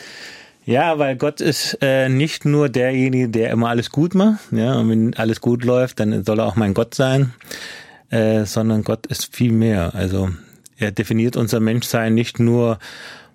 Ja, 0.66 0.98
weil 0.98 1.18
Gott 1.18 1.42
ist 1.42 1.78
äh, 1.82 2.08
nicht 2.08 2.46
nur 2.46 2.70
derjenige, 2.70 3.28
der 3.28 3.52
immer 3.52 3.70
alles 3.70 3.90
gut 3.90 4.16
macht. 4.16 4.40
Ja, 4.52 4.76
und 4.76 4.90
wenn 4.90 5.14
alles 5.16 5.42
gut 5.42 5.66
läuft, 5.66 6.00
dann 6.00 6.24
soll 6.24 6.40
er 6.40 6.46
auch 6.46 6.56
mein 6.56 6.74
Gott 6.74 6.96
sein, 6.96 7.34
äh, 8.10 8.46
sondern 8.46 8.84
Gott 8.84 9.06
ist 9.08 9.36
viel 9.36 9.52
mehr. 9.52 9.94
Also 9.94 10.30
er 10.78 10.92
definiert 10.92 11.36
unser 11.36 11.60
Menschsein 11.60 12.14
nicht 12.14 12.40
nur 12.40 12.80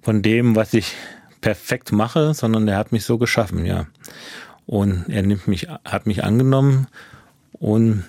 von 0.01 0.23
dem, 0.23 0.57
was 0.57 0.73
ich 0.73 0.95
perfekt 1.41 1.93
mache, 1.93 2.33
sondern 2.35 2.67
er 2.67 2.79
hat 2.79 2.93
mich 2.93 3.05
so 3.05 3.19
geschaffen, 3.19 3.67
ja. 3.67 3.87
Und 4.67 5.07
er 5.09 5.23
nimmt 5.23 5.49
mich, 5.49 5.69
hat 5.85 6.07
mich 6.07 6.25
angenommen 6.25 6.89
und 7.53 8.05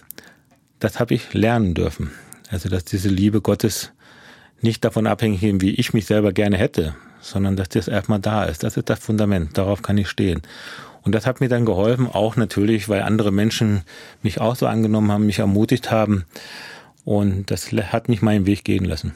das 0.80 1.00
habe 1.00 1.14
ich 1.14 1.34
lernen 1.34 1.74
dürfen. 1.74 2.12
Also 2.50 2.68
dass 2.68 2.84
diese 2.84 3.10
Liebe 3.10 3.42
Gottes 3.42 3.92
nicht 4.62 4.84
davon 4.84 5.08
abhängig 5.08 5.44
ist, 5.44 5.62
wie 5.62 5.76
ich 5.76 5.94
mich 5.94 6.06
selber 6.06 6.34
gerne 6.34 6.58
hätte, 6.58 6.96
sondern 7.22 7.56
dass 7.56 7.70
das 7.70 7.88
erstmal 7.88 8.20
da 8.20 8.44
ist. 8.44 8.64
Das 8.64 8.76
ist 8.76 8.90
das 8.90 9.00
Fundament, 9.00 9.58
darauf 9.58 9.82
kann 9.82 9.98
ich 9.98 10.10
stehen. 10.10 10.42
Und 11.04 11.16
das 11.16 11.26
hat 11.26 11.40
mir 11.40 11.48
dann 11.48 11.66
geholfen, 11.66 12.08
auch 12.08 12.36
natürlich, 12.36 12.90
weil 12.90 13.04
andere 13.04 13.32
Menschen 13.32 13.84
mich 14.22 14.42
auch 14.42 14.56
so 14.56 14.68
angenommen 14.68 15.12
haben, 15.12 15.26
mich 15.26 15.40
ermutigt 15.40 15.92
haben. 15.92 16.26
Und 17.06 17.52
das 17.52 17.72
hat 17.72 18.10
mich 18.10 18.22
meinen 18.22 18.46
Weg 18.46 18.66
gehen 18.66 18.86
lassen. 18.86 19.14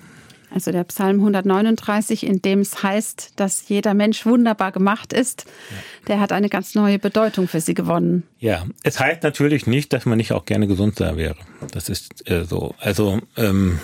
Also 0.53 0.71
der 0.71 0.83
Psalm 0.83 1.15
139, 1.15 2.25
in 2.25 2.41
dem 2.41 2.59
es 2.59 2.83
heißt, 2.83 3.33
dass 3.37 3.67
jeder 3.69 3.95
Mensch 3.95 4.25
wunderbar 4.25 4.71
gemacht 4.71 5.11
ist, 5.11 5.45
ja. 5.47 5.77
der 6.09 6.19
hat 6.19 6.31
eine 6.31 6.47
ganz 6.47 6.75
neue 6.75 6.99
Bedeutung 6.99 7.47
für 7.47 7.59
Sie 7.59 7.73
gewonnen. 7.73 8.23
Ja, 8.37 8.65
es 8.83 8.99
heißt 8.99 9.23
natürlich 9.23 9.65
nicht, 9.65 9.93
dass 9.93 10.05
man 10.05 10.17
nicht 10.17 10.31
auch 10.31 10.45
gerne 10.45 10.67
gesund 10.67 10.97
sein 10.97 11.17
wäre. 11.17 11.35
Das 11.71 11.89
ist 11.89 12.29
äh, 12.29 12.45
so. 12.45 12.75
Also 12.79 13.19
ähm, 13.35 13.79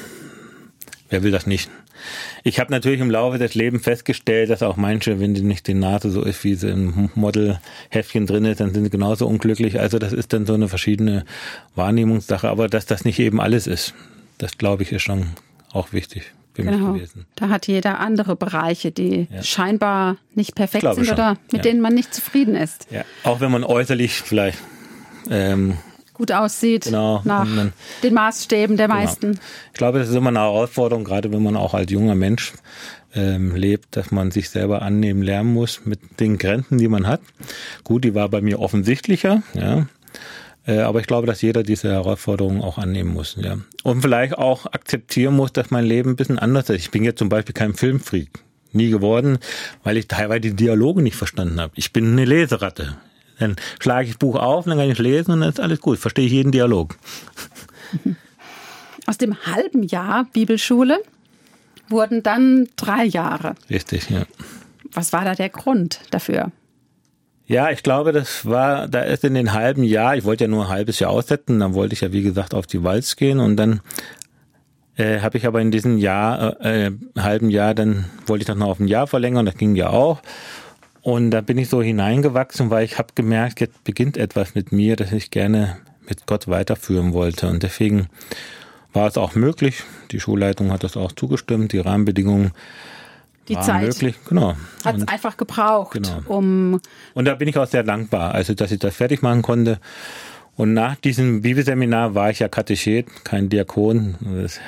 wer 1.09 1.23
will 1.23 1.31
das 1.31 1.47
nicht? 1.47 1.71
Ich 2.43 2.59
habe 2.59 2.71
natürlich 2.71 3.01
im 3.01 3.09
Laufe 3.09 3.39
des 3.39 3.55
Lebens 3.55 3.83
festgestellt, 3.83 4.51
dass 4.51 4.61
auch 4.61 4.77
manche, 4.77 5.19
wenn 5.19 5.33
die 5.33 5.41
nicht 5.41 5.67
die 5.67 5.73
Nase 5.73 6.11
so 6.11 6.21
ist, 6.21 6.43
wie 6.43 6.53
sie 6.53 6.69
im 6.69 7.09
Modelheftchen 7.15 8.27
drin 8.27 8.45
ist, 8.45 8.61
dann 8.61 8.73
sind 8.75 8.83
sie 8.85 8.89
genauso 8.91 9.27
unglücklich. 9.27 9.79
Also 9.79 9.97
das 9.97 10.13
ist 10.13 10.33
dann 10.33 10.45
so 10.45 10.53
eine 10.53 10.67
verschiedene 10.67 11.25
Wahrnehmungssache. 11.75 12.47
Aber 12.47 12.69
dass 12.69 12.85
das 12.85 13.05
nicht 13.05 13.19
eben 13.19 13.41
alles 13.41 13.65
ist, 13.65 13.95
das 14.37 14.59
glaube 14.59 14.83
ich 14.83 14.91
ist 14.91 15.01
schon 15.01 15.31
auch 15.73 15.93
wichtig 15.93 16.31
für 16.53 16.63
genau. 16.63 16.93
mich 16.93 17.03
gewesen. 17.03 17.25
Da 17.35 17.49
hat 17.49 17.67
jeder 17.67 17.99
andere 17.99 18.35
Bereiche, 18.35 18.91
die 18.91 19.27
ja. 19.31 19.43
scheinbar 19.43 20.17
nicht 20.35 20.55
perfekt 20.55 20.85
sind 20.93 21.05
schon. 21.05 21.13
oder 21.13 21.37
mit 21.51 21.65
ja. 21.65 21.71
denen 21.71 21.81
man 21.81 21.93
nicht 21.93 22.13
zufrieden 22.13 22.55
ist. 22.55 22.87
Ja. 22.91 23.03
Auch 23.23 23.39
wenn 23.39 23.51
man 23.51 23.63
äußerlich 23.63 24.13
vielleicht 24.21 24.57
ähm, 25.29 25.77
gut 26.13 26.31
aussieht 26.31 26.83
genau, 26.83 27.21
nach 27.23 27.47
dann, 27.55 27.73
den 28.03 28.13
Maßstäben 28.13 28.77
der 28.77 28.87
genau. 28.87 28.99
meisten. 28.99 29.39
Ich 29.71 29.77
glaube, 29.77 29.99
das 29.99 30.09
ist 30.09 30.15
immer 30.15 30.29
eine 30.29 30.39
Herausforderung, 30.39 31.03
gerade 31.03 31.31
wenn 31.31 31.41
man 31.41 31.55
auch 31.55 31.73
als 31.73 31.91
junger 31.91 32.15
Mensch 32.15 32.53
ähm, 33.15 33.55
lebt, 33.55 33.95
dass 33.95 34.11
man 34.11 34.31
sich 34.31 34.49
selber 34.49 34.81
annehmen 34.81 35.21
lernen 35.21 35.53
muss 35.53 35.85
mit 35.85 36.19
den 36.19 36.37
Grenzen, 36.37 36.77
die 36.77 36.87
man 36.87 37.07
hat. 37.07 37.21
Gut, 37.83 38.03
die 38.03 38.15
war 38.15 38.29
bei 38.29 38.41
mir 38.41 38.59
offensichtlicher, 38.59 39.41
ja. 39.53 39.87
Äh, 40.65 40.79
aber 40.79 40.99
ich 40.99 41.07
glaube, 41.07 41.27
dass 41.27 41.41
jeder 41.41 41.63
diese 41.63 41.89
Herausforderungen 41.91 42.61
auch 42.61 42.77
annehmen 42.77 43.13
muss. 43.13 43.35
Ja. 43.39 43.57
Und 43.83 44.01
vielleicht 44.01 44.37
auch 44.37 44.65
akzeptieren 44.67 45.35
muss, 45.35 45.53
dass 45.53 45.71
mein 45.71 45.85
Leben 45.85 46.11
ein 46.11 46.15
bisschen 46.15 46.39
anders 46.39 46.69
ist. 46.69 46.81
Ich 46.81 46.91
bin 46.91 47.03
jetzt 47.03 47.19
zum 47.19 47.29
Beispiel 47.29 47.53
kein 47.53 47.73
Filmfreak. 47.73 48.29
Nie 48.71 48.91
geworden, 48.91 49.39
weil 49.83 49.97
ich 49.97 50.07
teilweise 50.07 50.41
die 50.41 50.53
Dialoge 50.53 51.01
nicht 51.01 51.15
verstanden 51.15 51.59
habe. 51.59 51.73
Ich 51.75 51.91
bin 51.91 52.11
eine 52.11 52.25
Leseratte. 52.25 52.97
Dann 53.39 53.55
schlage 53.79 54.05
ich 54.05 54.11
das 54.11 54.19
Buch 54.19 54.35
auf, 54.35 54.65
dann 54.65 54.77
kann 54.77 54.91
ich 54.91 54.99
lesen 54.99 55.31
und 55.31 55.39
dann 55.39 55.49
ist 55.49 55.59
alles 55.59 55.79
gut. 55.79 55.97
Verstehe 55.97 56.25
ich 56.25 56.31
jeden 56.31 56.51
Dialog. 56.51 56.97
Aus 59.07 59.17
dem 59.17 59.35
halben 59.45 59.81
Jahr 59.83 60.27
Bibelschule 60.33 60.99
wurden 61.87 62.21
dann 62.21 62.67
drei 62.75 63.05
Jahre. 63.05 63.55
Richtig, 63.69 64.09
ja. 64.11 64.23
Was 64.91 65.13
war 65.13 65.25
da 65.25 65.33
der 65.33 65.49
Grund 65.49 66.01
dafür? 66.11 66.51
Ja, 67.49 67.71
ich 67.71 67.81
glaube, 67.81 68.11
das 68.11 68.45
war, 68.45 68.87
da 68.87 69.01
ist 69.01 69.23
in 69.23 69.33
den 69.33 69.53
halben 69.53 69.83
Jahr, 69.83 70.15
ich 70.15 70.23
wollte 70.23 70.43
ja 70.43 70.47
nur 70.47 70.65
ein 70.65 70.69
halbes 70.69 70.99
Jahr 70.99 71.09
aussetzen, 71.09 71.59
dann 71.59 71.73
wollte 71.73 71.93
ich 71.93 72.01
ja 72.01 72.11
wie 72.11 72.21
gesagt 72.21 72.53
auf 72.53 72.67
die 72.67 72.83
Walz 72.83 73.15
gehen 73.15 73.39
und 73.39 73.57
dann 73.57 73.81
äh, 74.97 75.21
habe 75.21 75.39
ich 75.39 75.47
aber 75.47 75.59
in 75.59 75.71
diesem 75.71 75.97
Jahr, 75.97 76.63
äh, 76.63 76.85
äh 76.85 76.91
halben 77.17 77.49
Jahr, 77.49 77.73
dann 77.73 78.05
wollte 78.27 78.43
ich 78.43 78.45
das 78.45 78.55
noch 78.55 78.67
auf 78.67 78.79
ein 78.79 78.87
Jahr 78.87 79.07
verlängern, 79.07 79.47
das 79.47 79.55
ging 79.55 79.75
ja 79.75 79.89
auch. 79.89 80.21
Und 81.01 81.31
da 81.31 81.41
bin 81.41 81.57
ich 81.57 81.69
so 81.69 81.81
hineingewachsen, 81.81 82.69
weil 82.69 82.85
ich 82.85 82.99
habe 82.99 83.13
gemerkt, 83.15 83.61
jetzt 83.61 83.83
beginnt 83.83 84.15
etwas 84.15 84.53
mit 84.53 84.71
mir, 84.71 84.95
das 84.95 85.11
ich 85.11 85.31
gerne 85.31 85.77
mit 86.07 86.27
Gott 86.27 86.47
weiterführen 86.49 87.13
wollte. 87.13 87.47
Und 87.47 87.63
deswegen 87.63 88.09
war 88.93 89.07
es 89.07 89.17
auch 89.17 89.33
möglich. 89.33 89.81
Die 90.11 90.19
Schulleitung 90.19 90.71
hat 90.71 90.83
das 90.83 90.95
auch 90.95 91.13
zugestimmt, 91.13 91.73
die 91.73 91.79
Rahmenbedingungen 91.79 92.51
die 93.49 93.55
war 93.55 93.63
Zeit. 93.63 93.87
möglich. 93.87 94.15
Genau. 94.27 94.55
Hat 94.85 94.97
es 94.97 95.07
einfach 95.07 95.35
gebraucht, 95.35 95.93
genau. 95.93 96.21
um. 96.25 96.79
Und 97.13 97.25
da 97.25 97.35
bin 97.35 97.47
ich 97.47 97.57
auch 97.57 97.67
sehr 97.67 97.83
dankbar, 97.83 98.33
also 98.33 98.53
dass 98.53 98.71
ich 98.71 98.79
das 98.79 98.95
fertig 98.95 99.21
machen 99.21 99.41
konnte. 99.41 99.79
Und 100.55 100.73
nach 100.73 100.95
diesem 100.95 101.41
Bibelseminar 101.41 102.15
war 102.15 102.31
ich 102.31 102.39
ja 102.39 102.49
Katechet, 102.49 103.07
kein 103.23 103.47
Diakon. 103.47 104.15
Das 104.19 104.59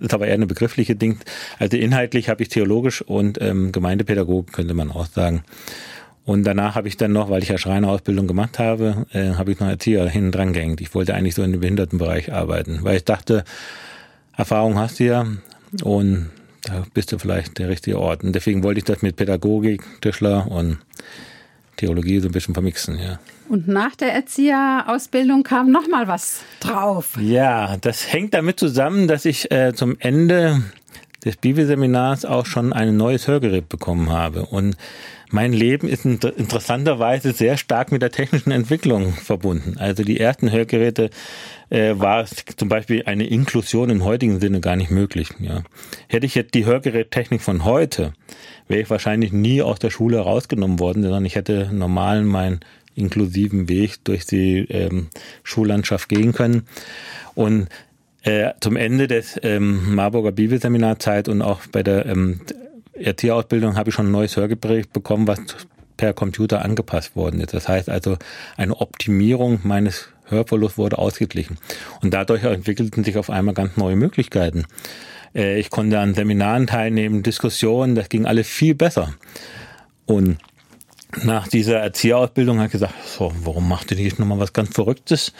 ist 0.00 0.12
aber 0.12 0.26
eher 0.26 0.34
eine 0.34 0.46
begriffliche 0.46 0.96
Ding. 0.96 1.20
Also 1.60 1.76
inhaltlich 1.76 2.28
habe 2.28 2.42
ich 2.42 2.48
theologisch 2.48 3.00
und 3.00 3.40
ähm, 3.40 3.70
Gemeindepädagogik, 3.70 4.52
könnte 4.52 4.74
man 4.74 4.90
auch 4.90 5.06
sagen. 5.06 5.44
Und 6.24 6.42
danach 6.42 6.74
habe 6.74 6.88
ich 6.88 6.96
dann 6.96 7.12
noch, 7.12 7.30
weil 7.30 7.44
ich 7.44 7.50
ja 7.50 7.58
Schreinerausbildung 7.58 8.26
gemacht 8.26 8.58
habe, 8.58 9.06
äh, 9.12 9.34
habe 9.34 9.52
ich 9.52 9.60
noch 9.60 9.68
Erzieher 9.68 10.08
hinten 10.08 10.32
dran 10.32 10.52
gehängt. 10.52 10.80
Ich 10.80 10.92
wollte 10.96 11.14
eigentlich 11.14 11.36
so 11.36 11.44
in 11.44 11.52
dem 11.52 11.60
Behindertenbereich 11.60 12.32
arbeiten, 12.32 12.80
weil 12.82 12.96
ich 12.96 13.04
dachte, 13.04 13.44
Erfahrung 14.36 14.76
hast 14.80 14.98
du 14.98 15.04
ja 15.04 15.26
und 15.84 16.30
da 16.66 16.84
bist 16.92 17.12
du 17.12 17.18
vielleicht 17.18 17.58
der 17.58 17.68
richtige 17.68 17.98
Ort. 17.98 18.24
Und 18.24 18.32
deswegen 18.32 18.62
wollte 18.62 18.78
ich 18.78 18.84
das 18.84 19.00
mit 19.00 19.16
Pädagogik, 19.16 19.82
Tischler 20.00 20.50
und 20.50 20.78
Theologie 21.76 22.20
so 22.20 22.28
ein 22.28 22.32
bisschen 22.32 22.54
vermixen, 22.54 22.98
ja. 22.98 23.18
Und 23.48 23.68
nach 23.68 23.94
der 23.94 24.12
Erzieherausbildung 24.12 25.44
kam 25.44 25.70
noch 25.70 25.88
mal 25.88 26.08
was 26.08 26.42
drauf. 26.58 27.16
Ja, 27.20 27.76
das 27.76 28.12
hängt 28.12 28.34
damit 28.34 28.58
zusammen, 28.58 29.06
dass 29.06 29.24
ich 29.24 29.50
äh, 29.52 29.72
zum 29.74 29.96
Ende 30.00 30.62
des 31.26 31.36
Bibelseminars 31.36 32.24
auch 32.24 32.46
schon 32.46 32.72
ein 32.72 32.96
neues 32.96 33.26
Hörgerät 33.26 33.68
bekommen 33.68 34.10
habe. 34.10 34.46
Und 34.46 34.76
mein 35.30 35.52
Leben 35.52 35.88
ist 35.88 36.04
interessanterweise 36.04 37.32
sehr 37.32 37.56
stark 37.56 37.90
mit 37.90 38.00
der 38.00 38.12
technischen 38.12 38.52
Entwicklung 38.52 39.12
verbunden. 39.12 39.76
Also 39.76 40.04
die 40.04 40.20
ersten 40.20 40.52
Hörgeräte 40.52 41.10
äh, 41.68 41.94
war 41.96 42.24
zum 42.24 42.68
Beispiel 42.68 43.02
eine 43.06 43.26
Inklusion 43.26 43.90
im 43.90 44.04
heutigen 44.04 44.38
Sinne 44.38 44.60
gar 44.60 44.76
nicht 44.76 44.92
möglich. 44.92 45.30
Ja. 45.40 45.64
Hätte 46.06 46.26
ich 46.26 46.36
jetzt 46.36 46.54
die 46.54 46.64
Hörgerättechnik 46.64 47.42
von 47.42 47.64
heute, 47.64 48.12
wäre 48.68 48.82
ich 48.82 48.90
wahrscheinlich 48.90 49.32
nie 49.32 49.62
aus 49.62 49.80
der 49.80 49.90
Schule 49.90 50.20
rausgenommen 50.20 50.78
worden, 50.78 51.02
sondern 51.02 51.24
ich 51.24 51.34
hätte 51.34 51.70
normal 51.72 52.22
meinen 52.22 52.60
inklusiven 52.94 53.68
Weg 53.68 54.04
durch 54.04 54.26
die 54.26 54.58
ähm, 54.70 55.08
Schullandschaft 55.42 56.08
gehen 56.08 56.32
können. 56.32 56.66
Und 57.34 57.68
äh, 58.26 58.54
zum 58.60 58.76
Ende 58.76 59.06
des 59.06 59.38
ähm, 59.42 59.94
Marburger 59.94 60.32
Bibelseminarzeit 60.32 61.28
und 61.28 61.42
auch 61.42 61.60
bei 61.70 61.84
der 61.84 62.06
ähm, 62.06 62.40
Erzieherausbildung 62.92 63.76
habe 63.76 63.90
ich 63.90 63.94
schon 63.94 64.08
ein 64.08 64.12
neues 64.12 64.36
Hörgerät 64.36 64.92
bekommen, 64.92 65.28
was 65.28 65.38
per 65.96 66.12
Computer 66.12 66.64
angepasst 66.64 67.14
worden 67.14 67.40
ist. 67.40 67.54
Das 67.54 67.68
heißt 67.68 67.88
also, 67.88 68.16
eine 68.56 68.80
Optimierung 68.80 69.60
meines 69.62 70.08
Hörverlusts 70.24 70.76
wurde 70.76 70.98
ausgeglichen. 70.98 71.58
Und 72.02 72.14
dadurch 72.14 72.42
entwickelten 72.42 73.04
sich 73.04 73.16
auf 73.16 73.30
einmal 73.30 73.54
ganz 73.54 73.76
neue 73.76 73.94
Möglichkeiten. 73.94 74.64
Äh, 75.32 75.60
ich 75.60 75.70
konnte 75.70 76.00
an 76.00 76.14
Seminaren 76.14 76.66
teilnehmen, 76.66 77.22
Diskussionen, 77.22 77.94
das 77.94 78.08
ging 78.08 78.26
alles 78.26 78.48
viel 78.48 78.74
besser. 78.74 79.14
Und 80.04 80.38
nach 81.22 81.46
dieser 81.46 81.78
Erzieherausbildung 81.78 82.56
habe 82.56 82.66
ich 82.66 82.72
gesagt, 82.72 82.94
so, 83.06 83.32
warum 83.44 83.68
macht 83.68 83.92
ihr 83.92 83.98
nicht 83.98 84.18
nochmal 84.18 84.40
was 84.40 84.52
ganz 84.52 84.74
Verrücktes? 84.74 85.32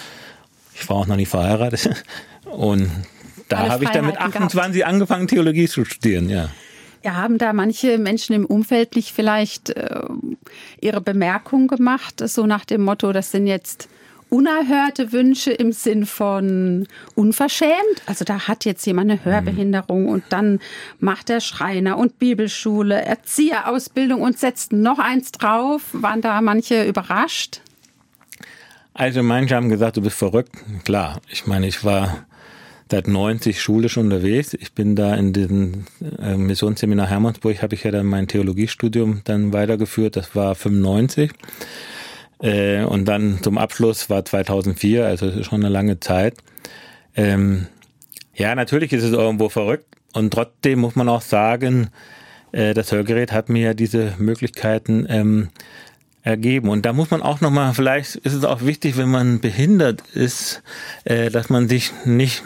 Ich 0.73 0.89
war 0.89 0.99
auch 0.99 1.07
noch 1.07 1.17
nie 1.17 1.27
verheiratet. 1.27 2.05
Und 2.57 2.91
da 3.49 3.69
habe 3.69 3.85
ich 3.85 3.91
dann 3.91 4.07
mit 4.07 4.19
28 4.19 4.81
gehabt. 4.81 4.93
angefangen, 4.93 5.29
Theologie 5.29 5.69
zu 5.69 5.85
studieren, 5.85 6.29
ja. 6.31 6.49
Ja, 7.05 7.15
haben 7.15 7.39
da 7.39 7.53
manche 7.53 7.99
Menschen 7.99 8.35
im 8.35 8.47
Umfeld 8.47 8.97
nicht 8.97 9.13
vielleicht 9.13 9.71
äh, 9.71 10.01
ihre 10.81 11.01
Bemerkung 11.01 11.69
gemacht, 11.69 12.27
so 12.27 12.47
nach 12.47 12.65
dem 12.65 12.83
Motto, 12.83 13.13
das 13.13 13.31
sind 13.31 13.47
jetzt 13.47 13.89
unerhörte 14.29 15.13
Wünsche 15.13 15.53
im 15.53 15.71
Sinn 15.71 16.05
von 16.05 16.89
unverschämt. 17.15 18.03
Also 18.07 18.25
da 18.25 18.49
hat 18.49 18.65
jetzt 18.65 18.85
jemand 18.87 19.11
eine 19.11 19.25
Hörbehinderung 19.25 20.05
mhm. 20.05 20.09
und 20.09 20.25
dann 20.31 20.59
macht 20.99 21.29
der 21.29 21.41
Schreiner 21.41 21.97
und 21.97 22.19
Bibelschule, 22.19 23.03
Erzieherausbildung 23.03 24.23
und 24.23 24.39
setzt 24.39 24.73
noch 24.73 24.99
eins 24.99 25.31
drauf. 25.31 25.83
Waren 25.93 26.23
da 26.23 26.41
manche 26.41 26.85
überrascht? 26.85 27.61
Also 28.95 29.23
manche 29.23 29.55
haben 29.55 29.69
gesagt, 29.69 29.99
du 29.99 30.03
bist 30.03 30.17
verrückt. 30.17 30.57
Klar, 30.85 31.21
ich 31.29 31.47
meine, 31.47 31.69
ich 31.69 31.85
war 31.85 32.26
seit 32.91 33.09
90 33.09 33.61
schulisch 33.61 33.97
unterwegs. 33.97 34.55
Ich 34.55 34.73
bin 34.73 34.95
da 34.95 35.15
in 35.15 35.33
diesem 35.33 35.87
äh, 36.21 36.37
Missionsseminar 36.37 37.09
Hermannsburg, 37.09 37.63
habe 37.63 37.75
ich 37.75 37.85
ja 37.85 37.91
dann 37.91 38.07
mein 38.07 38.29
Theologiestudium 38.29 39.23
dann 39.25 39.53
weitergeführt. 39.53 40.17
Das 40.17 40.35
war 40.35 40.55
95. 40.55 41.33
Äh, 42.41 42.85
und 42.85 43.07
dann 43.07 43.41
zum 43.43 43.59
Abschluss 43.59 44.09
war 44.11 44.25
2004, 44.25 45.07
also 45.07 45.43
schon 45.43 45.65
eine 45.65 45.73
lange 45.73 46.01
Zeit. 46.01 46.35
Ähm, 47.15 47.67
ja, 48.35 48.55
natürlich 48.55 48.93
ist 48.93 49.05
es 49.05 49.13
irgendwo 49.13 49.49
verrückt. 49.49 49.87
Und 50.13 50.33
trotzdem 50.33 50.81
muss 50.81 50.97
man 50.97 51.09
auch 51.09 51.23
sagen, 51.23 51.89
äh, 52.53 52.75
das 52.75 52.93
Hörgerät 52.93 53.33
hat 53.33 53.49
mir 53.49 53.63
ja 53.63 53.75
diese 53.75 54.15
Möglichkeiten 54.19 55.07
ähm, 55.09 55.49
ergeben. 56.27 56.69
Und 56.69 56.85
da 56.85 56.93
muss 56.93 57.11
man 57.11 57.23
auch 57.23 57.41
nochmal, 57.41 57.73
vielleicht 57.73 58.17
ist 58.17 58.35
es 58.35 58.45
auch 58.45 58.63
wichtig, 58.63 58.97
wenn 58.97 59.09
man 59.09 59.41
behindert 59.41 60.03
ist, 60.13 60.63
äh, 61.05 61.31
dass 61.31 61.51
man 61.51 61.69
sich 61.69 61.93
nicht, 62.05 62.43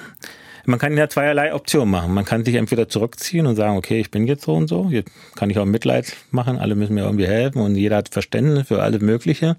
man 0.66 0.79
kann 0.79 0.97
ja 0.99 1.09
zweierlei 1.09 1.55
Optionen 1.55 1.90
machen. 1.90 2.12
Man 2.12 2.27
kann 2.27 2.45
sich 2.45 2.57
entweder 2.57 2.90
zurückziehen 2.90 3.47
und 3.47 3.57
sagen, 3.57 3.79
okay, 3.79 3.99
ich 3.99 4.11
bin 4.11 4.27
jetzt 4.27 4.45
so 4.45 4.55
und 4.55 4.69
so, 4.69 4.88
jetzt 4.90 5.11
kann 5.35 5.49
ich 5.49 5.59
auch 5.59 5.64
Mitleid 5.64 6.14
machen, 6.31 6.59
alle 6.59 6.75
müssen 6.75 6.95
mir 6.95 7.05
irgendwie 7.05 7.27
helfen 7.27 7.62
und 7.62 7.75
jeder 7.75 7.97
hat 7.97 8.11
Verständnis 8.11 8.69
für 8.69 8.83
alles 8.83 9.01
Mögliche. 9.01 9.57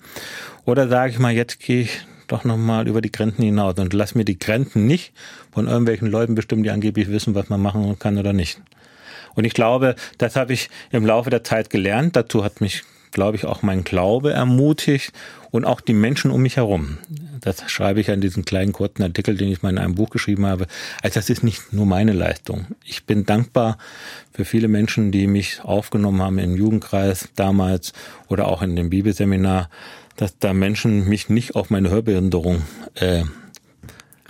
Oder 0.65 0.87
sage 0.87 1.11
ich 1.11 1.19
mal, 1.19 1.33
jetzt 1.33 1.59
gehe 1.59 1.81
ich 1.81 2.05
doch 2.27 2.43
nochmal 2.43 2.87
über 2.87 3.01
die 3.01 3.11
Grenzen 3.11 3.41
hinaus 3.41 3.79
und 3.79 3.91
lass 3.91 4.13
mir 4.13 4.23
die 4.23 4.37
Grenzen 4.37 4.85
nicht 4.85 5.13
von 5.51 5.67
irgendwelchen 5.67 6.07
Leuten 6.07 6.35
bestimmen, 6.35 6.61
die 6.61 6.69
angeblich 6.69 7.09
wissen, 7.09 7.33
was 7.33 7.49
man 7.49 7.59
machen 7.59 7.97
kann 7.97 8.19
oder 8.19 8.33
nicht. 8.33 8.61
Und 9.33 9.45
ich 9.45 9.55
glaube, 9.55 9.95
das 10.19 10.35
habe 10.35 10.53
ich 10.53 10.69
im 10.91 11.07
Laufe 11.07 11.31
der 11.31 11.43
Zeit 11.43 11.71
gelernt. 11.71 12.15
Dazu 12.15 12.43
hat 12.43 12.61
mich 12.61 12.83
glaube 13.11 13.37
ich, 13.37 13.45
auch 13.45 13.61
mein 13.61 13.83
Glaube 13.83 14.33
ermutigt 14.33 15.13
und 15.51 15.65
auch 15.65 15.81
die 15.81 15.93
Menschen 15.93 16.31
um 16.31 16.41
mich 16.41 16.57
herum. 16.57 16.97
Das 17.41 17.69
schreibe 17.69 17.99
ich 17.99 18.09
an 18.11 18.21
diesem 18.21 18.45
kleinen 18.45 18.71
kurzen 18.71 19.03
Artikel, 19.03 19.35
den 19.35 19.51
ich 19.51 19.61
mal 19.61 19.69
in 19.69 19.77
einem 19.77 19.95
Buch 19.95 20.09
geschrieben 20.09 20.45
habe. 20.45 20.67
Also 21.01 21.19
das 21.19 21.29
ist 21.29 21.43
nicht 21.43 21.73
nur 21.73 21.85
meine 21.85 22.13
Leistung. 22.13 22.67
Ich 22.83 23.05
bin 23.05 23.25
dankbar 23.25 23.77
für 24.31 24.45
viele 24.45 24.67
Menschen, 24.67 25.11
die 25.11 25.27
mich 25.27 25.63
aufgenommen 25.63 26.21
haben 26.21 26.39
im 26.39 26.55
Jugendkreis 26.55 27.29
damals 27.35 27.93
oder 28.27 28.47
auch 28.47 28.61
in 28.61 28.75
dem 28.75 28.89
Bibelseminar, 28.89 29.69
dass 30.15 30.37
da 30.37 30.53
Menschen 30.53 31.09
mich 31.09 31.29
nicht 31.29 31.55
auf 31.55 31.69
meine 31.69 31.89
Hörbehinderung 31.89 32.61
äh, 32.95 33.23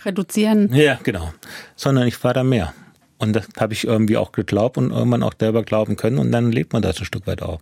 reduzieren. 0.04 0.74
Ja, 0.74 1.00
genau. 1.04 1.34
Sondern 1.76 2.08
ich 2.08 2.24
war 2.24 2.34
da 2.34 2.44
mehr. 2.44 2.74
Und 3.18 3.34
das 3.34 3.48
habe 3.60 3.74
ich 3.74 3.86
irgendwie 3.86 4.18
auch 4.18 4.32
geglaubt 4.32 4.78
und 4.78 4.90
irgendwann 4.92 5.22
auch 5.22 5.34
selber 5.40 5.64
glauben 5.64 5.96
können 5.96 6.18
und 6.18 6.32
dann 6.32 6.52
lebt 6.52 6.74
man 6.74 6.82
das 6.82 6.98
ein 6.98 7.06
Stück 7.06 7.28
weit 7.28 7.44
auch. 7.44 7.60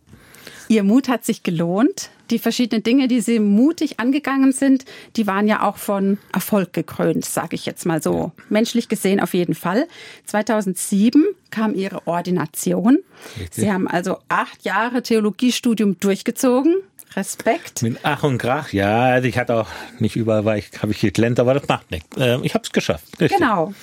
Ihr 0.70 0.84
Mut 0.84 1.10
hat 1.10 1.26
sich 1.26 1.42
gelohnt. 1.42 2.12
Die 2.30 2.38
verschiedenen 2.38 2.84
Dinge, 2.84 3.08
die 3.08 3.22
Sie 3.22 3.40
mutig 3.40 4.00
angegangen 4.00 4.52
sind, 4.52 4.86
die 5.16 5.26
waren 5.26 5.48
ja 5.48 5.64
auch 5.64 5.78
von 5.78 6.20
Erfolg 6.32 6.74
gekrönt, 6.74 7.26
sage 7.26 7.56
ich 7.56 7.66
jetzt 7.66 7.88
mal 7.88 8.04
so. 8.04 8.32
Menschlich 8.50 8.88
gesehen 8.88 9.20
auf 9.20 9.34
jeden 9.34 9.56
Fall. 9.56 9.88
2007 10.26 11.26
kam 11.50 11.74
Ihre 11.74 12.06
Ordination. 12.06 13.00
Richtig. 13.40 13.64
Sie 13.64 13.72
haben 13.72 13.88
also 13.88 14.20
acht 14.30 14.64
Jahre 14.64 15.02
Theologiestudium 15.02 16.00
durchgezogen. 16.00 16.76
Respekt. 17.16 17.82
Mit 17.82 17.98
Ach 18.04 18.22
und 18.22 18.38
Krach, 18.38 18.72
ja. 18.72 19.06
Also 19.06 19.28
ich 19.28 19.40
hatte 19.40 19.56
auch 19.56 19.70
nicht 19.98 20.16
überall, 20.16 20.46
weil 20.46 20.60
ich 20.60 20.70
habe 20.84 20.92
ich 20.92 21.00
geklemmt, 21.00 21.40
aber 21.40 21.56
das 21.56 21.68
macht 21.68 21.90
nichts. 21.90 22.16
Ähm, 22.20 22.44
ich 22.44 22.54
habe 22.54 22.64
es 22.64 22.72
geschafft. 22.72 23.20
Richtig. 23.20 23.40
Genau. 23.40 23.74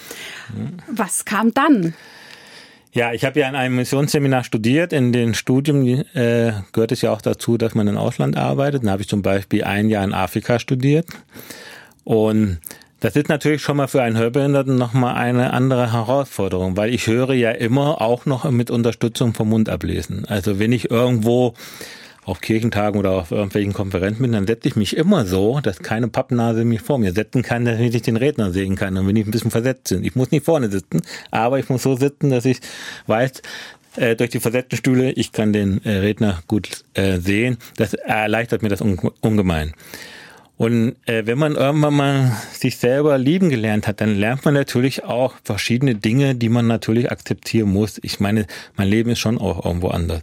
Was 0.87 1.25
kam 1.25 1.53
dann? 1.53 1.95
Ja, 2.97 3.13
ich 3.13 3.27
habe 3.27 3.39
ja 3.39 3.47
in 3.47 3.55
einem 3.55 3.77
Missionsseminar 3.77 4.43
studiert. 4.43 4.95
In 4.95 5.13
den 5.13 5.35
Studien 5.35 6.07
äh, 6.15 6.53
gehört 6.73 6.93
es 6.93 7.03
ja 7.03 7.13
auch 7.13 7.21
dazu, 7.21 7.59
dass 7.59 7.75
man 7.75 7.87
im 7.89 7.99
Ausland 7.99 8.39
arbeitet. 8.39 8.85
Dann 8.85 8.91
habe 8.91 9.03
ich 9.03 9.09
zum 9.09 9.21
Beispiel 9.21 9.65
ein 9.65 9.91
Jahr 9.91 10.03
in 10.03 10.15
Afrika 10.15 10.59
studiert. 10.59 11.07
Und 12.05 12.59
das 13.01 13.15
ist 13.15 13.29
natürlich 13.29 13.61
schon 13.61 13.77
mal 13.77 13.87
für 13.87 14.01
einen 14.01 14.17
Hörbehinderten 14.17 14.77
nochmal 14.77 15.15
eine 15.15 15.53
andere 15.53 15.93
Herausforderung, 15.93 16.79
weil 16.79 16.89
ich 16.95 17.07
höre 17.07 17.35
ja 17.35 17.51
immer 17.51 18.01
auch 18.01 18.25
noch 18.25 18.51
mit 18.51 18.71
Unterstützung 18.71 19.35
vom 19.35 19.51
Mund 19.51 19.69
ablesen. 19.69 20.25
Also 20.27 20.59
wenn 20.59 20.73
ich 20.73 20.91
irgendwo 20.91 21.53
auf 22.27 22.41
Kirchentagen 22.41 22.99
oder 22.99 23.13
auf 23.13 23.31
irgendwelchen 23.31 23.73
Konferenzen 23.73 24.21
bin, 24.21 24.33
dann 24.33 24.49
setze 24.49 24.69
ich 24.69 24.77
mich 24.77 24.97
immer 24.97 25.25
so, 25.25 25.61
dass 25.61 25.79
keine 25.79 26.09
Pappnase 26.09 26.65
mich 26.65 26.81
vor 26.81 26.99
mir 26.99 27.13
setzen 27.13 27.43
kann, 27.43 27.65
damit 27.65 27.95
ich 27.95 28.03
den 28.03 28.17
Redner 28.17 28.53
sehen 28.53 28.75
kann 28.75 28.97
und 28.99 29.07
wenn 29.07 29.17
ich 29.17 29.27
ein 29.27 29.31
bisschen 29.31 29.53
versetzt 29.53 29.91
bin. 29.91 30.03
Ich 30.03 30.17
muss 30.17 30.33
nicht 30.33 30.45
vorne 30.45 30.69
sitzen, 30.69 31.03
aber 31.31 31.61
ich 31.61 31.69
muss 31.69 31.85
so 31.85 31.97
sitzen, 31.97 32.31
dass 32.31 32.45
ich 32.45 32.59
weiß, 33.07 33.43
äh, 33.95 34.17
durch 34.17 34.31
die 34.31 34.41
versetzten 34.41 34.77
Stühle, 34.77 35.13
ich 35.13 35.31
kann 35.31 35.53
den 35.53 35.83
äh, 35.85 35.99
Redner 35.99 36.43
gut 36.49 36.85
äh, 36.95 37.19
sehen. 37.19 37.59
Das 37.77 37.95
erleichtert 37.95 38.61
mir 38.63 38.71
das 38.71 38.81
ungemein. 38.81 39.73
Und 40.57 40.97
äh, 41.07 41.27
wenn 41.27 41.39
man 41.39 41.55
irgendwann 41.55 41.95
mal 41.95 42.33
sich 42.53 42.79
selber 42.79 43.19
lieben 43.19 43.51
gelernt 43.51 43.87
hat, 43.87 44.01
dann 44.01 44.17
lernt 44.17 44.45
man 44.45 44.55
natürlich 44.55 45.05
auch 45.05 45.35
verschiedene 45.45 45.95
Dinge, 45.95 46.35
die 46.35 46.49
man 46.49 46.67
natürlich 46.67 47.11
akzeptieren 47.11 47.71
muss. 47.71 48.01
Ich 48.03 48.21
meine, 48.21 48.47
mein 48.77 48.89
Leben 48.89 49.11
ist 49.11 49.19
schon 49.19 49.39
auch 49.39 49.65
irgendwo 49.67 49.89
anders. 49.89 50.23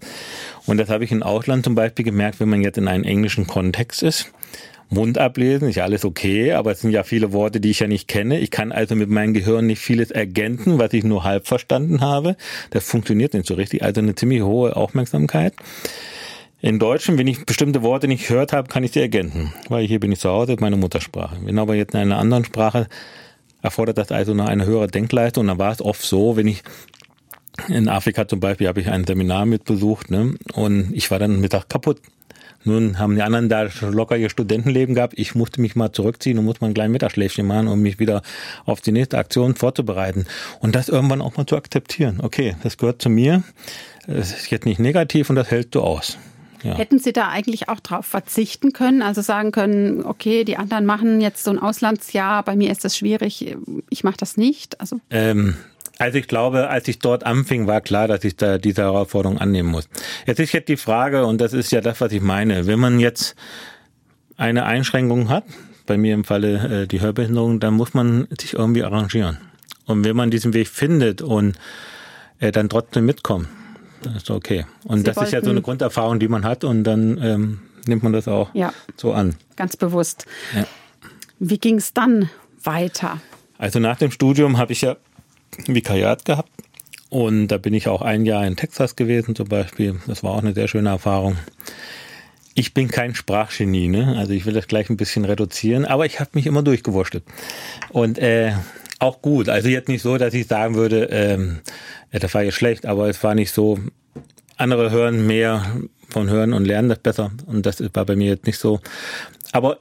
Und 0.66 0.78
das 0.78 0.90
habe 0.90 1.04
ich 1.04 1.12
in 1.12 1.22
Ausland 1.22 1.64
zum 1.64 1.76
Beispiel 1.76 2.04
gemerkt, 2.04 2.40
wenn 2.40 2.50
man 2.50 2.62
jetzt 2.62 2.78
in 2.78 2.88
einem 2.88 3.04
englischen 3.04 3.46
Kontext 3.46 4.02
ist. 4.02 4.32
Mund 4.90 5.18
ablesen, 5.18 5.70
ist 5.70 5.76
ja 5.76 5.84
alles 5.84 6.06
okay, 6.06 6.54
aber 6.54 6.72
es 6.72 6.82
sind 6.82 6.92
ja 6.92 7.04
viele 7.04 7.34
Worte, 7.34 7.60
die 7.60 7.72
ich 7.72 7.80
ja 7.80 7.88
nicht 7.88 8.08
kenne. 8.08 8.40
Ich 8.40 8.52
kann 8.52 8.72
also 8.72 8.96
mit 8.96 9.10
meinem 9.10 9.34
Gehirn 9.34 9.66
nicht 9.66 9.82
vieles 9.82 10.12
ergänzen, 10.12 10.80
was 10.80 10.94
ich 10.94 11.04
nur 11.04 11.24
halb 11.24 11.48
verstanden 11.48 12.02
habe. 12.02 12.38
Das 12.70 12.86
funktioniert 12.86 13.34
nicht 13.34 13.48
so 13.48 13.56
richtig. 13.56 13.84
Also 13.84 14.02
eine 14.02 14.16
ziemlich 14.16 14.42
hohe 14.42 14.76
Aufmerksamkeit. 14.76 15.54
In 16.64 16.80
Deutschen, 16.80 17.18
wenn 17.18 17.28
ich 17.28 17.46
bestimmte 17.46 17.84
Worte 17.84 18.08
nicht 18.08 18.26
gehört 18.26 18.54
habe, 18.54 18.70
kann 18.70 18.86
ich 18.86 18.94
sie 18.94 19.02
ergänzen, 19.02 19.52
weil 19.68 19.86
hier 19.86 20.00
bin 20.00 20.14
ich 20.14 20.20
zu 20.20 20.30
Hause, 20.30 20.56
meine 20.62 20.78
Muttersprache. 20.78 21.36
Wenn 21.44 21.60
aber 21.60 21.76
jetzt 21.76 21.94
in 21.94 22.00
einer 22.00 22.18
anderen 22.18 22.46
Sprache 22.46 22.88
erfordert 23.62 23.98
das 23.98 24.14
also 24.14 24.34
noch 24.34 24.48
eine 24.48 24.66
höhere 24.66 24.88
Denkleistung. 24.88 25.42
Und 25.42 25.48
dann 25.50 25.58
war 25.58 25.74
es 25.74 25.82
oft 25.82 26.02
so, 26.02 26.38
wenn 26.38 26.48
ich 26.48 26.64
in 27.68 27.90
Afrika 27.90 28.30
zum 28.30 28.40
Beispiel 28.40 28.70
habe 28.70 28.80
ich 28.80 28.88
ein 28.88 29.04
Seminar 29.04 29.46
mitbesucht 29.46 30.10
ne, 30.10 30.36
und 30.54 30.94
ich 30.94 31.12
war 31.12 31.20
dann 31.20 31.42
Mittag 31.42 31.68
kaputt. 31.68 32.00
Nun 32.64 32.98
haben 32.98 33.16
die 33.16 33.24
anderen 33.24 33.50
da 33.50 33.68
locker 33.82 34.16
ihr 34.16 34.30
Studentenleben 34.30 34.96
gehabt. 34.96 35.16
Ich 35.18 35.36
musste 35.36 35.60
mich 35.60 35.76
mal 35.76 35.92
zurückziehen 35.92 36.38
und 36.38 36.46
musste 36.46 36.64
mal 36.64 36.70
ein 36.70 36.74
kleines 36.74 36.94
Mittagsschläfchen 36.94 37.46
machen, 37.46 37.68
um 37.68 37.82
mich 37.82 38.00
wieder 38.00 38.22
auf 38.64 38.80
die 38.80 38.94
nächste 38.94 39.18
Aktion 39.18 39.56
vorzubereiten. 39.56 40.28
Und 40.62 40.76
das 40.76 40.88
irgendwann 40.88 41.22
auch 41.22 41.36
mal 41.36 41.46
zu 41.46 41.58
akzeptieren. 41.58 42.22
Okay, 42.24 42.56
das 42.64 42.78
gehört 42.78 43.02
zu 43.02 43.10
mir. 43.10 43.44
Es 44.08 44.32
ist 44.32 44.50
jetzt 44.50 44.66
nicht 44.66 44.80
negativ 44.80 45.30
und 45.30 45.36
das 45.36 45.52
hält 45.52 45.76
du 45.76 45.82
aus. 45.82 46.18
Ja. 46.64 46.76
Hätten 46.76 47.00
Sie 47.00 47.14
da 47.14 47.28
eigentlich 47.28 47.70
auch 47.70 47.80
darauf 47.80 48.06
verzichten 48.06 48.74
können? 48.74 49.02
Also 49.02 49.22
sagen 49.22 49.52
können, 49.52 50.06
okay, 50.06 50.44
die 50.44 50.58
anderen 50.58 50.86
machen 50.86 51.22
jetzt 51.22 51.44
so 51.44 51.52
ein 51.52 51.60
Auslandsjahr, 51.60 52.44
bei 52.44 52.56
mir 52.56 52.72
ist 52.72 52.84
das 52.86 52.98
schwierig, 52.98 53.56
ich 53.90 54.04
mache 54.04 54.18
das 54.18 54.38
nicht. 54.38 54.80
Also, 54.80 55.00
ähm, 55.10 55.56
also 56.00 56.18
ich 56.18 56.28
glaube, 56.28 56.70
als 56.70 56.88
ich 56.88 57.00
dort 57.00 57.26
anfing, 57.26 57.68
war 57.68 57.82
klar, 57.82 58.08
dass 58.08 58.24
ich 58.24 58.36
da 58.36 58.58
diese 58.58 58.84
Herausforderung 58.84 59.38
annehmen 59.38 59.70
muss. 59.70 59.88
Jetzt 60.26 60.40
ist 60.40 60.54
jetzt 60.54 60.70
die 60.70 60.78
Frage, 60.78 61.26
und 61.26 61.40
das 61.40 61.54
ist 61.54 61.72
ja 61.72 61.82
das, 61.82 62.02
was 62.02 62.12
ich 62.12 62.22
meine, 62.22 62.66
wenn 62.66 62.80
man 62.80 63.00
jetzt 63.00 63.36
eine 64.38 64.66
Einschränkung 64.66 65.30
hat, 65.30 65.44
bei 65.86 65.98
mir 65.98 66.14
im 66.14 66.24
Falle 66.24 66.84
äh, 66.84 66.88
die 66.88 67.02
Hörbehinderung, 67.02 67.60
dann 67.60 67.74
muss 67.74 67.94
man 67.94 68.28
sich 68.40 68.54
irgendwie 68.54 68.84
arrangieren. 68.84 69.38
Und 69.86 70.06
wenn 70.06 70.16
man 70.16 70.32
diesen 70.32 70.54
Weg 70.54 70.70
findet 70.70 71.22
und 71.22 71.58
äh, 72.40 72.52
dann 72.52 72.70
trotzdem 72.70 73.06
mitkommt, 73.06 73.48
das 74.06 74.24
ist 74.24 74.32
okay. 74.32 74.66
Und 74.86 75.00
Sie 75.00 75.04
das 75.04 75.18
ist 75.18 75.32
ja 75.32 75.44
so 75.44 75.50
eine 75.50 75.62
Grunderfahrung, 75.62 76.20
die 76.20 76.28
man 76.28 76.46
hat 76.46 76.64
und 76.64 76.84
dann 76.84 77.20
ähm, 77.22 77.60
nimmt 77.86 78.04
man 78.04 78.14
das 78.14 78.28
auch 78.28 78.54
ja, 78.54 78.74
so 78.96 79.14
an. 79.14 79.36
Ganz 79.56 79.78
bewusst. 79.78 80.26
Ja. 80.56 80.66
Wie 81.40 81.58
ging 81.58 81.78
es 81.78 81.94
dann 81.94 82.30
weiter? 82.64 83.20
Also 83.58 83.80
nach 83.80 83.98
dem 83.98 84.12
Studium 84.12 84.58
habe 84.58 84.74
ich 84.74 84.82
ja 84.82 84.98
Vikariat 85.68 86.26
gehabt 86.26 86.52
und 87.10 87.48
da 87.50 87.58
bin 87.58 87.74
ich 87.74 87.88
auch 87.88 88.02
ein 88.02 88.26
Jahr 88.26 88.46
in 88.46 88.56
Texas 88.56 88.96
gewesen 88.96 89.36
zum 89.36 89.48
Beispiel. 89.48 90.00
Das 90.08 90.24
war 90.24 90.32
auch 90.32 90.42
eine 90.42 90.54
sehr 90.54 90.68
schöne 90.68 90.90
Erfahrung. 90.90 91.38
Ich 92.56 92.74
bin 92.74 92.88
kein 92.88 93.16
Sprachgenie, 93.16 93.88
ne? 93.88 94.16
Also 94.18 94.34
ich 94.34 94.46
will 94.46 94.54
das 94.54 94.68
gleich 94.68 94.90
ein 94.90 94.98
bisschen 94.98 95.26
reduzieren, 95.26 95.86
aber 95.86 96.06
ich 96.06 96.20
habe 96.20 96.32
mich 96.34 96.46
immer 96.46 96.62
durchgewurschtelt. 96.62 97.24
Und 97.90 98.20
äh, 98.20 98.54
auch 99.04 99.22
gut. 99.22 99.50
Also 99.50 99.70
jetzt 99.70 99.90
nicht 99.90 100.02
so, 100.02 100.18
dass 100.18 100.34
ich 100.34 100.48
sagen 100.48 100.76
würde, 100.76 101.10
ähm, 101.12 101.60
das 102.12 102.34
war 102.34 102.44
jetzt 102.44 102.56
schlecht, 102.56 102.86
aber 102.86 103.10
es 103.10 103.24
war 103.24 103.36
nicht 103.36 103.52
so. 103.52 103.80
Andere 104.56 104.92
hören 104.92 105.26
mehr 105.26 105.66
von 106.10 106.30
Hören 106.30 106.54
und 106.54 106.66
lernen 106.66 106.90
das 106.90 107.00
besser. 107.00 107.32
Und 107.48 107.66
das 107.66 107.84
war 107.94 108.06
bei 108.06 108.16
mir 108.16 108.30
jetzt 108.30 108.46
nicht 108.46 108.60
so. 108.60 108.80
Aber 109.52 109.78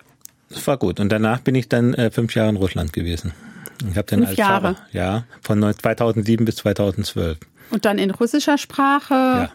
es 0.50 0.66
war 0.66 0.78
gut. 0.78 0.98
Und 0.98 1.10
danach 1.10 1.40
bin 1.40 1.54
ich 1.54 1.68
dann 1.68 1.94
äh, 1.94 2.10
fünf 2.10 2.34
Jahre 2.34 2.50
in 2.50 2.56
Russland 2.56 2.92
gewesen. 2.92 3.32
Ich 3.90 3.96
habe 3.96 4.06
dann 4.06 4.20
fünf 4.20 4.30
als 4.30 4.38
Jahre. 4.38 4.74
Pfarrer, 4.74 4.86
ja, 4.92 5.24
von 5.42 5.60
2007 5.60 6.44
bis 6.44 6.56
2012. 6.56 7.38
Und 7.70 7.84
dann 7.84 7.98
in 7.98 8.10
russischer 8.10 8.58
Sprache? 8.58 9.14
Ja. 9.14 9.52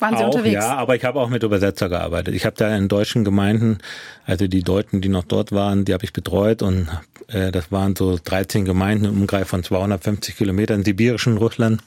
Waren 0.00 0.16
Sie 0.16 0.24
auch, 0.24 0.34
unterwegs? 0.34 0.54
Ja, 0.54 0.76
aber 0.76 0.96
ich 0.96 1.04
habe 1.04 1.20
auch 1.20 1.28
mit 1.28 1.42
Übersetzer 1.42 1.88
gearbeitet. 1.88 2.34
Ich 2.34 2.44
habe 2.44 2.56
da 2.56 2.74
in 2.76 2.88
deutschen 2.88 3.24
Gemeinden, 3.24 3.78
also 4.24 4.46
die 4.46 4.62
Deutschen, 4.62 5.00
die 5.00 5.08
noch 5.08 5.24
dort 5.24 5.52
waren, 5.52 5.84
die 5.84 5.92
habe 5.92 6.04
ich 6.04 6.12
betreut 6.12 6.62
und 6.62 6.88
äh, 7.28 7.50
das 7.50 7.72
waren 7.72 7.96
so 7.96 8.18
13 8.22 8.64
Gemeinden 8.64 9.06
im 9.06 9.20
Umkreis 9.20 9.48
von 9.48 9.62
250 9.62 10.36
Kilometern 10.36 10.80
in 10.80 10.84
sibirischen 10.84 11.36
Russland 11.36 11.82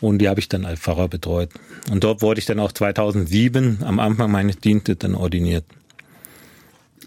und 0.00 0.18
die 0.18 0.28
habe 0.28 0.40
ich 0.40 0.48
dann 0.48 0.64
als 0.64 0.80
Pfarrer 0.80 1.08
betreut. 1.08 1.50
Und 1.90 2.04
dort 2.04 2.22
wurde 2.22 2.40
ich 2.40 2.46
dann 2.46 2.60
auch 2.60 2.72
2007 2.72 3.78
am 3.84 3.98
Anfang 3.98 4.30
meines 4.30 4.58
Dienstes 4.58 4.98
dann 4.98 5.14
ordiniert. 5.14 5.64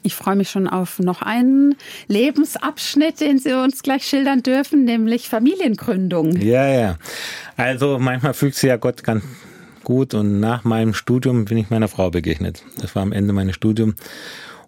Ich 0.03 0.15
freue 0.15 0.35
mich 0.35 0.49
schon 0.49 0.67
auf 0.67 0.97
noch 0.97 1.21
einen 1.21 1.75
Lebensabschnitt, 2.07 3.21
den 3.21 3.37
Sie 3.37 3.53
uns 3.53 3.83
gleich 3.83 4.03
schildern 4.03 4.41
dürfen, 4.41 4.83
nämlich 4.83 5.29
Familiengründung. 5.29 6.37
Ja, 6.37 6.67
ja. 6.67 6.97
Also 7.55 7.99
manchmal 7.99 8.33
fügt 8.33 8.55
sich 8.55 8.69
ja 8.69 8.77
Gott 8.77 9.03
ganz 9.03 9.23
gut 9.83 10.13
und 10.13 10.39
nach 10.39 10.63
meinem 10.63 10.93
Studium 10.93 11.45
bin 11.45 11.57
ich 11.57 11.69
meiner 11.69 11.87
Frau 11.87 12.09
begegnet. 12.09 12.63
Das 12.79 12.95
war 12.95 13.03
am 13.03 13.11
Ende 13.11 13.33
meines 13.33 13.55
Studiums. 13.55 13.95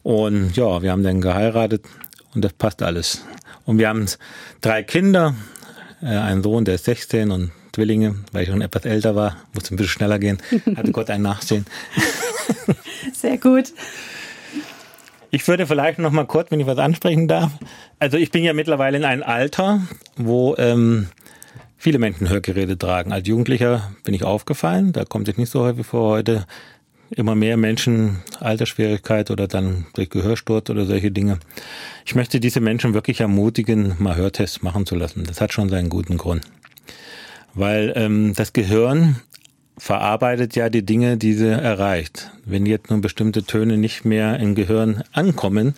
Und 0.02 0.56
ja, 0.56 0.82
wir 0.82 0.92
haben 0.92 1.04
dann 1.04 1.22
geheiratet 1.22 1.86
und 2.36 2.44
das 2.44 2.54
passt 2.54 2.82
alles. 2.82 3.24
Und 3.66 3.78
wir 3.78 3.90
haben 3.90 4.06
drei 4.62 4.84
Kinder, 4.84 5.36
äh, 6.02 6.08
einen 6.08 6.44
Sohn, 6.44 6.66
der 6.66 6.76
ist 6.76 6.86
16 6.86 7.32
und 7.32 7.52
Zwillinge, 7.74 8.16
weil 8.32 8.44
ich 8.44 8.50
schon 8.50 8.62
etwas 8.62 8.86
älter 8.86 9.16
war, 9.16 9.38
musste 9.54 9.74
ein 9.74 9.78
bisschen 9.78 9.92
schneller 9.92 10.20
gehen, 10.20 10.38
hatte 10.76 10.92
Gott 10.92 11.10
ein 11.10 11.22
Nachsehen. 11.22 11.66
Sehr 13.14 13.38
gut. 13.38 13.74
Ich 15.32 15.48
würde 15.48 15.66
vielleicht 15.66 15.98
noch 15.98 16.12
mal 16.12 16.28
kurz, 16.28 16.52
wenn 16.52 16.60
ich 16.60 16.68
was 16.68 16.78
ansprechen 16.78 17.28
darf. 17.28 17.52
Also 17.98 18.18
ich 18.18 18.30
bin 18.30 18.44
ja 18.44 18.54
mittlerweile 18.54 18.98
in 18.98 19.06
einem 19.06 19.24
Alter, 19.24 19.82
wo 20.16 20.56
ähm, 20.58 21.08
viele 21.84 22.00
Menschen 22.00 22.30
Hörgeräte 22.30 22.78
tragen. 22.78 23.12
Als 23.12 23.28
Jugendlicher 23.28 23.92
bin 24.06 24.14
ich 24.14 24.24
aufgefallen, 24.24 24.94
da 24.94 25.04
kommt 25.04 25.28
es 25.28 25.38
nicht 25.38 25.50
so 25.50 25.60
häufig 25.60 25.86
vor 25.86 26.12
heute. 26.12 26.46
Immer 27.10 27.36
mehr 27.36 27.58
Menschen, 27.58 28.22
Altersschwierigkeit 28.40 29.30
oder 29.30 29.50
dann 29.50 29.86
durch 29.94 30.10
Gehörsturz 30.10 30.70
oder 30.70 30.86
solche 30.86 31.12
Dinge. 31.12 31.40
Ich 32.06 32.16
möchte 32.16 32.40
diese 32.40 32.62
Menschen 32.62 32.94
wirklich 32.94 33.20
ermutigen, 33.20 33.96
mal 34.00 34.16
Hörtests 34.16 34.62
machen 34.62 34.86
zu 34.86 34.96
lassen. 34.96 35.26
Das 35.26 35.42
hat 35.42 35.52
schon 35.52 35.68
seinen 35.68 35.90
guten 35.90 36.18
Grund. 36.18 36.42
Weil 37.54 37.92
ähm, 37.98 38.34
das 38.34 38.54
Gehirn 38.54 39.18
verarbeitet 39.78 40.56
ja 40.56 40.70
die 40.70 40.86
Dinge, 40.86 41.18
die 41.18 41.34
sie 41.34 41.50
erreicht. 41.50 42.32
Wenn 42.46 42.66
jetzt 42.66 42.92
nun 42.92 43.02
bestimmte 43.02 43.44
Töne 43.44 43.78
nicht 43.78 44.06
mehr 44.06 44.40
im 44.40 44.56
Gehirn 44.56 45.04
ankommen, 45.12 45.76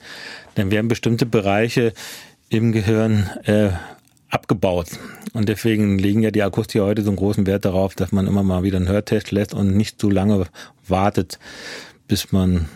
dann 0.54 0.70
werden 0.70 0.88
bestimmte 0.88 1.26
Bereiche 1.26 1.94
im 2.50 2.72
Gehirn 2.72 3.30
äh, 3.46 3.72
abgebaut. 4.30 4.88
Und 5.34 5.50
deswegen 5.50 5.98
legen 6.00 6.22
ja 6.22 6.32
die 6.32 6.44
Akustiker 6.44 6.86
heute 6.86 7.04
so 7.04 7.10
einen 7.10 7.18
großen 7.18 7.46
Wert 7.46 7.66
darauf, 7.66 7.96
dass 7.96 8.12
man 8.12 8.28
immer 8.28 8.44
mal 8.44 8.64
wieder 8.64 8.78
einen 8.78 8.88
Hörtest 8.88 9.32
lässt 9.32 9.54
und 9.54 9.76
nicht 9.76 10.00
zu 10.00 10.10
lange 10.10 10.48
wartet, 10.88 11.40
bis 12.08 12.32
man 12.32 12.68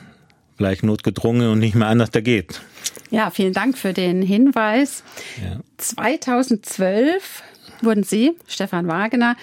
vielleicht 0.57 0.83
notgedrungen 0.83 1.49
und 1.49 1.59
nicht 1.59 1.75
mehr 1.75 1.87
anders 1.87 2.11
da 2.11 2.21
geht. 2.21 2.61
Ja, 3.11 3.29
vielen 3.31 3.53
Dank 3.53 3.77
für 3.77 3.93
den 3.93 4.21
Hinweis. 4.21 5.03
Ja. 5.41 5.59
2012 5.77 7.43
wurden 7.81 8.03
Sie, 8.03 8.33
Stefan 8.47 8.87
Wagner, 8.87 9.35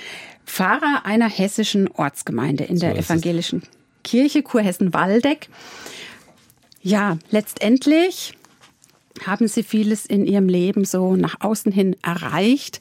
Pfarrer 0.44 1.02
einer 1.04 1.28
hessischen 1.28 1.88
Ortsgemeinde 1.88 2.64
in 2.64 2.78
der 2.78 2.92
so 2.92 2.98
evangelischen 2.98 3.62
Kirche 4.04 4.42
Kurhessen-Waldeck. 4.42 5.48
Ja, 6.82 7.18
letztendlich 7.30 8.34
haben 9.24 9.48
Sie 9.48 9.62
vieles 9.62 10.06
in 10.06 10.26
Ihrem 10.26 10.48
Leben 10.48 10.84
so 10.84 11.16
nach 11.16 11.36
außen 11.40 11.72
hin 11.72 11.96
erreicht. 12.02 12.80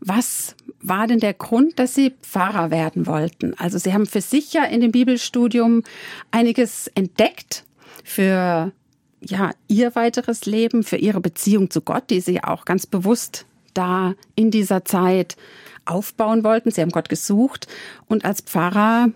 Was 0.00 0.56
war 0.80 1.06
denn 1.06 1.20
der 1.20 1.34
Grund, 1.34 1.78
dass 1.78 1.94
Sie 1.94 2.14
Pfarrer 2.22 2.70
werden 2.70 3.06
wollten? 3.06 3.54
Also 3.54 3.78
Sie 3.78 3.92
haben 3.92 4.06
für 4.06 4.20
sich 4.20 4.52
ja 4.52 4.64
in 4.64 4.80
dem 4.80 4.92
Bibelstudium 4.92 5.82
einiges 6.30 6.88
entdeckt 6.94 7.64
für 8.04 8.72
ja, 9.20 9.50
Ihr 9.68 9.94
weiteres 9.94 10.46
Leben, 10.46 10.82
für 10.82 10.96
Ihre 10.96 11.20
Beziehung 11.20 11.70
zu 11.70 11.80
Gott, 11.80 12.10
die 12.10 12.20
Sie 12.20 12.42
auch 12.42 12.64
ganz 12.64 12.86
bewusst 12.86 13.46
da 13.74 14.14
in 14.34 14.50
dieser 14.50 14.84
Zeit 14.84 15.36
aufbauen 15.84 16.44
wollten. 16.44 16.70
Sie 16.70 16.80
haben 16.80 16.90
Gott 16.90 17.08
gesucht 17.08 17.66
und 18.06 18.24
als 18.24 18.40
Pfarrer, 18.40 19.10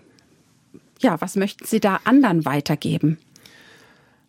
ja, 0.99 1.19
was 1.19 1.35
möchten 1.35 1.65
Sie 1.65 1.79
da 1.79 1.99
anderen 2.03 2.45
weitergeben? 2.45 3.17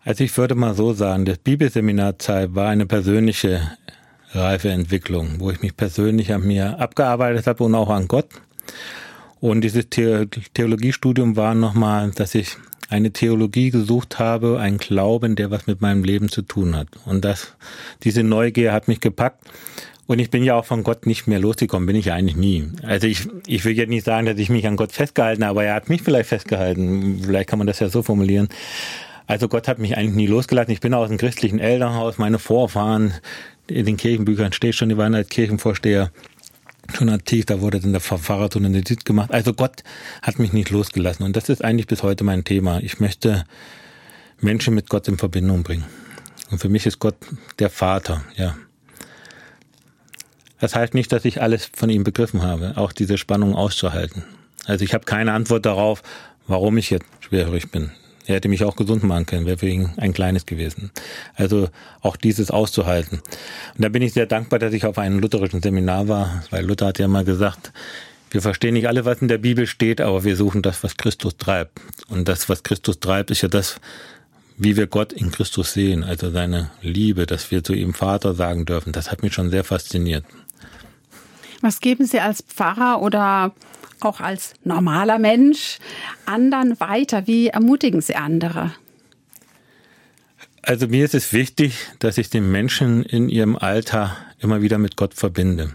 Also 0.05 0.25
ich 0.25 0.37
würde 0.37 0.57
mal 0.57 0.75
so 0.75 0.93
sagen, 0.93 1.25
das 1.25 1.38
Bibelseminarzeit 1.38 2.55
war 2.55 2.69
eine 2.69 2.87
persönliche 2.87 3.71
Reifeentwicklung, 4.33 5.37
wo 5.38 5.51
ich 5.51 5.62
mich 5.62 5.77
persönlich 5.77 6.33
an 6.33 6.43
mir 6.43 6.81
abgearbeitet 6.81 7.47
habe 7.47 7.62
und 7.62 7.75
auch 7.75 7.91
an 7.91 8.09
Gott. 8.09 8.29
Und 9.41 9.61
dieses 9.61 9.88
Theologiestudium 9.91 11.37
war 11.37 11.55
nochmal, 11.55 12.11
dass 12.12 12.35
ich 12.35 12.57
eine 12.88 13.12
Theologie 13.12 13.71
gesucht 13.71 14.19
habe, 14.19 14.59
einen 14.61 14.79
Glauben, 14.79 15.37
der 15.37 15.51
was 15.51 15.67
mit 15.67 15.81
meinem 15.81 16.05
Leben 16.05 16.29
zu 16.29 16.43
tun 16.43 16.77
hat. 16.77 16.88
Und 17.07 17.25
das, 17.25 17.55
diese 18.03 18.23
Neugier 18.23 18.73
hat 18.73 18.88
mich 18.88 19.01
gepackt. 19.01 19.45
Und 20.07 20.19
ich 20.19 20.31
bin 20.31 20.43
ja 20.43 20.57
auch 20.57 20.65
von 20.65 20.83
Gott 20.83 21.07
nicht 21.07 21.29
mehr 21.29 21.38
losgekommen, 21.38 21.87
bin 21.87 21.97
ich 21.97 22.07
ja 22.07 22.15
eigentlich 22.15 22.37
nie. 22.37 22.69
Also 22.83 23.07
ich, 23.07 23.29
ich 23.47 23.65
will 23.65 23.77
jetzt 23.77 23.88
nicht 23.88 24.05
sagen, 24.05 24.27
dass 24.27 24.37
ich 24.37 24.51
mich 24.51 24.67
an 24.67 24.77
Gott 24.77 24.93
festgehalten 24.93 25.45
habe, 25.45 25.51
aber 25.61 25.65
er 25.65 25.75
hat 25.75 25.88
mich 25.88 26.03
vielleicht 26.03 26.29
festgehalten. 26.29 27.21
Vielleicht 27.25 27.49
kann 27.49 27.59
man 27.59 27.69
das 27.69 27.79
ja 27.79 27.88
so 27.88 28.03
formulieren. 28.03 28.49
Also 29.33 29.49
Gott 29.49 29.66
hat 29.66 29.79
mich 29.79 29.97
eigentlich 29.97 30.14
nie 30.14 30.27
losgelassen. 30.27 30.73
Ich 30.73 30.81
bin 30.81 30.92
aus 30.92 31.09
dem 31.09 31.16
christlichen 31.16 31.59
Elternhaus. 31.59 32.18
Meine 32.18 32.38
Vorfahren, 32.38 33.14
in 33.66 33.87
den 33.87 33.97
Kirchenbüchern 33.97 34.53
steht 34.53 34.75
schon, 34.75 34.90
die 34.90 34.99
waren 34.99 35.27
Kirchenvorsteher 35.27 36.11
schon 36.95 37.09
aktiv. 37.09 37.47
Da 37.47 37.62
wurde 37.62 37.81
dann 37.81 37.92
der 37.92 38.03
Pfarrer 38.03 38.51
so 38.53 38.59
eine 38.59 38.68
Notiz 38.68 39.05
gemacht. 39.05 39.33
Also 39.33 39.55
Gott 39.55 39.85
hat 40.21 40.38
mich 40.38 40.53
nicht 40.53 40.68
losgelassen. 40.68 41.25
Und 41.25 41.35
das 41.35 41.49
ist 41.49 41.64
eigentlich 41.64 41.87
bis 41.87 42.03
heute 42.03 42.25
mein 42.25 42.45
Thema. 42.45 42.81
Ich 42.81 43.01
möchte 43.01 43.45
Menschen 44.38 44.75
mit 44.75 44.90
Gott 44.90 45.09
in 45.09 45.16
Verbindung 45.16 45.62
bringen. 45.62 45.87
Und 46.51 46.59
für 46.59 46.68
mich 46.68 46.85
ist 46.85 46.99
Gott 46.99 47.16
der 47.59 47.71
Vater, 47.71 48.23
ja. 48.37 48.55
Das 50.61 50.75
heißt 50.75 50.92
nicht, 50.92 51.11
dass 51.11 51.25
ich 51.25 51.40
alles 51.40 51.71
von 51.75 51.88
ihm 51.88 52.05
begriffen 52.05 52.42
habe, 52.42 52.75
auch 52.77 52.92
diese 52.92 53.16
Spannung 53.16 53.55
auszuhalten. 53.55 54.25
Also 54.66 54.85
ich 54.85 54.92
habe 54.92 55.07
keine 55.07 55.33
Antwort 55.33 55.64
darauf, 55.64 56.03
warum 56.47 56.77
ich 56.77 56.90
jetzt 56.90 57.07
schwerhörig 57.21 57.71
bin. 57.71 57.92
Er 58.27 58.37
hätte 58.37 58.49
mich 58.49 58.65
auch 58.65 58.77
gesund 58.77 59.03
machen 59.03 59.27
können, 59.27 59.47
wäre 59.47 59.59
für 59.59 59.69
ihn 59.69 59.91
ein 59.97 60.13
kleines 60.13 60.47
gewesen. 60.47 60.91
Also 61.35 61.69
auch 62.01 62.17
dieses 62.17 62.51
auszuhalten. 62.51 63.21
Und 63.77 63.83
da 63.83 63.89
bin 63.89 64.03
ich 64.03 64.13
sehr 64.13 64.27
dankbar, 64.27 64.59
dass 64.59 64.73
ich 64.73 64.85
auf 64.85 64.99
einem 64.99 65.19
lutherischen 65.19 65.63
Seminar 65.63 66.09
war, 66.09 66.45
weil 66.51 66.65
Luther 66.65 66.87
hat 66.87 66.99
ja 66.99 67.09
mal 67.09 67.25
gesagt, 67.25 67.73
wir 68.31 68.41
verstehen 68.41 68.75
nicht 68.75 68.89
alle, 68.89 69.05
was 69.05 69.21
in 69.21 69.29
der 69.29 69.39
Bibel 69.39 69.67
steht, 69.67 70.01
aber 70.01 70.25
wir 70.25 70.37
suchen 70.37 70.63
das, 70.63 70.83
was 70.83 70.97
Christus 70.97 71.37
treibt. 71.37 71.81
Und 72.09 72.29
das, 72.29 72.49
was 72.49 72.63
Christus 72.63 72.99
treibt, 72.99 73.31
ist 73.31 73.43
ja 73.43 73.49
das, 73.49 73.81
wie 74.57 74.77
wir 74.77 74.87
Gott 74.87 75.13
in 75.13 75.31
Christus 75.31 75.73
sehen, 75.75 76.03
also 76.05 76.31
seine 76.31 76.71
Liebe, 76.81 77.27
dass 77.27 77.51
wir 77.51 77.63
zu 77.63 77.75
ihm 77.75 77.93
Vater 77.93 78.35
sagen 78.35 78.65
dürfen. 78.65 78.93
Das 78.93 79.11
hat 79.11 79.23
mich 79.23 79.35
schon 79.35 79.51
sehr 79.51 79.65
fasziniert. 79.65 80.25
Was 81.61 81.81
geben 81.81 82.07
Sie 82.07 82.21
als 82.21 82.43
Pfarrer 82.43 83.03
oder 83.03 83.53
auch 84.05 84.21
als 84.21 84.55
normaler 84.65 85.19
Mensch 85.19 85.79
anderen 86.27 86.79
weiter? 86.81 87.27
Wie 87.27 87.49
ermutigen 87.49 88.01
Sie 88.01 88.17
andere? 88.17 88.73
Also 90.62 90.87
mir 90.87 91.05
ist 91.05 91.15
es 91.15 91.33
wichtig, 91.33 91.88
dass 91.99 92.19
ich 92.19 92.31
den 92.31 92.51
Menschen 92.51 93.03
in 93.03 93.29
ihrem 93.29 93.57
Alter 93.57 94.17
immer 94.38 94.62
wieder 94.62 94.79
mit 94.79 94.97
Gott 94.97 95.15
verbinde. 95.15 95.75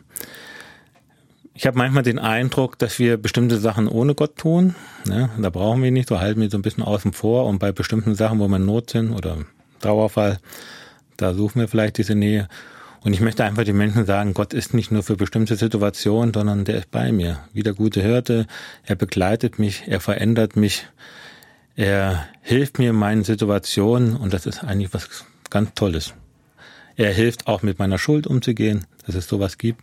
Ich 1.53 1.65
habe 1.65 1.77
manchmal 1.77 2.03
den 2.03 2.19
Eindruck, 2.19 2.77
dass 2.77 2.99
wir 2.99 3.17
bestimmte 3.17 3.57
Sachen 3.57 3.87
ohne 3.87 4.13
Gott 4.13 4.37
tun. 4.37 4.75
Ne? 5.05 5.29
Da 5.41 5.49
brauchen 5.49 5.81
wir 5.81 5.91
nicht, 5.91 6.07
so 6.07 6.19
halten 6.19 6.39
wir 6.39 6.49
so 6.49 6.57
ein 6.57 6.61
bisschen 6.61 6.83
außen 6.83 7.13
vor. 7.13 7.47
Und 7.47 7.59
bei 7.59 7.71
bestimmten 7.71 8.15
Sachen, 8.15 8.39
wo 8.39 8.47
wir 8.47 8.57
in 8.57 8.65
Not 8.65 8.91
sind 8.91 9.11
oder 9.11 9.37
Dauerfall, 9.81 10.39
da 11.17 11.33
suchen 11.33 11.59
wir 11.59 11.67
vielleicht 11.67 11.97
diese 11.97 12.15
Nähe. 12.15 12.47
Und 13.01 13.13
ich 13.13 13.21
möchte 13.21 13.43
einfach 13.43 13.63
den 13.63 13.77
Menschen 13.77 14.05
sagen, 14.05 14.33
Gott 14.33 14.53
ist 14.53 14.73
nicht 14.73 14.91
nur 14.91 15.03
für 15.03 15.15
bestimmte 15.15 15.55
Situationen, 15.55 16.33
sondern 16.33 16.65
der 16.65 16.79
ist 16.79 16.91
bei 16.91 17.11
mir. 17.11 17.39
Wie 17.53 17.63
der 17.63 17.73
gute 17.73 18.01
Hirte, 18.01 18.47
er 18.83 18.95
begleitet 18.95 19.59
mich, 19.59 19.83
er 19.87 19.99
verändert 19.99 20.55
mich, 20.55 20.87
er 21.75 22.27
hilft 22.41 22.79
mir 22.79 22.89
in 22.89 22.95
meinen 22.95 23.23
Situationen 23.23 24.15
und 24.15 24.33
das 24.33 24.45
ist 24.45 24.63
eigentlich 24.63 24.93
was 24.93 25.25
ganz 25.49 25.73
Tolles. 25.75 26.13
Er 26.95 27.13
hilft 27.13 27.47
auch 27.47 27.61
mit 27.61 27.77
meiner 27.77 27.99
Schuld 27.99 28.25
umzugehen, 28.25 28.85
dass 29.05 29.13
es 29.13 29.27
sowas 29.27 29.59
gibt. 29.59 29.81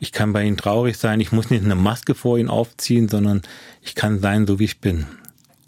Ich 0.00 0.10
kann 0.10 0.32
bei 0.32 0.42
ihm 0.44 0.56
traurig 0.56 0.96
sein, 0.96 1.20
ich 1.20 1.30
muss 1.30 1.50
nicht 1.50 1.64
eine 1.64 1.74
Maske 1.74 2.14
vor 2.14 2.38
ihn 2.38 2.48
aufziehen, 2.48 3.08
sondern 3.08 3.42
ich 3.82 3.94
kann 3.94 4.20
sein, 4.20 4.46
so 4.46 4.58
wie 4.58 4.64
ich 4.64 4.80
bin. 4.80 5.06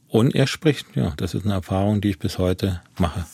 Und 0.09 0.35
er 0.35 0.47
spricht, 0.47 0.97
ja, 0.97 1.13
das 1.17 1.35
ist 1.35 1.45
eine 1.45 1.55
Erfahrung, 1.55 2.01
die 2.01 2.11
ich 2.11 2.19
bis 2.19 2.39
heute 2.39 2.81
mache. 2.99 3.27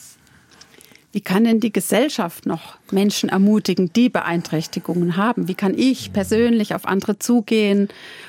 Wie 1.12 1.20
kann 1.20 1.42
denn 1.42 1.59
die 1.59 1.73
Gesellschaft 1.73 2.46
noch 2.46 2.77
Menschen 2.92 3.29
ermutigen, 3.29 3.92
die 3.92 4.09
Beeinträchtigungen 4.09 5.16
haben? 5.16 5.49
Wie 5.49 5.55
kann 5.55 5.77
ich 5.77 6.12
persönlich 6.12 6.73
auf 6.75 6.87
andere 6.87 7.18
zugehen 7.18 7.88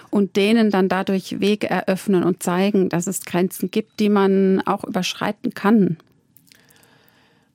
und 0.09 0.35
denen 0.35 0.71
dann 0.71 0.89
dadurch 0.89 1.39
Wege 1.39 1.69
eröffnen 1.69 2.23
und 2.23 2.41
zeigen, 2.41 2.89
dass 2.89 3.05
es 3.05 3.23
Grenzen 3.23 3.69
gibt, 3.69 3.99
die 3.99 4.09
man 4.09 4.61
auch 4.65 4.83
überschreiten 4.83 5.53
kann? 5.53 5.97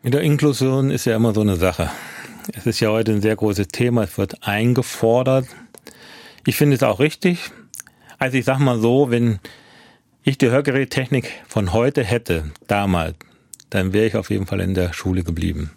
Mit 0.03 0.15
der 0.15 0.21
Inklusion 0.21 0.91
ist 0.91 1.07
ja 1.07 1.17
immer 1.17 1.35
so 1.35 1.41
eine 1.41 1.57
Sache. 1.57 1.91
Es 2.53 2.65
ist 2.65 2.79
ja 2.79 2.91
heute 2.91 3.11
ein 3.11 3.21
sehr 3.21 3.35
großes 3.35 3.67
Thema. 3.69 4.05
Es 4.05 4.17
wird 4.19 4.47
eingefordert. 4.47 5.49
Ich 6.47 6.55
finde 6.55 6.77
es 6.77 6.85
auch 6.85 7.01
richtig. 7.01 7.51
Also 8.19 8.39
ich 8.39 8.45
sag 8.45 8.61
mal 8.61 8.79
so, 8.79 9.11
wenn 9.11 9.41
ich 10.23 10.39
die 10.39 10.51
Hörgerättechnik 10.51 11.33
von 11.49 11.73
heute 11.73 12.05
hätte, 12.05 12.53
damals, 12.69 13.17
dann 13.71 13.93
wäre 13.93 14.07
ich 14.07 14.17
auf 14.17 14.31
jeden 14.31 14.47
Fall 14.47 14.61
in 14.61 14.75
der 14.75 14.93
Schule 14.93 15.23
geblieben. 15.23 15.71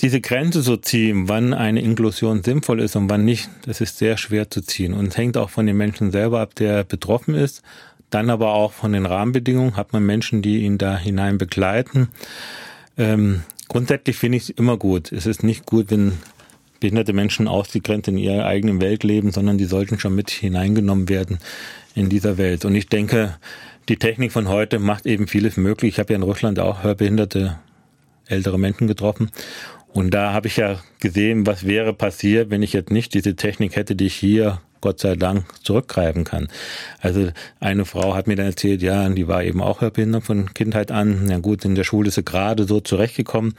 Diese 0.00 0.20
Grenze 0.20 0.62
zu 0.62 0.76
ziehen, 0.76 1.28
wann 1.28 1.54
eine 1.54 1.80
Inklusion 1.80 2.42
sinnvoll 2.42 2.80
ist 2.80 2.96
und 2.96 3.08
wann 3.08 3.24
nicht, 3.24 3.48
das 3.64 3.80
ist 3.80 3.98
sehr 3.98 4.16
schwer 4.16 4.50
zu 4.50 4.60
ziehen 4.60 4.92
und 4.92 5.16
hängt 5.16 5.36
auch 5.36 5.50
von 5.50 5.66
dem 5.66 5.76
Menschen 5.76 6.10
selber 6.10 6.40
ab, 6.40 6.54
der 6.56 6.84
betroffen 6.84 7.34
ist. 7.34 7.62
Dann 8.10 8.28
aber 8.28 8.52
auch 8.52 8.72
von 8.72 8.92
den 8.92 9.06
Rahmenbedingungen 9.06 9.76
hat 9.76 9.92
man 9.92 10.04
Menschen, 10.04 10.42
die 10.42 10.58
ihn 10.60 10.78
da 10.78 10.96
hinein 10.96 11.38
begleiten. 11.38 12.08
Ähm, 12.98 13.42
grundsätzlich 13.68 14.16
finde 14.16 14.36
ich 14.36 14.44
es 14.44 14.50
immer 14.50 14.76
gut. 14.76 15.10
Es 15.10 15.26
ist 15.26 15.42
nicht 15.42 15.64
gut, 15.64 15.90
wenn 15.90 16.12
behinderte 16.80 17.12
Menschen 17.12 17.48
ausgegrenzt 17.48 18.08
in 18.08 18.18
ihrer 18.18 18.44
eigenen 18.44 18.80
Welt 18.80 19.04
leben, 19.04 19.30
sondern 19.30 19.58
die 19.58 19.64
sollten 19.64 19.98
schon 19.98 20.14
mit 20.14 20.30
hineingenommen 20.30 21.08
werden 21.08 21.38
in 21.94 22.08
dieser 22.08 22.36
Welt. 22.36 22.64
Und 22.64 22.74
ich 22.74 22.88
denke, 22.88 23.36
die 23.88 23.96
Technik 23.96 24.32
von 24.32 24.48
heute 24.48 24.78
macht 24.78 25.06
eben 25.06 25.26
vieles 25.26 25.56
möglich. 25.56 25.94
Ich 25.94 25.98
habe 25.98 26.12
ja 26.12 26.16
in 26.16 26.22
Russland 26.22 26.58
auch 26.58 26.82
hörbehinderte 26.82 27.58
ältere 28.26 28.58
Menschen 28.58 28.86
getroffen. 28.86 29.30
Und 29.92 30.12
da 30.12 30.32
habe 30.32 30.48
ich 30.48 30.56
ja 30.56 30.80
gesehen, 31.00 31.46
was 31.46 31.66
wäre 31.66 31.92
passiert, 31.92 32.50
wenn 32.50 32.62
ich 32.62 32.72
jetzt 32.72 32.90
nicht 32.90 33.14
diese 33.14 33.36
Technik 33.36 33.76
hätte, 33.76 33.94
die 33.94 34.06
ich 34.06 34.14
hier 34.14 34.60
Gott 34.80 35.00
sei 35.00 35.14
Dank 35.16 35.44
zurückgreifen 35.62 36.24
kann. 36.24 36.48
Also 37.00 37.28
eine 37.60 37.84
Frau 37.84 38.14
hat 38.14 38.26
mir 38.26 38.36
dann 38.36 38.46
erzählt, 38.46 38.82
ja, 38.82 39.08
die 39.08 39.28
war 39.28 39.42
eben 39.42 39.62
auch 39.62 39.80
hörbehindert 39.80 40.24
von 40.24 40.52
Kindheit 40.52 40.90
an. 40.90 41.30
Ja 41.30 41.38
gut, 41.38 41.64
in 41.64 41.74
der 41.74 41.84
Schule 41.84 42.08
ist 42.08 42.16
sie 42.16 42.24
gerade 42.24 42.64
so 42.64 42.80
zurechtgekommen 42.80 43.54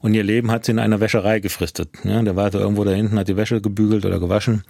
und 0.00 0.14
ihr 0.14 0.22
Leben 0.22 0.50
hat 0.50 0.64
sie 0.64 0.72
in 0.72 0.78
einer 0.78 1.00
Wäscherei 1.00 1.40
gefristet. 1.40 1.88
Ja, 2.04 2.22
da 2.22 2.36
war 2.36 2.52
sie 2.52 2.58
irgendwo 2.58 2.84
da 2.84 2.92
hinten, 2.92 3.18
hat 3.18 3.28
die 3.28 3.36
Wäsche 3.36 3.60
gebügelt 3.60 4.04
oder 4.04 4.20
gewaschen 4.20 4.62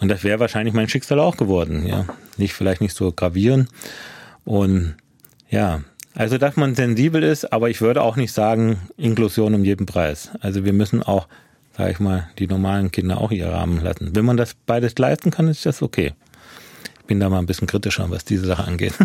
und 0.00 0.08
das 0.08 0.24
wäre 0.24 0.40
wahrscheinlich 0.40 0.74
mein 0.74 0.88
Schicksal 0.88 1.20
auch 1.20 1.36
geworden. 1.36 1.86
Ja, 1.86 2.06
nicht 2.36 2.54
vielleicht 2.54 2.80
nicht 2.80 2.96
so 2.96 3.12
gravierend, 3.12 3.68
und 4.44 4.94
ja, 5.48 5.82
also 6.14 6.38
dass 6.38 6.56
man 6.56 6.74
sensibel 6.74 7.22
ist, 7.22 7.52
aber 7.52 7.70
ich 7.70 7.80
würde 7.80 8.02
auch 8.02 8.16
nicht 8.16 8.32
sagen, 8.32 8.78
Inklusion 8.96 9.54
um 9.54 9.64
jeden 9.64 9.86
Preis. 9.86 10.30
Also 10.40 10.64
wir 10.64 10.72
müssen 10.72 11.02
auch, 11.02 11.26
sage 11.76 11.90
ich 11.90 12.00
mal, 12.00 12.28
die 12.38 12.46
normalen 12.46 12.92
Kinder 12.92 13.20
auch 13.20 13.32
ihr 13.32 13.48
Rahmen 13.48 13.80
lassen. 13.80 14.14
Wenn 14.14 14.24
man 14.24 14.36
das 14.36 14.54
beides 14.54 14.96
leisten 14.96 15.30
kann, 15.30 15.48
ist 15.48 15.66
das 15.66 15.82
okay. 15.82 16.12
bin 17.06 17.20
da 17.20 17.28
mal 17.28 17.38
ein 17.38 17.46
bisschen 17.46 17.66
kritischer, 17.66 18.10
was 18.10 18.24
diese 18.24 18.46
Sache 18.46 18.64
angeht. 18.64 18.94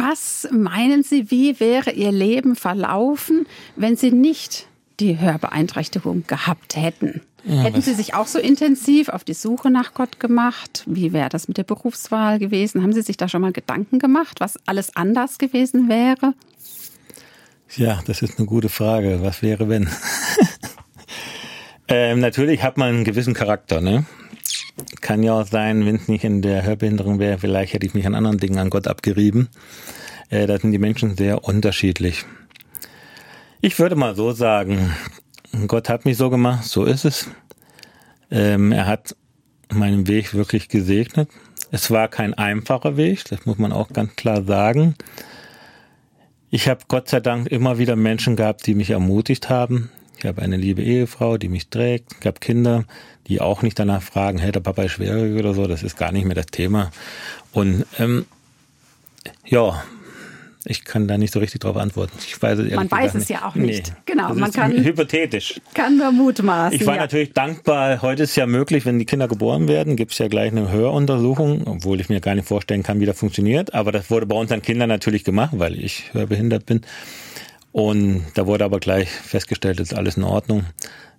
Was 0.00 0.48
meinen 0.52 1.02
Sie, 1.02 1.28
wie 1.32 1.58
wäre 1.58 1.90
Ihr 1.90 2.12
Leben 2.12 2.54
verlaufen, 2.54 3.48
wenn 3.74 3.96
Sie 3.96 4.12
nicht 4.12 4.68
die 5.00 5.18
Hörbeeinträchtigung 5.18 6.24
gehabt 6.28 6.76
hätten? 6.76 7.20
Ja, 7.48 7.62
Hätten 7.62 7.80
Sie 7.80 7.94
sich 7.94 8.12
auch 8.12 8.26
so 8.26 8.38
intensiv 8.38 9.08
auf 9.08 9.24
die 9.24 9.32
Suche 9.32 9.70
nach 9.70 9.94
Gott 9.94 10.20
gemacht? 10.20 10.84
Wie 10.84 11.14
wäre 11.14 11.30
das 11.30 11.48
mit 11.48 11.56
der 11.56 11.64
Berufswahl 11.64 12.38
gewesen? 12.38 12.82
Haben 12.82 12.92
Sie 12.92 13.00
sich 13.00 13.16
da 13.16 13.26
schon 13.26 13.40
mal 13.40 13.52
Gedanken 13.52 13.98
gemacht, 13.98 14.40
was 14.40 14.58
alles 14.66 14.94
anders 14.94 15.38
gewesen 15.38 15.88
wäre? 15.88 16.34
Ja, 17.74 18.02
das 18.04 18.20
ist 18.20 18.38
eine 18.38 18.46
gute 18.46 18.68
Frage. 18.68 19.20
Was 19.22 19.40
wäre, 19.40 19.70
wenn? 19.70 19.88
ähm, 21.88 22.20
natürlich 22.20 22.62
hat 22.62 22.76
man 22.76 22.88
einen 22.88 23.04
gewissen 23.04 23.32
Charakter, 23.32 23.80
ne? 23.80 24.04
Kann 25.00 25.22
ja 25.22 25.40
auch 25.40 25.46
sein, 25.46 25.86
wenn 25.86 25.96
es 25.96 26.06
nicht 26.06 26.24
in 26.24 26.42
der 26.42 26.64
Hörbehinderung 26.64 27.18
wäre, 27.18 27.38
vielleicht 27.38 27.72
hätte 27.72 27.86
ich 27.86 27.94
mich 27.94 28.06
an 28.06 28.14
anderen 28.14 28.36
Dingen 28.36 28.58
an 28.58 28.68
Gott 28.68 28.86
abgerieben. 28.86 29.48
Äh, 30.28 30.46
da 30.46 30.58
sind 30.58 30.72
die 30.72 30.78
Menschen 30.78 31.16
sehr 31.16 31.44
unterschiedlich. 31.44 32.26
Ich 33.62 33.78
würde 33.78 33.96
mal 33.96 34.14
so 34.14 34.32
sagen, 34.32 34.94
Gott 35.66 35.88
hat 35.88 36.04
mich 36.04 36.16
so 36.16 36.30
gemacht, 36.30 36.64
so 36.64 36.84
ist 36.84 37.04
es. 37.04 37.28
Ähm, 38.30 38.72
er 38.72 38.86
hat 38.86 39.16
meinen 39.70 40.06
Weg 40.06 40.34
wirklich 40.34 40.68
gesegnet. 40.68 41.30
Es 41.70 41.90
war 41.90 42.08
kein 42.08 42.34
einfacher 42.34 42.96
Weg, 42.96 43.24
das 43.24 43.44
muss 43.46 43.58
man 43.58 43.72
auch 43.72 43.88
ganz 43.90 44.16
klar 44.16 44.42
sagen. 44.44 44.94
Ich 46.50 46.68
habe 46.68 46.80
Gott 46.88 47.08
sei 47.08 47.20
Dank 47.20 47.46
immer 47.48 47.78
wieder 47.78 47.96
Menschen 47.96 48.36
gehabt, 48.36 48.66
die 48.66 48.74
mich 48.74 48.90
ermutigt 48.90 49.50
haben. 49.50 49.90
Ich 50.16 50.24
habe 50.24 50.42
eine 50.42 50.56
liebe 50.56 50.82
Ehefrau, 50.82 51.36
die 51.36 51.48
mich 51.48 51.68
trägt. 51.68 52.16
Ich 52.20 52.26
habe 52.26 52.40
Kinder, 52.40 52.84
die 53.26 53.40
auch 53.40 53.62
nicht 53.62 53.78
danach 53.78 54.02
fragen, 54.02 54.38
hey, 54.38 54.50
der 54.50 54.60
Papa 54.60 54.82
ist 54.82 54.92
schwierig 54.92 55.38
oder 55.38 55.54
so. 55.54 55.66
Das 55.66 55.82
ist 55.82 55.96
gar 55.96 56.10
nicht 56.10 56.24
mehr 56.24 56.34
das 56.34 56.46
Thema. 56.46 56.90
Und 57.52 57.84
ähm, 57.98 58.24
ja, 59.44 59.82
ich 60.64 60.84
kann 60.84 61.06
da 61.06 61.16
nicht 61.18 61.32
so 61.32 61.38
richtig 61.38 61.60
darauf 61.60 61.76
antworten. 61.76 62.12
Ich 62.26 62.40
weiß 62.40 62.58
es 62.58 62.74
man 62.74 62.90
weiß 62.90 63.14
es 63.14 63.20
nicht. 63.20 63.30
ja 63.30 63.46
auch 63.46 63.54
nicht. 63.54 63.88
Nee, 63.88 63.94
genau, 64.06 64.34
man 64.34 64.52
kann 64.52 64.72
hypothetisch. 64.72 65.60
Kann 65.74 65.96
nur 65.96 66.10
mutmaßen. 66.10 66.78
Ich 66.78 66.86
war 66.86 66.96
ja. 66.96 67.02
natürlich 67.02 67.32
dankbar. 67.32 68.02
Heute 68.02 68.24
ist 68.24 68.36
ja 68.36 68.46
möglich, 68.46 68.84
wenn 68.84 68.98
die 68.98 69.04
Kinder 69.04 69.28
geboren 69.28 69.68
werden, 69.68 69.96
gibt 69.96 70.12
es 70.12 70.18
ja 70.18 70.28
gleich 70.28 70.50
eine 70.50 70.70
Höruntersuchung, 70.70 71.66
obwohl 71.66 72.00
ich 72.00 72.08
mir 72.08 72.20
gar 72.20 72.34
nicht 72.34 72.48
vorstellen 72.48 72.82
kann, 72.82 73.00
wie 73.00 73.06
das 73.06 73.18
funktioniert. 73.18 73.72
Aber 73.74 73.92
das 73.92 74.10
wurde 74.10 74.26
bei 74.26 74.36
unseren 74.36 74.62
Kindern 74.62 74.88
natürlich 74.88 75.24
gemacht, 75.24 75.52
weil 75.54 75.78
ich 75.78 76.12
hörbehindert 76.12 76.66
bin. 76.66 76.82
Und 77.70 78.24
da 78.34 78.46
wurde 78.46 78.64
aber 78.64 78.80
gleich 78.80 79.08
festgestellt, 79.10 79.78
ist 79.78 79.94
alles 79.94 80.16
in 80.16 80.24
Ordnung. 80.24 80.64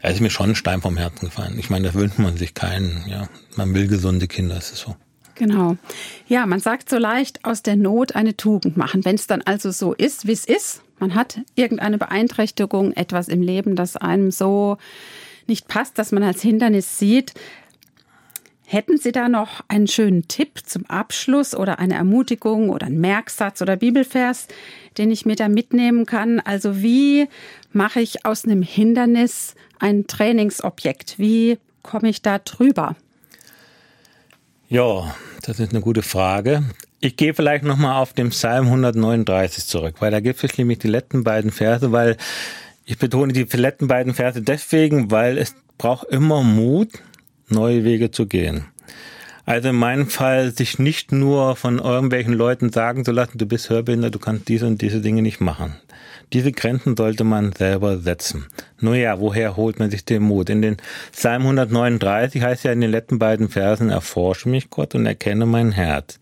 Es 0.02 0.15
ist 0.15 0.21
mir 0.21 0.30
schon 0.30 0.52
ein 0.52 0.56
Stein 0.56 0.82
vom 0.82 0.97
Herzen 0.97 1.25
gefallen. 1.25 1.58
Ich 1.60 1.69
meine, 1.69 1.88
das 1.88 1.95
wünscht 1.95 2.19
man 2.19 2.38
sich 2.38 2.54
keinen. 2.54 3.06
Ja, 3.08 3.30
man 3.56 3.73
will 3.73 3.88
gesunde 3.88 4.28
Kinder, 4.28 4.56
das 4.56 4.71
ist 4.71 4.80
so. 4.80 4.95
Genau. 5.39 5.78
Ja, 6.28 6.45
man 6.45 6.60
sagt 6.60 6.89
so 6.89 6.97
leicht, 6.97 7.45
aus 7.45 7.63
der 7.63 7.78
Not 7.78 8.13
eine 8.13 8.36
Tugend 8.36 8.75
machen. 8.75 9.06
Wenn 9.06 9.15
es 9.15 9.25
dann 9.25 9.41
also 9.41 9.71
so 9.71 9.93
ist, 9.93 10.28
wie 10.28 10.34
es 10.34 10.43
ist, 10.43 10.84
man 10.99 11.15
hat 11.15 11.39
irgendeine 11.56 11.97
Beeinträchtigung, 11.97 12.91
etwas 12.91 13.30
im 13.30 13.41
Leben, 13.41 13.78
das 13.78 13.95
einem 13.95 14.32
so 14.32 14.78
nicht 15.47 15.69
passt, 15.69 15.97
dass 15.97 16.12
man 16.12 16.23
als 16.23 16.41
Hindernis 16.41 16.99
sieht. 16.99 17.34
Hätten 18.65 18.97
Sie 18.97 19.13
da 19.13 19.30
noch 19.30 19.63
einen 19.69 19.88
schönen 19.88 20.28
Tipp 20.28 20.60
zum 20.65 20.86
Abschluss 20.88 21.56
oder 21.56 21.80
eine 21.80 21.95
Ermutigung 21.95 22.69
oder 22.69 22.88
einen 22.88 22.99
Merksatz 22.99 23.62
oder 23.62 23.78
Bibelvers, 23.78 24.47
den 24.97 25.10
ich 25.10 25.25
mir 25.25 25.38
da 25.38 25.47
mitnehmen 25.47 26.06
kann? 26.06 26.41
Also 26.41 26.82
wie 26.82 27.30
mache 27.71 28.02
ich 28.02 28.25
aus 28.25 28.43
einem 28.43 28.62
Hindernis 28.62 29.56
ein 29.80 30.06
Trainingsobjekt? 30.06 31.17
Wie 31.17 31.58
komme 31.82 32.10
ich 32.10 32.21
da 32.21 32.39
drüber? 32.39 32.97
Ja, 34.72 35.16
das 35.42 35.60
ist 35.60 35.72
eine 35.72 35.82
gute 35.82 36.04
Frage. 36.04 36.64
Ich 37.00 37.18
gehe 37.18 37.34
vielleicht 37.34 37.64
nochmal 37.64 38.00
auf 38.00 38.14
den 38.14 38.30
Psalm 38.30 38.68
139 38.68 39.66
zurück, 39.66 39.96
weil 39.98 40.12
da 40.12 40.20
gibt 40.20 40.44
es 40.44 40.58
nämlich 40.60 40.78
die 40.78 40.88
letzten 40.88 41.24
beiden 41.24 41.50
Verse, 41.50 41.92
weil 41.92 42.18
ich 42.86 43.00
betone 43.00 43.34
die 43.34 43.48
letzten 43.58 43.88
beiden 43.88 44.14
Verse 44.14 44.40
deswegen, 44.44 45.10
weil 45.10 45.40
es 45.40 45.56
braucht 45.80 46.10
immer 46.10 46.44
Mut, 46.44 46.90
neue 47.48 47.84
Wege 47.84 48.12
zu 48.12 48.28
gehen. 48.28 48.66
Also 49.44 49.70
in 49.70 49.76
meinem 49.76 50.08
Fall, 50.08 50.52
sich 50.52 50.78
nicht 50.78 51.12
nur 51.12 51.56
von 51.56 51.80
irgendwelchen 51.80 52.34
Leuten 52.34 52.72
sagen 52.72 53.04
zu 53.04 53.12
lassen, 53.12 53.40
du 53.40 53.48
bist 53.48 53.72
hörbehindert, 53.72 54.14
du 54.14 54.20
kannst 54.20 54.50
diese 54.50 54.68
und 54.68 54.84
diese 54.84 55.02
Dinge 55.02 55.24
nicht 55.24 55.42
machen. 55.42 55.78
Diese 56.34 56.52
Grenzen 56.52 56.96
sollte 56.96 57.24
man 57.24 57.54
selber 57.54 57.98
setzen. 57.98 58.46
Nur 58.80 58.96
ja, 58.96 59.20
woher 59.20 59.56
holt 59.56 59.80
man 59.80 59.89
sich 59.89 60.06
den 60.06 60.24
Mut? 60.24 60.50
In 60.50 60.62
den 60.62 60.78
Psalm 61.12 61.42
139 61.42 62.42
heißt 62.42 62.65
ja 62.65 62.72
in 62.72 62.82
den 62.82 62.92
letzten 62.92 63.18
beiden 63.18 63.50
Versen, 63.50 63.89
erforsche 63.89 64.48
mich 64.48 64.70
Gott 64.70 64.94
und 64.94 65.06
erkenne 65.08 65.46
mein 65.46 65.72
Herz. 65.72 66.20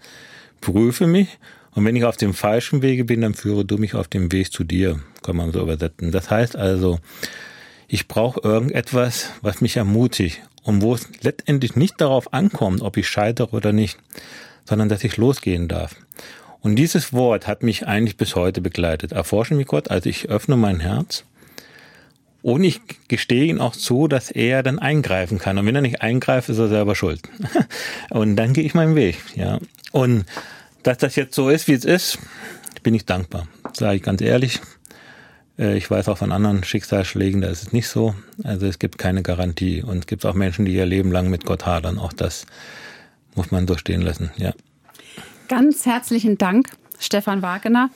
Prüfe 0.61 1.07
mich 1.07 1.37
und 1.77 1.85
wenn 1.85 1.95
ich 1.95 2.05
auf 2.05 2.17
dem 2.17 2.33
falschen 2.33 2.81
Wege 2.81 3.05
bin, 3.05 3.21
dann 3.21 3.33
führe 3.33 3.63
du 3.63 3.77
mich 3.77 3.93
auf 3.93 4.07
dem 4.07 4.31
Weg 4.31 4.51
zu 4.51 4.63
dir, 4.63 4.99
kann 5.21 5.35
man 5.35 5.51
so 5.51 5.61
übersetzen. 5.61 6.11
Das 6.11 6.31
heißt 6.31 6.55
also, 6.55 6.99
ich 7.87 8.07
brauche 8.07 8.41
irgendetwas, 8.43 9.31
was 9.41 9.61
mich 9.61 9.77
ermutigt 9.77 10.41
und 10.63 10.81
wo 10.81 10.95
es 10.95 11.07
letztendlich 11.21 11.75
nicht 11.75 12.01
darauf 12.01 12.33
ankommt, 12.33 12.81
ob 12.81 12.97
ich 12.97 13.07
scheitere 13.07 13.55
oder 13.55 13.73
nicht, 13.73 13.99
sondern 14.65 14.89
dass 14.89 15.03
ich 15.03 15.17
losgehen 15.17 15.67
darf. 15.67 15.95
Und 16.61 16.75
dieses 16.75 17.13
Wort 17.13 17.47
hat 17.47 17.63
mich 17.63 17.87
eigentlich 17.87 18.17
bis 18.17 18.35
heute 18.35 18.61
begleitet. 18.61 19.11
Erforsche 19.11 19.53
mich 19.53 19.67
Gott, 19.67 19.89
also 19.89 20.09
ich 20.09 20.29
öffne 20.29 20.57
mein 20.57 20.79
Herz 20.79 21.23
und 22.41 22.63
ich 22.63 22.79
gestehe 23.07 23.45
ihn 23.45 23.59
auch 23.59 23.75
zu, 23.75 24.07
dass 24.07 24.31
er 24.31 24.63
dann 24.63 24.79
eingreifen 24.79 25.37
kann. 25.37 25.57
Und 25.57 25.65
wenn 25.65 25.75
er 25.75 25.81
nicht 25.81 26.01
eingreift, 26.01 26.49
ist 26.49 26.59
er 26.59 26.69
selber 26.69 26.95
schuld. 26.95 27.21
Und 28.09 28.37
dann 28.37 28.53
gehe 28.53 28.63
ich 28.63 28.73
meinen 28.73 28.95
Weg, 28.95 29.17
ja. 29.35 29.59
Und 29.91 30.25
dass 30.83 30.97
das 30.97 31.17
jetzt 31.17 31.35
so 31.35 31.49
ist, 31.49 31.67
wie 31.67 31.73
es 31.73 31.83
ist, 31.83 32.19
bin 32.83 32.93
ich 32.93 33.05
dankbar. 33.05 33.49
Sage 33.73 33.97
ich 33.97 34.01
ganz 34.03 34.21
ehrlich. 34.21 34.61
Äh, 35.59 35.75
ich 35.75 35.91
weiß 35.91 36.07
auch 36.07 36.19
von 36.19 36.31
anderen 36.31 36.63
Schicksalsschlägen, 36.63 37.41
da 37.41 37.49
ist 37.49 37.63
es 37.63 37.73
nicht 37.73 37.89
so. 37.89 38.15
Also 38.43 38.65
es 38.67 38.79
gibt 38.79 38.97
keine 38.97 39.23
Garantie. 39.23 39.81
Und 39.81 39.99
es 39.99 40.07
gibt 40.07 40.25
auch 40.25 40.33
Menschen, 40.33 40.63
die 40.63 40.73
ihr 40.73 40.85
Leben 40.85 41.11
lang 41.11 41.29
mit 41.29 41.43
Gott 41.43 41.65
hadern. 41.65 41.99
Auch 41.99 42.13
das 42.13 42.45
muss 43.35 43.51
man 43.51 43.65
durchstehen 43.65 44.01
lassen, 44.01 44.31
ja. 44.37 44.53
Ganz 45.47 45.85
herzlichen 45.85 46.37
Dank, 46.37 46.71
Stefan 46.99 47.41
Wagener. 47.41 47.89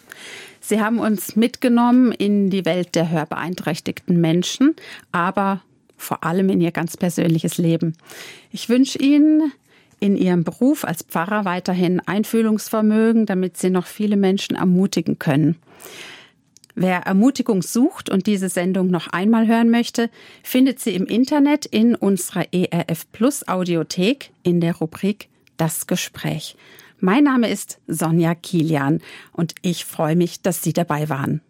Sie 0.61 0.79
haben 0.79 0.99
uns 0.99 1.35
mitgenommen 1.35 2.13
in 2.13 2.49
die 2.49 2.63
Welt 2.63 2.95
der 2.95 3.09
hörbeeinträchtigten 3.09 4.21
Menschen, 4.21 4.73
aber 5.11 5.61
vor 5.97 6.23
allem 6.23 6.49
in 6.49 6.61
Ihr 6.61 6.71
ganz 6.71 6.95
persönliches 6.95 7.57
Leben. 7.57 7.97
Ich 8.51 8.69
wünsche 8.69 8.99
Ihnen 8.99 9.51
in 9.99 10.15
Ihrem 10.15 10.45
Beruf 10.45 10.85
als 10.85 11.03
Pfarrer 11.03 11.43
weiterhin 11.43 11.99
Einfühlungsvermögen, 11.99 13.25
damit 13.25 13.57
Sie 13.57 13.69
noch 13.69 13.85
viele 13.85 14.15
Menschen 14.15 14.55
ermutigen 14.55 15.19
können. 15.19 15.57
Wer 16.73 16.99
Ermutigung 16.99 17.61
sucht 17.61 18.09
und 18.09 18.27
diese 18.27 18.47
Sendung 18.47 18.87
noch 18.87 19.07
einmal 19.07 19.45
hören 19.45 19.69
möchte, 19.69 20.09
findet 20.41 20.79
sie 20.79 20.95
im 20.95 21.05
Internet 21.05 21.65
in 21.65 21.95
unserer 21.95 22.45
ERF 22.53 23.11
Plus 23.11 23.45
Audiothek 23.45 24.31
in 24.41 24.61
der 24.61 24.75
Rubrik 24.77 25.27
Das 25.57 25.85
Gespräch. 25.85 26.55
Mein 27.03 27.23
Name 27.23 27.49
ist 27.49 27.79
Sonja 27.87 28.35
Kilian 28.35 29.01
und 29.33 29.55
ich 29.63 29.85
freue 29.85 30.15
mich, 30.15 30.43
dass 30.43 30.61
Sie 30.61 30.71
dabei 30.71 31.09
waren. 31.09 31.41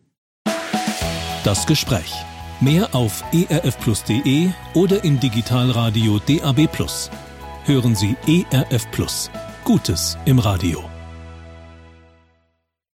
Das 1.44 1.68
Gespräch. 1.68 2.14
Mehr 2.62 2.96
auf 2.96 3.24
erfplus.de 3.34 4.50
oder 4.76 5.04
im 5.04 5.20
Digitalradio 5.20 6.20
DAB+. 6.20 6.70
Hören 7.66 7.96
Sie 7.96 8.16
ERF. 8.28 8.88
Gutes 9.66 10.18
im 10.26 10.40
Radio. 10.40 10.91